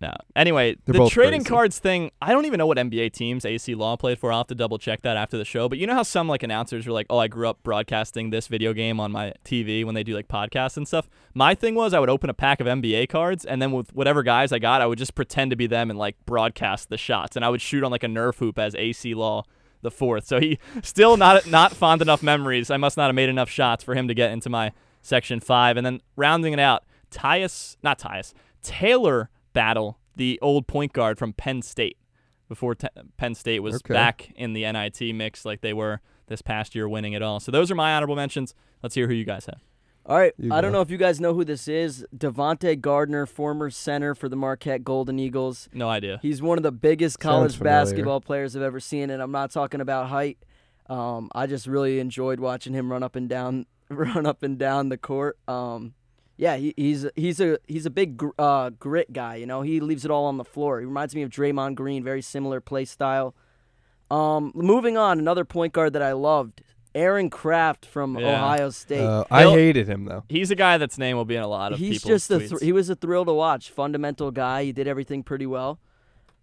No. 0.00 0.14
Anyway, 0.36 0.76
They're 0.84 1.00
the 1.00 1.08
trading 1.08 1.40
crazy. 1.40 1.48
cards 1.48 1.78
thing, 1.80 2.12
I 2.22 2.32
don't 2.32 2.44
even 2.44 2.58
know 2.58 2.66
what 2.66 2.78
NBA 2.78 3.12
teams 3.12 3.44
Acie 3.44 3.74
Law 3.74 3.96
played 3.96 4.18
for. 4.18 4.30
I'll 4.30 4.40
have 4.40 4.46
to 4.46 4.54
double 4.54 4.78
check 4.78 5.02
that 5.02 5.16
after 5.16 5.36
the 5.36 5.44
show. 5.44 5.68
But 5.68 5.78
you 5.78 5.88
know 5.88 5.94
how 5.94 6.04
some 6.04 6.28
like 6.28 6.44
announcers 6.44 6.86
are 6.86 6.92
like, 6.92 7.06
"Oh, 7.10 7.18
I 7.18 7.26
grew 7.26 7.48
up 7.48 7.62
broadcasting 7.64 8.30
this 8.30 8.46
video 8.46 8.72
game 8.72 9.00
on 9.00 9.10
my 9.10 9.34
TV 9.44 9.84
when 9.84 9.96
they 9.96 10.04
do 10.04 10.14
like 10.14 10.28
podcasts 10.28 10.76
and 10.76 10.86
stuff." 10.86 11.08
My 11.34 11.54
thing 11.54 11.74
was 11.74 11.94
I 11.94 11.98
would 11.98 12.10
open 12.10 12.30
a 12.30 12.34
pack 12.34 12.60
of 12.60 12.68
NBA 12.68 13.08
cards 13.08 13.44
and 13.44 13.60
then 13.60 13.72
with 13.72 13.92
whatever 13.92 14.22
guys 14.22 14.52
I 14.52 14.60
got, 14.60 14.80
I 14.80 14.86
would 14.86 14.98
just 14.98 15.16
pretend 15.16 15.50
to 15.50 15.56
be 15.56 15.66
them 15.66 15.90
and 15.90 15.98
like 15.98 16.16
broadcast 16.26 16.90
the 16.90 16.98
shots 16.98 17.34
and 17.34 17.44
I 17.44 17.48
would 17.48 17.60
shoot 17.60 17.82
on 17.82 17.90
like 17.90 18.04
a 18.04 18.08
Nerf 18.08 18.36
hoop 18.38 18.58
as 18.58 18.74
Acie 18.74 19.14
Law 19.14 19.44
the 19.82 19.90
fourth. 19.90 20.26
So 20.26 20.38
he 20.38 20.58
still 20.82 21.16
not 21.16 21.46
not 21.46 21.72
fond 21.72 22.02
enough 22.02 22.22
memories. 22.22 22.70
I 22.70 22.76
must 22.76 22.96
not 22.96 23.06
have 23.06 23.16
made 23.16 23.28
enough 23.28 23.50
shots 23.50 23.82
for 23.82 23.96
him 23.96 24.06
to 24.06 24.14
get 24.14 24.30
into 24.30 24.48
my 24.48 24.72
section 25.02 25.40
5 25.40 25.76
and 25.76 25.84
then 25.86 26.00
rounding 26.16 26.52
it 26.52 26.60
out, 26.60 26.84
Tyus, 27.10 27.76
not 27.82 27.98
Tyus, 27.98 28.32
Talor 28.62 29.28
Battle, 29.52 29.98
the 30.16 30.38
old 30.42 30.66
point 30.66 30.92
guard 30.92 31.18
from 31.18 31.32
Penn 31.32 31.62
State, 31.62 31.96
before 32.48 32.74
Te- 32.74 32.88
Penn 33.16 33.34
State 33.34 33.60
was 33.60 33.76
Okay. 33.76 33.94
back 33.94 34.30
in 34.36 34.52
the 34.52 34.62
NIT 34.70 35.14
mix 35.14 35.44
like 35.44 35.60
they 35.60 35.72
were 35.72 36.00
this 36.28 36.42
past 36.42 36.74
year, 36.74 36.88
winning 36.88 37.12
it 37.12 37.22
all. 37.22 37.40
So 37.40 37.50
those 37.52 37.70
are 37.70 37.74
my 37.74 37.94
honorable 37.94 38.16
mentions. 38.16 38.54
Let's 38.82 38.94
hear 38.94 39.06
who 39.08 39.14
you 39.14 39.24
guys 39.24 39.46
have. 39.46 39.60
All 40.06 40.16
right, 40.16 40.32
You 40.38 40.54
I 40.54 40.62
don't 40.62 40.72
know 40.72 40.80
if 40.80 40.90
you 40.90 40.96
guys 40.96 41.20
know 41.20 41.34
who 41.34 41.44
this 41.44 41.68
is. 41.68 42.06
Davante 42.16 42.80
Gardner, 42.80 43.26
former 43.26 43.68
center 43.68 44.14
for 44.14 44.30
the 44.30 44.36
Marquette 44.36 44.82
Golden 44.82 45.18
Eagles. 45.18 45.68
No 45.74 45.88
idea. 45.90 46.18
He's 46.22 46.40
one 46.40 46.56
of 46.56 46.62
the 46.62 46.72
biggest 46.72 47.20
college 47.20 47.60
basketball 47.60 48.22
players 48.22 48.56
I've 48.56 48.62
ever 48.62 48.80
seen, 48.80 49.10
and 49.10 49.20
I'm 49.22 49.32
not 49.32 49.50
talking 49.50 49.82
about 49.82 50.08
height. 50.08 50.38
Um, 50.88 51.28
I 51.34 51.46
just 51.46 51.66
really 51.66 52.00
enjoyed 52.00 52.40
watching 52.40 52.72
him 52.72 52.90
run 52.90 53.02
up 53.02 53.16
and 53.16 53.28
down, 53.28 53.66
run 53.90 54.24
up 54.24 54.42
and 54.42 54.56
down 54.58 54.88
the 54.88 54.96
court. 54.96 55.38
Um, 55.46 55.92
yeah, 56.38 56.56
he, 56.56 56.72
he's 56.76 57.06
he's 57.16 57.40
a 57.40 57.58
he's 57.66 57.84
a 57.84 57.90
big 57.90 58.16
gr- 58.16 58.28
uh, 58.38 58.70
grit 58.70 59.12
guy. 59.12 59.34
You 59.36 59.44
know, 59.46 59.60
he 59.62 59.80
leaves 59.80 60.04
it 60.06 60.10
all 60.10 60.24
on 60.24 60.38
the 60.38 60.44
floor. 60.44 60.78
He 60.80 60.86
reminds 60.86 61.14
me 61.14 61.20
of 61.22 61.28
Draymond 61.30 61.74
Green, 61.74 62.02
very 62.02 62.22
similar 62.22 62.60
play 62.62 62.84
style. 62.86 63.34
Um, 64.10 64.52
moving 64.54 64.96
on, 64.96 65.18
another 65.18 65.44
point 65.44 65.72
guard 65.74 65.92
that 65.92 66.02
I 66.02 66.12
loved, 66.12 66.62
Aaron 66.94 67.28
Craft 67.28 67.84
from 67.84 68.16
Yeah. 68.18 68.36
Ohio 68.36 68.70
State. 68.70 69.00
Uh, 69.04 69.24
I 69.30 69.40
He'll- 69.42 69.52
hated 69.54 69.86
him 69.88 70.06
though. 70.06 70.24
He's 70.28 70.50
a 70.50 70.54
guy 70.54 70.78
that's 70.78 70.96
name 70.96 71.16
will 71.16 71.26
be 71.26 71.36
in 71.36 71.42
a 71.42 71.48
lot 71.48 71.72
of 71.72 71.78
He's 71.78 72.02
people's 72.02 72.26
just 72.26 72.30
a 72.30 72.38
tweets. 72.38 72.58
thr 72.60 72.64
he 72.64 72.72
was 72.72 72.88
a 72.88 72.94
thrill 72.94 73.24
to 73.26 73.32
watch. 73.34 73.70
Fundamental 73.70 74.30
guy. 74.30 74.64
He 74.64 74.72
did 74.72 74.88
everything 74.88 75.22
pretty 75.22 75.44
well. 75.46 75.78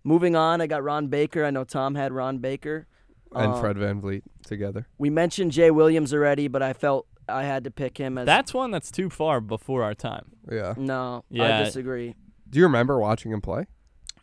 Moving 0.04 0.36
on, 0.36 0.62
I 0.62 0.68
got 0.68 0.84
Ron 0.84 1.08
Baker. 1.08 1.44
I 1.44 1.50
know 1.50 1.64
Tom 1.64 1.96
had 1.96 2.12
Ron 2.14 2.38
Baker. 2.38 2.86
and 3.34 3.54
Um, 3.54 3.60
Fred 3.60 3.76
VanVleet 3.78 4.22
together. 4.46 4.88
We 5.00 5.10
mentioned 5.10 5.52
Jay 5.52 5.72
Williams 5.72 6.14
already, 6.14 6.48
but 6.48 6.62
I 6.62 6.72
felt 6.74 7.08
I 7.28 7.44
had 7.44 7.64
to 7.66 7.72
pick 7.72 7.98
him 7.98 8.18
as 8.18 8.26
That's 8.26 8.54
one 8.54 8.72
that's 8.72 8.92
too 8.92 9.10
far 9.10 9.42
before 9.42 9.84
our 9.84 9.94
time. 9.94 10.26
Yeah. 10.52 10.74
no. 10.78 11.24
Yeah. 11.30 11.60
I 11.60 11.64
disagree. 11.64 12.16
Do 12.50 12.60
you 12.60 12.66
remember 12.66 13.00
watching 13.00 13.32
him 13.32 13.42
play? 13.42 13.66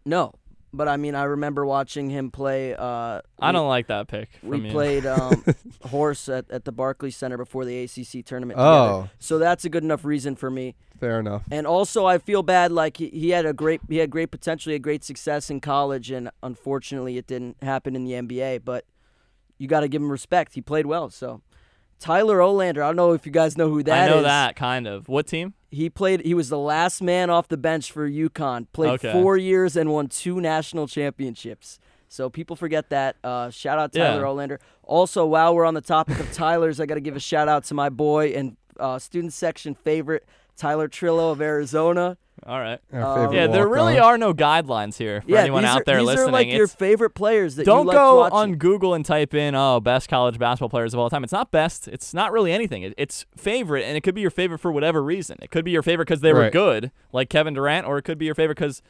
No, 0.04 0.34
but 0.72 0.88
I 0.88 0.96
mean 0.96 1.14
I 1.14 1.24
remember 1.24 1.64
watching 1.66 2.08
him 2.10 2.30
play. 2.30 2.74
Uh, 2.74 3.20
I 3.38 3.48
we- 3.48 3.52
don't 3.52 3.68
like 3.68 3.88
that 3.88 4.08
pick 4.08 4.30
from 4.40 4.50
We 4.50 4.60
you. 4.66 4.70
played 4.70 5.06
um, 5.18 5.44
horse 5.82 6.28
at, 6.28 6.50
at 6.50 6.64
the 6.64 6.72
Barclays 6.72 7.16
Center 7.16 7.36
before 7.36 7.64
the 7.64 7.82
ACC 7.84 8.24
tournament. 8.24 8.56
together. 8.58 8.68
Oh, 8.70 9.08
so 9.18 9.38
that's 9.38 9.64
a 9.64 9.68
good 9.68 9.82
enough 9.84 10.04
reason 10.04 10.34
for 10.36 10.50
me. 10.50 10.74
fair 10.98 11.18
enough. 11.20 11.42
And 11.50 11.66
also, 11.66 12.06
I 12.06 12.18
feel 12.18 12.42
bad. 12.42 12.70
Like 12.72 12.96
he, 12.98 13.08
he 13.10 13.30
had 13.30 13.44
a 13.46 13.52
great, 13.52 13.80
he 13.88 13.98
had 13.98 14.10
great 14.10 14.30
potential, 14.30 14.70
he 14.70 14.74
had 14.74 14.82
great 14.82 15.02
success 15.04 15.50
in 15.50 15.60
college, 15.60 16.10
and 16.10 16.30
unfortunately, 16.42 17.18
it 17.18 17.26
didn't 17.26 17.56
happen 17.62 17.94
in 17.96 18.04
the 18.04 18.12
NBA. 18.12 18.64
But 18.64 18.84
you 19.58 19.68
got 19.68 19.80
to 19.80 19.88
give 19.88 20.00
him 20.02 20.10
respect. 20.10 20.54
He 20.54 20.60
played 20.62 20.86
well. 20.86 21.10
So 21.10 21.42
Tyler 22.02 22.38
Olander, 22.38 22.82
I 22.82 22.88
don't 22.88 22.96
know 22.96 23.12
if 23.12 23.24
you 23.26 23.32
guys 23.32 23.56
know 23.56 23.68
who 23.68 23.82
that 23.84 23.96
I 23.96 24.04
is. 24.06 24.10
know 24.10 24.22
that 24.22 24.56
kind 24.56 24.86
of. 24.88 25.08
What 25.08 25.28
team? 25.28 25.54
He 25.70 25.88
played. 25.88 26.20
He 26.22 26.34
was 26.34 26.48
the 26.48 26.58
last 26.58 27.00
man 27.00 27.30
off 27.30 27.46
the 27.48 27.56
bench 27.56 27.92
for 27.92 28.08
UConn. 28.10 28.66
Played 28.72 28.90
Okay. 28.94 29.12
four 29.12 29.36
years 29.36 29.76
and 29.76 29.90
won 29.90 30.08
two 30.08 30.40
national 30.40 30.88
championships. 30.88 31.78
So 32.08 32.28
people 32.28 32.56
forget 32.56 32.90
that. 32.90 33.16
Uh, 33.22 33.50
shout 33.50 33.78
out 33.78 33.90
Yeah. 33.94 34.08
Tyler 34.08 34.24
Olander. 34.24 34.58
Also, 34.82 35.24
while 35.24 35.54
we're 35.54 35.64
on 35.64 35.74
the 35.74 35.80
topic 35.80 36.18
of 36.18 36.30
Tyler's, 36.32 36.80
I 36.80 36.86
got 36.86 36.94
to 36.96 37.00
give 37.00 37.14
a 37.16 37.20
shout 37.20 37.48
out 37.48 37.64
to 37.64 37.74
my 37.74 37.88
boy 37.88 38.32
and 38.34 38.56
uh, 38.80 38.98
student 38.98 39.32
section 39.32 39.74
favorite 39.74 40.26
Tyler 40.56 40.88
Trillo 40.88 41.32
of 41.32 41.40
Arizona. 41.40 42.16
All 42.44 42.58
right. 42.58 42.80
Our 42.92 43.26
Um, 43.28 43.32
Yeah, 43.34 43.46
there 43.46 43.68
really 43.68 43.94
walk-on. 43.94 44.08
are 44.14 44.18
no 44.18 44.34
guidelines 44.34 44.96
here 44.96 45.20
for 45.20 45.30
yeah, 45.30 45.40
anyone 45.42 45.62
these 45.62 45.70
out 45.70 45.82
are, 45.82 45.84
there 45.86 45.98
these 45.98 46.06
listening. 46.06 46.28
are 46.28 46.32
like 46.32 46.48
your 46.48 46.66
favorite 46.66 47.10
players 47.10 47.54
that 47.54 47.64
don't 47.66 47.82
you 47.82 47.88
like 47.88 47.96
go 47.96 48.18
watching. 48.18 48.36
on 48.36 48.54
Google 48.56 48.94
and 48.94 49.04
type 49.04 49.32
in 49.32 49.54
oh 49.54 49.78
best 49.80 50.08
college 50.08 50.38
basketball 50.38 50.68
players 50.68 50.92
of 50.92 50.98
all 50.98 51.08
time. 51.08 51.22
It's 51.22 51.32
not 51.32 51.52
best. 51.52 51.86
It's 51.86 52.12
not 52.12 52.32
really 52.32 52.52
anything. 52.52 52.82
It, 52.82 52.94
it's 52.96 53.26
favorite, 53.36 53.84
and 53.84 53.96
it 53.96 54.00
could 54.00 54.14
be 54.16 54.22
your 54.22 54.30
favorite 54.30 54.58
for 54.58 54.72
whatever 54.72 55.02
reason. 55.04 55.38
It 55.40 55.50
could 55.52 55.64
be 55.64 55.70
your 55.70 55.82
favorite 55.82 56.06
because 56.08 56.20
they 56.20 56.32
were 56.32 56.50
good, 56.50 56.90
like 57.12 57.28
Kevin 57.28 57.54
Durant, 57.54 57.86
or 57.86 57.98
it 57.98 58.02
could 58.02 58.18
be 58.18 58.26
your 58.26 58.34
favorite 58.34 58.56
because 58.58 58.82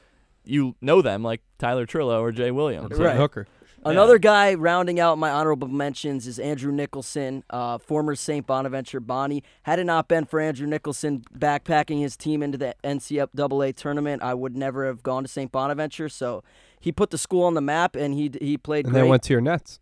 you 0.45 0.75
know 0.81 1.03
them, 1.03 1.23
like 1.23 1.43
Tyler 1.59 1.85
Trillo 1.87 2.21
or 2.21 2.33
Jay 2.33 2.51
Williams. 2.51 2.89
Tim 2.97 3.01
Right. 3.05 3.17
Hooker. 3.17 3.47
Another 3.85 4.19
guy 4.19 4.55
rounding 4.55 5.01
out 5.01 5.19
my 5.19 5.31
honorable 5.31 5.69
mentions 5.69 6.27
is 6.27 6.39
Andrew 6.39 6.71
Nicholson, 6.73 7.43
uh, 7.51 7.79
former 7.79 8.15
St. 8.15 8.47
Bonaventure 8.47 9.01
Bonnie. 9.01 9.43
Had 9.65 9.79
it 9.79 9.85
not 9.85 10.07
been 10.09 10.25
for 10.25 10.39
Andrew 10.41 10.67
Nicholson 10.67 11.25
backpacking 11.37 12.01
his 12.01 12.17
team 12.17 12.43
into 12.43 12.57
the 12.59 12.75
NCAA 12.85 13.75
tournament, 13.75 14.23
I 14.23 14.35
would 14.35 14.57
never 14.57 14.87
have 14.87 15.03
gone 15.03 15.25
to 15.25 15.29
St. 15.29 15.51
Bonaventure. 15.51 16.09
So 16.09 16.45
he 16.81 16.93
put 16.93 17.11
the 17.11 17.19
school 17.19 17.45
on 17.45 17.55
the 17.55 17.61
map, 17.61 17.97
and 17.97 18.15
he 18.15 18.31
he 18.41 18.57
played 18.57 18.85
And 18.87 18.93
great. 18.93 19.01
then 19.03 19.09
went 19.11 19.23
to 19.25 19.33
your 19.33 19.41
Nets. 19.41 19.81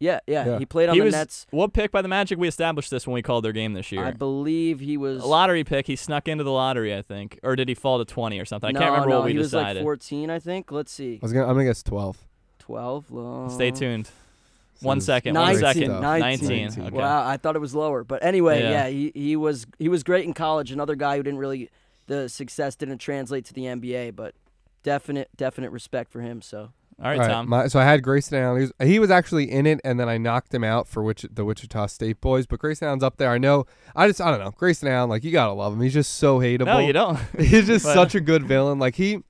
yeah, 0.00 0.20
yeah, 0.26 0.46
Yeah. 0.46 0.58
he 0.58 0.64
played 0.66 0.88
on 0.88 0.94
He 0.94 1.00
the 1.00 1.04
was 1.06 1.14
Nets. 1.14 1.46
what 1.50 1.72
pick 1.74 1.92
by 1.92 2.00
the 2.02 2.08
Magic? 2.08 2.38
We 2.38 2.48
established 2.48 2.90
this 2.90 3.06
when 3.06 3.14
we 3.14 3.22
called 3.22 3.44
their 3.44 3.52
game 3.52 3.74
this 3.74 3.92
year. 3.92 4.04
I 4.04 4.10
believe 4.12 4.80
he 4.80 4.96
was 4.96 5.22
a 5.22 5.26
lottery 5.26 5.62
pick. 5.64 5.86
He 5.86 5.96
snuck 5.96 6.26
into 6.26 6.42
the 6.42 6.50
lottery, 6.52 6.94
I 6.96 7.02
think, 7.02 7.38
or 7.42 7.54
did 7.54 7.68
he 7.68 7.74
fall 7.74 7.98
to 7.98 8.04
twenty 8.06 8.40
or 8.40 8.44
something? 8.46 8.74
I 8.74 8.78
can't 8.80 8.92
remember 8.92 9.10
no, 9.10 9.18
what 9.18 9.26
we 9.26 9.32
he 9.32 9.38
was 9.38 9.48
decided. 9.50 9.80
like 9.80 9.84
14, 9.84 10.30
I 10.30 10.38
think. 10.38 10.72
Let's 10.72 10.90
see, 10.92 11.16
I 11.16 11.18
was 11.20 11.32
gonna. 11.34 11.46
I'm 11.46 11.52
gonna 11.52 11.64
guess 11.64 11.82
twelve. 11.82 12.18
12. 12.62 13.16
Uh, 13.16 13.48
Stay 13.48 13.70
tuned. 13.70 14.06
So 14.06 14.86
One 14.88 14.96
it's 14.98 15.06
second. 15.06 15.34
One 15.34 15.52
19, 15.60 15.60
second. 15.60 16.00
19. 16.00 16.48
19. 16.48 16.82
Okay. 16.86 16.96
Wow, 16.96 17.26
I 17.28 17.36
thought 17.36 17.54
it 17.56 17.60
was 17.60 17.74
lower, 17.74 18.02
but 18.04 18.24
anyway, 18.24 18.62
Yeah. 18.62 18.70
yeah, 18.70 18.88
he, 18.88 19.12
he 19.14 19.36
was 19.36 19.66
he 19.78 19.88
was 19.88 20.02
great 20.02 20.24
in 20.24 20.32
college. 20.34 20.72
Another 20.72 20.94
guy 20.96 21.16
who 21.16 21.22
didn't 21.22 21.38
really 21.38 21.70
the 22.06 22.28
success 22.28 22.74
didn't 22.74 22.98
translate 22.98 23.44
to 23.46 23.52
the 23.54 23.62
NBA, 23.66 24.16
but 24.16 24.34
definite 24.82 25.28
definite 25.36 25.70
respect 25.70 26.10
for 26.10 26.20
him. 26.20 26.42
So 26.42 26.58
All 26.58 27.10
right, 27.10 27.12
All 27.14 27.18
right, 27.26 27.32
Tom. 27.32 27.48
my- 27.48 27.68
so 27.68 27.78
I 27.78 27.84
had 27.84 28.02
Grayson 28.02 28.38
Allen. 28.38 28.56
He 28.56 28.62
was, 28.62 28.88
he 28.88 28.98
was 28.98 29.10
actually 29.10 29.50
in 29.50 29.66
it, 29.66 29.80
and 29.84 30.00
then 30.00 30.08
I 30.08 30.18
knocked 30.18 30.52
him 30.54 30.64
out 30.64 30.88
for 30.88 31.02
which 31.02 31.24
the 31.30 31.44
Wichita 31.44 31.86
State 31.86 32.20
boys. 32.20 32.46
But 32.46 32.58
Grayson 32.58 32.88
Allen's 32.88 33.04
up 33.04 33.18
there. 33.18 33.30
I 33.30 33.38
know. 33.38 33.66
I 33.94 34.08
just 34.08 34.20
I 34.20 34.30
don't 34.30 34.40
know. 34.40 34.50
Grayson 34.52 34.88
Allen, 34.88 35.08
like 35.10 35.22
you 35.22 35.30
gotta 35.30 35.52
love 35.52 35.72
him. 35.74 35.80
He's 35.80 35.94
just 35.94 36.14
so 36.14 36.38
hateable. 36.40 36.66
no, 36.66 36.78
you 36.78 36.92
don't. 36.92 37.18
He's 37.38 37.66
just 37.66 37.84
But- 37.86 37.94
such 37.94 38.14
a 38.16 38.20
good 38.20 38.44
villain. 38.48 38.78
Like 38.80 38.96
he 38.96 39.22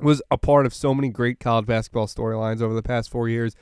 was 0.00 0.22
a 0.30 0.38
part 0.38 0.66
of 0.66 0.74
so 0.74 0.94
many 0.94 1.08
great 1.08 1.40
college 1.40 1.66
basketball 1.66 2.06
storylines 2.06 2.60
over 2.60 2.74
the 2.74 2.82
past 2.82 3.10
four 3.10 3.28
years. 3.28 3.54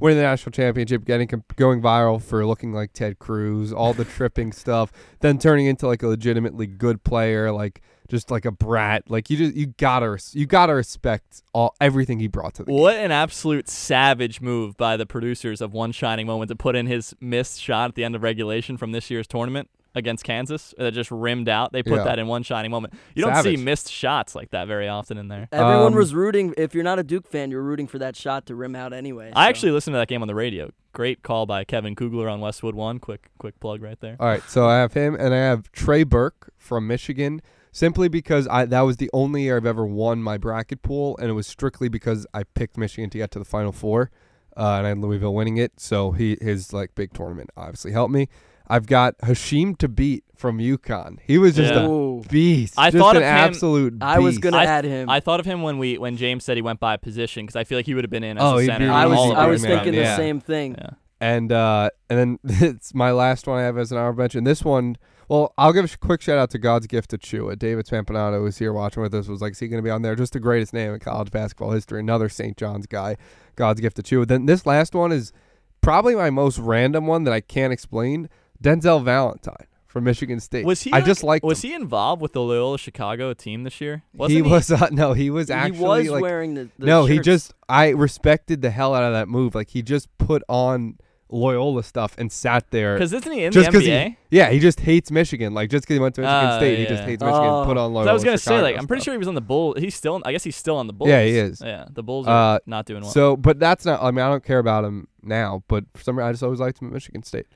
Winning 0.00 0.18
the 0.18 0.24
national 0.24 0.50
championship, 0.50 1.04
getting 1.04 1.28
going 1.54 1.80
viral 1.80 2.20
for 2.20 2.44
looking 2.44 2.72
like 2.72 2.92
Ted 2.92 3.20
Cruz, 3.20 3.72
all 3.72 3.92
the 3.92 4.04
tripping 4.16 4.50
stuff, 4.50 4.90
then 5.20 5.38
turning 5.38 5.66
into 5.66 5.86
like 5.86 6.02
a 6.02 6.08
legitimately 6.08 6.66
good 6.66 7.04
player, 7.04 7.52
like 7.52 7.82
just 8.08 8.28
like 8.28 8.44
a 8.44 8.50
brat. 8.50 9.08
Like 9.08 9.30
you 9.30 9.36
just 9.36 9.54
you 9.54 9.66
gotta 9.66 10.18
you 10.32 10.44
gotta 10.44 10.74
respect 10.74 11.42
all 11.52 11.76
everything 11.80 12.18
he 12.18 12.26
brought 12.26 12.54
to 12.54 12.64
the 12.64 12.72
game. 12.72 12.80
What 12.80 12.96
an 12.96 13.12
absolute 13.12 13.68
savage 13.68 14.40
move 14.40 14.76
by 14.76 14.96
the 14.96 15.06
producers 15.06 15.60
of 15.60 15.72
One 15.72 15.92
Shining 15.92 16.26
Moment 16.26 16.48
to 16.48 16.56
put 16.56 16.74
in 16.74 16.86
his 16.86 17.14
missed 17.20 17.60
shot 17.60 17.90
at 17.90 17.94
the 17.94 18.02
end 18.02 18.16
of 18.16 18.24
regulation 18.24 18.76
from 18.76 18.90
this 18.90 19.08
year's 19.08 19.28
tournament 19.28 19.70
against 19.94 20.24
Kansas 20.24 20.74
that 20.78 20.92
just 20.92 21.10
rimmed 21.10 21.48
out. 21.48 21.72
They 21.72 21.82
put 21.82 21.98
Yeah. 21.98 22.04
that 22.04 22.18
in 22.18 22.26
One 22.26 22.42
Shining 22.42 22.70
Moment. 22.70 22.94
You 23.14 23.24
don't 23.24 23.36
see 23.42 23.56
missed 23.56 23.90
shots 23.92 24.34
like 24.34 24.50
that 24.50 24.66
very 24.66 24.88
often 24.88 25.18
in 25.18 25.28
there. 25.28 25.48
everyone 25.52 25.92
Um, 25.92 25.94
was 25.94 26.14
rooting. 26.14 26.54
If 26.56 26.74
you're 26.74 26.84
not 26.84 26.98
a 26.98 27.02
Duke 27.02 27.26
fan, 27.26 27.50
you're 27.50 27.62
rooting 27.62 27.86
for 27.86 27.98
that 27.98 28.16
shot 28.16 28.46
to 28.46 28.54
rim 28.54 28.74
out 28.74 28.92
anyway. 28.92 29.30
I 29.34 29.48
actually 29.48 29.72
listened 29.72 29.94
to 29.94 29.98
that 29.98 30.08
game 30.08 30.22
on 30.22 30.28
the 30.28 30.34
radio. 30.34 30.70
Great 30.94 31.22
call 31.22 31.46
by 31.46 31.64
Kevin 31.64 31.94
Kugler 31.94 32.28
on 32.28 32.40
Westwood 32.40 32.74
One. 32.74 32.98
Quick 32.98 33.30
quick 33.38 33.58
plug 33.60 33.82
right 33.82 33.98
there. 34.00 34.16
All 34.20 34.26
right, 34.26 34.42
so 34.48 34.66
I 34.68 34.76
have 34.78 34.92
him, 34.92 35.14
and 35.14 35.32
I 35.32 35.38
have 35.38 35.72
Trey 35.72 36.02
Burke 36.04 36.52
from 36.58 36.86
Michigan, 36.86 37.40
simply 37.70 38.08
because 38.08 38.46
I 38.48 38.66
that 38.66 38.82
was 38.82 38.98
the 38.98 39.08
only 39.14 39.42
year 39.44 39.56
I've 39.56 39.64
ever 39.66 39.86
won 39.86 40.22
my 40.22 40.36
bracket 40.36 40.82
pool, 40.82 41.16
and 41.18 41.30
it 41.30 41.32
was 41.32 41.46
strictly 41.46 41.88
because 41.88 42.26
I 42.34 42.42
picked 42.44 42.76
Michigan 42.76 43.08
to 43.10 43.18
get 43.18 43.30
to 43.30 43.38
the 43.38 43.44
Final 43.46 43.72
Four, 43.72 44.10
uh, 44.54 44.74
and 44.76 44.86
I 44.86 44.90
had 44.90 44.98
Louisville 44.98 45.32
winning 45.34 45.56
it. 45.56 45.80
So 45.80 46.10
he 46.12 46.36
his 46.42 46.74
like 46.74 46.94
big 46.94 47.14
tournament 47.14 47.48
obviously 47.56 47.92
helped 47.92 48.12
me. 48.12 48.28
I've 48.68 48.86
got 48.86 49.18
Hasheem 49.18 49.76
Thabeet 49.76 50.22
from 50.36 50.58
UConn. 50.58 51.18
He 51.26 51.38
was 51.38 51.54
just 51.56 51.72
Yeah. 51.74 51.86
a 51.86 52.20
beast. 52.28 52.74
I 52.76 52.90
just 52.90 53.00
thought 53.00 53.16
an 53.16 53.22
of 53.22 53.28
him- 53.28 53.34
absolute. 53.34 53.94
I 54.00 54.18
was 54.18 54.38
gonna 54.38 54.56
I- 54.56 54.64
add 54.64 54.84
him. 54.84 55.08
I 55.10 55.20
thought 55.20 55.40
of 55.40 55.46
him 55.46 55.62
when 55.62 55.78
we 55.78 55.98
when 55.98 56.16
James 56.16 56.44
said 56.44 56.56
he 56.56 56.62
went 56.62 56.80
by 56.80 56.96
position 56.96 57.44
because 57.46 57.56
I 57.56 57.64
feel 57.64 57.78
like 57.78 57.86
he 57.86 57.94
would 57.94 58.04
have 58.04 58.10
been 58.10 58.24
in 58.24 58.38
as 58.38 58.42
Oh, 58.44 58.58
a 58.58 58.60
he'd 58.62 58.66
center. 58.66 58.86
be 58.86 58.88
on 58.88 58.94
I 58.96 59.06
was 59.06 59.18
all 59.18 59.24
really 59.28 59.36
of 59.36 59.38
I 59.38 59.46
was 59.48 59.62
thinking 59.62 59.94
yeah. 59.94 60.02
the 60.10 60.16
same 60.16 60.40
thing. 60.40 60.76
Yeah. 60.78 60.90
And 61.20 61.52
uh, 61.52 61.90
and 62.10 62.18
then 62.18 62.38
it's 62.68 62.94
my 62.94 63.10
last 63.12 63.46
one 63.46 63.58
I 63.58 63.62
have 63.62 63.78
as 63.78 63.92
an 63.92 63.98
honorable 63.98 64.20
mention. 64.22 64.44
This 64.44 64.64
one 64.64 64.96
Well, 65.28 65.54
I'll 65.56 65.72
give 65.72 65.84
a 65.84 65.96
quick 65.98 66.20
shout 66.20 66.36
out 66.38 66.50
to 66.50 66.58
God'sgift 66.58 67.16
Achiuwa. 67.16 67.58
David 67.58 67.86
Spampanato 67.86 68.42
was 68.42 68.58
here 68.58 68.72
watching 68.72 69.02
with 69.02 69.14
us. 69.14 69.28
Was 69.28 69.40
like, 69.40 69.52
is 69.52 69.60
he 69.60 69.68
going 69.68 69.78
to 69.78 69.86
be 69.86 69.90
on 69.90 70.02
there? 70.02 70.14
Just 70.16 70.32
the 70.34 70.40
greatest 70.40 70.74
name 70.74 70.92
in 70.92 70.98
college 71.00 71.30
basketball 71.30 71.70
history. 71.70 72.00
Another 72.00 72.28
St. 72.28 72.56
John's 72.56 72.86
guy. 72.86 73.16
God'sgift 73.56 73.94
Achiuwa. 74.02 74.26
Then 74.26 74.46
this 74.46 74.66
last 74.66 74.94
one 74.94 75.10
is 75.12 75.32
probably 75.80 76.14
my 76.16 76.28
most 76.28 76.58
random 76.58 77.06
one 77.06 77.24
that 77.24 77.32
I 77.32 77.40
can't 77.40 77.72
explain. 77.72 78.28
Denzel 78.62 79.02
Valentine 79.04 79.66
from 79.86 80.04
Michigan 80.04 80.40
State. 80.40 80.64
Was 80.64 80.82
he? 80.82 80.92
I 80.92 81.00
just 81.00 81.22
like. 81.22 81.42
Was 81.42 81.62
he 81.62 81.74
involved 81.74 82.22
with 82.22 82.32
the 82.32 82.40
Loyola 82.40 82.78
Chicago 82.78 83.34
team 83.34 83.64
this 83.64 83.80
year? 83.80 84.02
He 84.12 84.18
Wasn't 84.18 84.46
was 84.46 84.70
uh, 84.70 84.88
no. 84.90 85.12
He 85.12 85.28
was 85.30 85.50
actually 85.50 85.78
he 85.78 85.82
was 85.84 86.10
like 86.10 86.22
wearing 86.22 86.54
the, 86.54 86.68
the 86.78 86.86
no. 86.86 87.04
He 87.06 87.18
just 87.18 87.52
I 87.68 87.88
respected 87.90 88.62
the 88.62 88.70
hell 88.70 88.94
out 88.94 89.02
of 89.02 89.12
that 89.12 89.28
move. 89.28 89.54
Like 89.54 89.70
he 89.70 89.82
just 89.82 90.08
put 90.18 90.42
on 90.48 90.96
Loyola 91.28 91.82
stuff 91.82 92.14
and 92.18 92.30
sat 92.30 92.70
there. 92.70 92.94
Because 92.94 93.12
isn't 93.12 93.32
he 93.32 93.44
in 93.44 93.52
just 93.52 93.66
the 93.66 93.72
because 93.72 93.88
NBA? 93.88 94.06
he, 94.30 94.36
yeah, 94.36 94.50
he 94.50 94.58
just 94.60 94.80
hates 94.80 95.10
Michigan. 95.10 95.54
Like 95.54 95.70
just 95.70 95.84
because 95.84 95.96
he 95.96 96.00
went 96.00 96.14
to 96.16 96.20
Michigan 96.22 96.48
Oh, 96.52 96.58
State, 96.58 96.78
he 96.78 96.86
just 96.86 97.04
hates 97.04 97.22
Michigan. 97.22 97.48
Oh. 97.48 97.64
Put 97.66 97.76
on 97.76 97.92
Loyola. 97.92 98.10
I 98.10 98.14
was 98.14 98.22
gonna 98.24 98.38
say, 98.38 98.60
like, 98.62 98.76
I'm 98.78 98.86
pretty 98.86 99.02
sure 99.02 99.12
he 99.14 99.18
was 99.18 99.28
on 99.28 99.34
the 99.34 99.40
Bull. 99.40 99.74
He's 99.74 99.94
still. 99.94 100.20
I 100.24 100.32
guess 100.32 100.44
he's 100.44 100.56
still 100.56 100.76
on 100.76 100.86
the 100.86 100.92
Bulls. 100.92 101.08
Yeah, 101.10 101.24
he 101.24 101.36
is. 101.36 101.60
Yeah, 101.64 101.86
the 101.90 102.02
Bulls 102.02 102.26
are 102.26 102.56
Uh, 102.56 102.58
not 102.66 102.86
doing 102.86 103.02
well. 103.02 103.10
So, 103.10 103.36
but 103.36 103.58
that's 103.58 103.84
not. 103.84 104.02
I 104.02 104.10
mean, 104.10 104.24
I 104.24 104.28
don't 104.28 104.44
care 104.44 104.58
about 104.58 104.84
him 104.84 105.08
now. 105.22 105.64
But 105.68 105.84
for 105.94 106.02
some 106.02 106.16
reason, 106.18 106.28
I 106.28 106.32
just 106.32 106.42
always 106.42 106.60
liked 106.60 106.80
him 106.80 106.88
at 106.88 106.94
Michigan 106.94 107.22
State. 107.22 107.46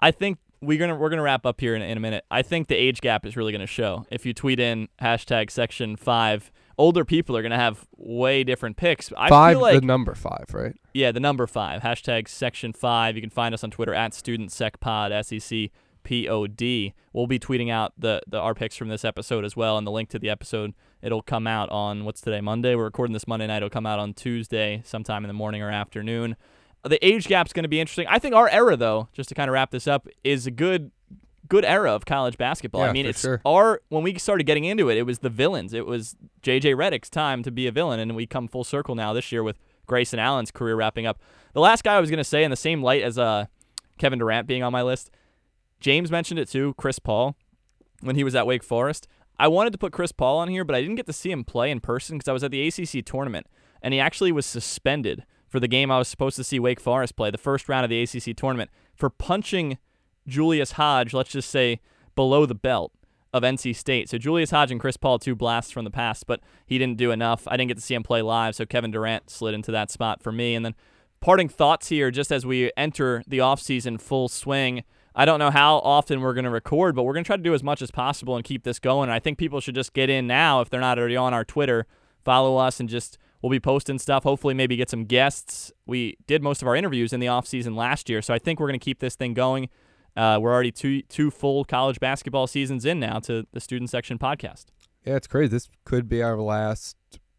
I 0.00 0.10
think 0.10 0.38
we're 0.60 0.78
gonna 0.78 0.96
we're 0.96 1.10
gonna 1.10 1.22
wrap 1.22 1.46
up 1.46 1.60
here 1.60 1.74
in, 1.74 1.82
in 1.82 1.96
a 1.96 2.00
minute. 2.00 2.24
I 2.30 2.42
think 2.42 2.68
the 2.68 2.76
age 2.76 3.00
gap 3.00 3.24
is 3.24 3.36
really 3.36 3.52
gonna 3.52 3.66
show. 3.66 4.06
If 4.10 4.26
you 4.26 4.34
tweet 4.34 4.60
in 4.60 4.88
hashtag 5.00 5.50
section 5.50 5.96
five, 5.96 6.50
older 6.76 7.04
people 7.04 7.36
are 7.36 7.42
gonna 7.42 7.56
have 7.56 7.86
way 7.96 8.44
different 8.44 8.76
picks. 8.76 9.12
I 9.16 9.28
five, 9.28 9.54
feel 9.54 9.60
like 9.60 9.80
the 9.80 9.86
number 9.86 10.14
five, 10.14 10.46
right? 10.52 10.74
yeah, 10.92 11.12
the 11.12 11.20
number 11.20 11.46
five 11.46 11.82
hashtag 11.82 12.28
section 12.28 12.72
five. 12.72 13.16
You 13.16 13.22
can 13.22 13.30
find 13.30 13.54
us 13.54 13.64
on 13.64 13.70
Twitter 13.70 13.94
at 13.94 14.12
StudentSecPod 14.12 15.12
S 15.12 15.32
E 15.32 15.38
C 15.38 15.70
P 16.02 16.28
O 16.28 16.46
D. 16.46 16.94
We'll 17.12 17.26
be 17.26 17.38
tweeting 17.38 17.70
out 17.70 17.92
the 17.98 18.20
the 18.26 18.38
our 18.38 18.54
picks 18.54 18.76
from 18.76 18.88
this 18.88 19.04
episode 19.04 19.44
as 19.44 19.56
well, 19.56 19.78
and 19.78 19.86
the 19.86 19.90
link 19.90 20.08
to 20.10 20.18
the 20.18 20.30
episode. 20.30 20.74
It'll 21.02 21.22
come 21.22 21.46
out 21.46 21.70
on 21.70 22.04
what's 22.04 22.20
today 22.20 22.42
Monday. 22.42 22.74
We're 22.74 22.84
recording 22.84 23.14
this 23.14 23.26
Monday 23.26 23.46
night. 23.46 23.58
It'll 23.58 23.70
come 23.70 23.86
out 23.86 23.98
on 23.98 24.12
Tuesday, 24.12 24.82
sometime 24.84 25.24
in 25.24 25.28
the 25.28 25.34
morning 25.34 25.62
or 25.62 25.70
afternoon. 25.70 26.36
The 26.84 27.04
age 27.06 27.26
gap's 27.26 27.52
going 27.52 27.64
to 27.64 27.68
be 27.68 27.80
interesting. 27.80 28.06
I 28.08 28.18
think 28.18 28.34
our 28.34 28.48
era, 28.48 28.76
though, 28.76 29.08
just 29.12 29.28
to 29.28 29.34
kind 29.34 29.48
of 29.48 29.54
wrap 29.54 29.70
this 29.70 29.86
up, 29.86 30.08
is 30.24 30.46
a 30.46 30.50
good 30.50 30.90
good 31.48 31.64
era 31.64 31.92
of 31.92 32.06
college 32.06 32.38
basketball. 32.38 32.82
I 32.82 32.92
mean, 32.92 33.06
it's 33.06 33.20
sure. 33.20 33.42
our 33.44 33.82
when 33.88 34.02
we 34.02 34.16
started 34.18 34.44
getting 34.44 34.64
into 34.64 34.88
it, 34.88 34.96
it 34.96 35.02
was 35.02 35.18
the 35.18 35.28
villains. 35.28 35.74
It 35.74 35.84
was 35.84 36.16
JJ 36.42 36.76
Redick's 36.76 37.10
time 37.10 37.42
to 37.42 37.50
be 37.50 37.66
a 37.66 37.72
villain, 37.72 38.00
and 38.00 38.16
we 38.16 38.26
come 38.26 38.48
full 38.48 38.64
circle 38.64 38.94
now 38.94 39.12
this 39.12 39.30
year 39.30 39.42
with 39.42 39.58
Grayson 39.86 40.18
Allen's 40.18 40.50
career 40.50 40.76
wrapping 40.76 41.06
up. 41.06 41.20
The 41.52 41.60
last 41.60 41.84
guy 41.84 41.96
I 41.96 42.00
was 42.00 42.08
going 42.08 42.18
to 42.18 42.24
say 42.24 42.44
in 42.44 42.50
the 42.50 42.56
same 42.56 42.82
light 42.82 43.02
as 43.02 43.18
uh, 43.18 43.46
Kevin 43.98 44.20
Durant 44.20 44.46
being 44.46 44.62
on 44.62 44.72
my 44.72 44.82
list, 44.82 45.10
James 45.80 46.10
mentioned 46.10 46.38
it 46.38 46.48
too. 46.48 46.74
Chris 46.78 46.98
Paul 46.98 47.36
when 48.00 48.16
he 48.16 48.24
was 48.24 48.34
at 48.34 48.46
Wake 48.46 48.62
Forest. 48.62 49.06
I 49.38 49.48
wanted 49.48 49.72
to 49.72 49.78
put 49.78 49.92
Chris 49.92 50.12
Paul 50.12 50.38
on 50.38 50.48
here, 50.48 50.64
but 50.64 50.76
I 50.76 50.80
didn't 50.80 50.96
get 50.96 51.06
to 51.06 51.12
see 51.12 51.30
him 51.30 51.44
play 51.44 51.70
in 51.70 51.80
person 51.80 52.18
because 52.18 52.28
I 52.28 52.32
was 52.32 52.44
at 52.44 52.50
the 52.50 52.66
ACC 52.66 53.04
tournament, 53.04 53.46
and 53.82 53.94
he 53.94 54.00
actually 54.00 54.32
was 54.32 54.44
suspended 54.44 55.24
for 55.50 55.60
the 55.60 55.68
game 55.68 55.90
I 55.90 55.98
was 55.98 56.08
supposed 56.08 56.36
to 56.36 56.44
see 56.44 56.58
Wake 56.58 56.80
Forest 56.80 57.16
play, 57.16 57.30
the 57.30 57.38
first 57.38 57.68
round 57.68 57.84
of 57.84 57.90
the 57.90 58.00
ACC 58.00 58.36
tournament, 58.36 58.70
for 58.94 59.10
punching 59.10 59.78
Julius 60.26 60.72
Hodge, 60.72 61.12
let's 61.12 61.30
just 61.30 61.50
say 61.50 61.80
below 62.14 62.46
the 62.46 62.54
belt 62.54 62.92
of 63.32 63.42
NC 63.42 63.74
State. 63.76 64.08
So 64.08 64.18
Julius 64.18 64.50
Hodge 64.50 64.70
and 64.70 64.80
Chris 64.80 64.96
Paul, 64.96 65.18
two 65.18 65.34
blasts 65.34 65.72
from 65.72 65.84
the 65.84 65.90
past, 65.90 66.26
but 66.26 66.40
he 66.66 66.78
didn't 66.78 66.98
do 66.98 67.10
enough. 67.10 67.46
I 67.48 67.56
didn't 67.56 67.68
get 67.68 67.76
to 67.76 67.82
see 67.82 67.94
him 67.94 68.02
play 68.02 68.22
live, 68.22 68.54
so 68.54 68.64
Kevin 68.64 68.90
Durant 68.90 69.28
slid 69.28 69.54
into 69.54 69.72
that 69.72 69.90
spot 69.90 70.22
for 70.22 70.32
me. 70.32 70.54
And 70.54 70.64
then 70.64 70.74
parting 71.20 71.48
thoughts 71.48 71.88
here, 71.88 72.10
just 72.10 72.32
as 72.32 72.46
we 72.46 72.70
enter 72.76 73.22
the 73.26 73.38
offseason 73.38 74.00
full 74.00 74.28
swing. 74.28 74.84
I 75.14 75.24
don't 75.24 75.40
know 75.40 75.50
how 75.50 75.78
often 75.78 76.20
we're 76.20 76.34
going 76.34 76.44
to 76.44 76.50
record, 76.50 76.94
but 76.94 77.02
we're 77.02 77.12
going 77.12 77.24
to 77.24 77.28
try 77.28 77.36
to 77.36 77.42
do 77.42 77.54
as 77.54 77.64
much 77.64 77.82
as 77.82 77.90
possible 77.90 78.36
and 78.36 78.44
keep 78.44 78.62
this 78.62 78.78
going. 78.78 79.08
And 79.08 79.14
I 79.14 79.18
think 79.18 79.38
people 79.38 79.60
should 79.60 79.74
just 79.74 79.92
get 79.92 80.08
in 80.08 80.26
now 80.26 80.60
if 80.60 80.70
they're 80.70 80.80
not 80.80 80.98
already 80.98 81.16
on 81.16 81.34
our 81.34 81.44
Twitter, 81.44 81.86
follow 82.24 82.56
us, 82.56 82.78
and 82.78 82.88
just 82.88 83.18
we'll 83.42 83.50
be 83.50 83.60
posting 83.60 83.98
stuff. 83.98 84.24
Hopefully, 84.24 84.54
maybe 84.54 84.76
get 84.76 84.90
some 84.90 85.04
guests. 85.04 85.72
We 85.86 86.16
did 86.26 86.42
most 86.42 86.62
of 86.62 86.68
our 86.68 86.76
interviews 86.76 87.12
in 87.12 87.20
the 87.20 87.26
offseason 87.26 87.74
last 87.76 88.08
year, 88.08 88.22
so 88.22 88.34
I 88.34 88.38
think 88.38 88.60
we're 88.60 88.68
going 88.68 88.80
to 88.80 88.84
keep 88.84 89.00
this 89.00 89.16
thing 89.16 89.34
going. 89.34 89.68
Uh, 90.16 90.38
we're 90.40 90.52
already 90.52 90.72
two 90.72 91.02
two 91.02 91.30
full 91.30 91.64
college 91.64 92.00
basketball 92.00 92.46
seasons 92.46 92.84
in 92.84 92.98
now 92.98 93.18
to 93.20 93.46
the 93.52 93.60
student 93.60 93.90
section 93.90 94.18
podcast. 94.18 94.66
Yeah, 95.04 95.16
it's 95.16 95.26
crazy. 95.26 95.48
This 95.50 95.68
could 95.84 96.08
be 96.08 96.22
our 96.22 96.36
last 96.36 96.96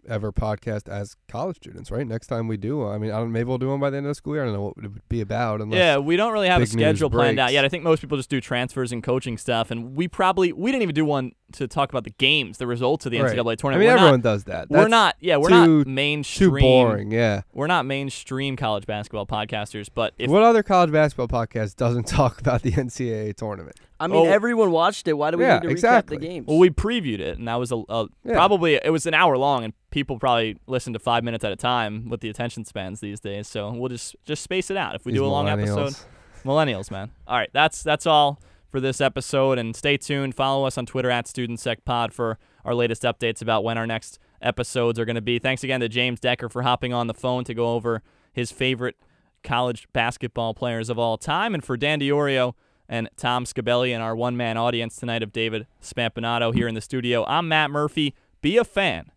ever 0.09 0.31
podcast 0.31 0.89
as 0.89 1.15
college 1.27 1.57
students, 1.57 1.91
right? 1.91 2.07
Next 2.07 2.27
time 2.27 2.47
we 2.47 2.57
do, 2.57 2.87
I 2.87 2.97
mean, 2.97 3.11
I 3.11 3.17
don't. 3.19 3.31
Maybe 3.31 3.43
we'll 3.47 3.57
do 3.57 3.69
one 3.69 3.79
by 3.79 3.89
the 3.89 3.97
end 3.97 4.05
of 4.05 4.11
the 4.11 4.15
school 4.15 4.33
year. 4.35 4.43
I 4.43 4.45
don't 4.45 4.55
know 4.55 4.61
what 4.75 4.85
it 4.85 4.87
would 4.93 5.09
be 5.09 5.21
about. 5.21 5.61
Unless, 5.61 5.77
Yeah, 5.77 5.97
we 5.97 6.15
don't 6.15 6.33
really 6.33 6.47
have 6.47 6.61
a 6.61 6.65
schedule 6.65 7.09
planned 7.09 7.39
out 7.39 7.53
yet. 7.53 7.65
I 7.65 7.69
think 7.69 7.83
most 7.83 8.01
people 8.01 8.17
just 8.17 8.29
do 8.29 8.41
transfers 8.41 8.91
and 8.91 9.03
coaching 9.03 9.37
stuff, 9.37 9.69
and 9.69 9.95
we 9.95 10.07
probably 10.07 10.53
we 10.53 10.71
didn't 10.71 10.83
even 10.83 10.95
do 10.95 11.05
one 11.05 11.33
to 11.51 11.67
talk 11.67 11.89
about 11.89 12.03
the 12.03 12.09
games, 12.11 12.57
the 12.57 12.67
results 12.67 13.05
of 13.05 13.11
the 13.11 13.19
Right. 13.21 13.31
NCAA 13.35 13.51
I 13.51 13.55
tournament. 13.55 13.79
mean, 13.81 13.87
we're 13.89 13.93
everyone 13.97 14.11
not, 14.19 14.23
does 14.23 14.43
that. 14.45 14.69
we're 14.69 14.87
not. 14.87 15.15
Yeah, 15.19 15.37
we're 15.37 15.49
too- 15.49 15.77
not 15.79 15.87
mainstream. 15.87 16.49
too 16.55 16.59
boring. 16.61 17.11
Yeah. 17.11 17.41
We're 17.53 17.67
not 17.67 17.85
mainstream 17.85 18.55
college 18.55 18.85
basketball 18.85 19.25
podcasters, 19.25 19.87
but 19.93 20.13
if 20.17 20.29
what 20.29 20.43
other 20.43 20.63
college 20.63 20.91
basketball 20.91 21.27
podcast 21.27 21.75
doesn't 21.75 22.03
talk 22.07 22.39
about 22.39 22.61
the 22.61 22.71
NCAA 22.71 23.33
tournament? 23.35 23.75
I 23.99 24.07
mean, 24.07 24.25
Oh. 24.25 24.29
everyone 24.31 24.71
watched 24.71 25.07
it. 25.07 25.13
Why 25.13 25.29
do 25.29 25.37
we 25.37 25.43
Yeah, 25.43 25.59
need 25.59 25.63
to 25.67 25.69
exactly. 25.69 26.17
recap 26.17 26.21
the 26.21 26.27
games? 26.27 26.47
well, 26.47 26.57
we 26.57 26.71
previewed 26.71 27.19
it, 27.19 27.37
and 27.37 27.47
that 27.47 27.55
was 27.55 27.71
a, 27.71 27.83
a 27.87 28.07
Yeah. 28.25 28.33
probably 28.33 28.75
it 28.83 28.89
was 28.91 29.05
an 29.05 29.13
hour 29.13 29.37
long, 29.37 29.63
and 29.63 29.73
people 29.91 30.17
probably 30.17 30.57
listen 30.65 30.91
to 30.93 30.99
five 30.99 31.23
minutes 31.23 31.43
at 31.43 31.51
a 31.51 31.55
time 31.55 32.09
with 32.09 32.21
the 32.21 32.29
attention 32.29 32.65
spans 32.65 32.99
these 32.99 33.19
days. 33.19 33.47
So 33.47 33.71
we'll 33.71 33.89
just 33.89 34.15
just 34.25 34.41
space 34.41 34.71
it 34.71 34.77
out. 34.77 34.95
If 34.95 35.05
we 35.05 35.11
These 35.11 35.19
do 35.21 35.25
a 35.25 35.27
long 35.27 35.47
episode, 35.47 35.91
millennials. 35.93 36.05
Millennials, 36.43 36.89
man. 36.89 37.11
All 37.27 37.37
right, 37.37 37.49
that's 37.53 37.83
that's 37.83 38.07
all 38.07 38.39
for 38.71 38.79
this 38.79 39.01
episode, 39.01 39.59
and 39.59 39.75
stay 39.75 39.97
tuned. 39.97 40.33
Follow 40.33 40.65
us 40.65 40.77
on 40.77 40.85
Twitter 40.85 41.11
at 41.11 41.25
StudentSecPod 41.25 42.13
for 42.13 42.39
our 42.63 42.73
latest 42.73 43.03
updates 43.03 43.41
about 43.41 43.63
when 43.63 43.77
our 43.77 43.85
next 43.85 44.17
episodes 44.41 44.97
are 44.97 45.05
going 45.05 45.15
to 45.15 45.21
be. 45.21 45.37
Thanks 45.37 45.63
again 45.63 45.81
to 45.81 45.89
James 45.89 46.19
Decker 46.19 46.49
for 46.49 46.61
hopping 46.61 46.93
on 46.93 47.07
the 47.07 47.13
phone 47.13 47.43
to 47.43 47.53
go 47.53 47.73
over 47.73 48.01
his 48.33 48.51
favorite 48.51 48.95
college 49.43 49.87
basketball 49.91 50.53
players 50.53 50.89
of 50.89 50.97
all 50.97 51.17
time, 51.17 51.53
and 51.53 51.63
for 51.63 51.75
Dan 51.75 51.99
Diorio 51.99 52.53
and 52.87 53.09
Tom 53.17 53.45
Scabelli 53.45 53.93
and 53.93 54.01
our 54.01 54.15
one-man 54.15 54.57
audience 54.57 54.95
tonight 54.95 55.23
of 55.23 55.31
David 55.31 55.67
Spampanato 55.81 56.53
here 56.53 56.67
in 56.67 56.75
the 56.75 56.81
studio. 56.81 57.25
I'm 57.25 57.47
Matt 57.47 57.71
Murphy. 57.71 58.15
Be 58.41 58.57
a 58.57 58.63
fan 58.63 59.11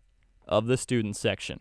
of 0.47 0.67
the 0.67 0.77
student 0.77 1.15
section. 1.15 1.59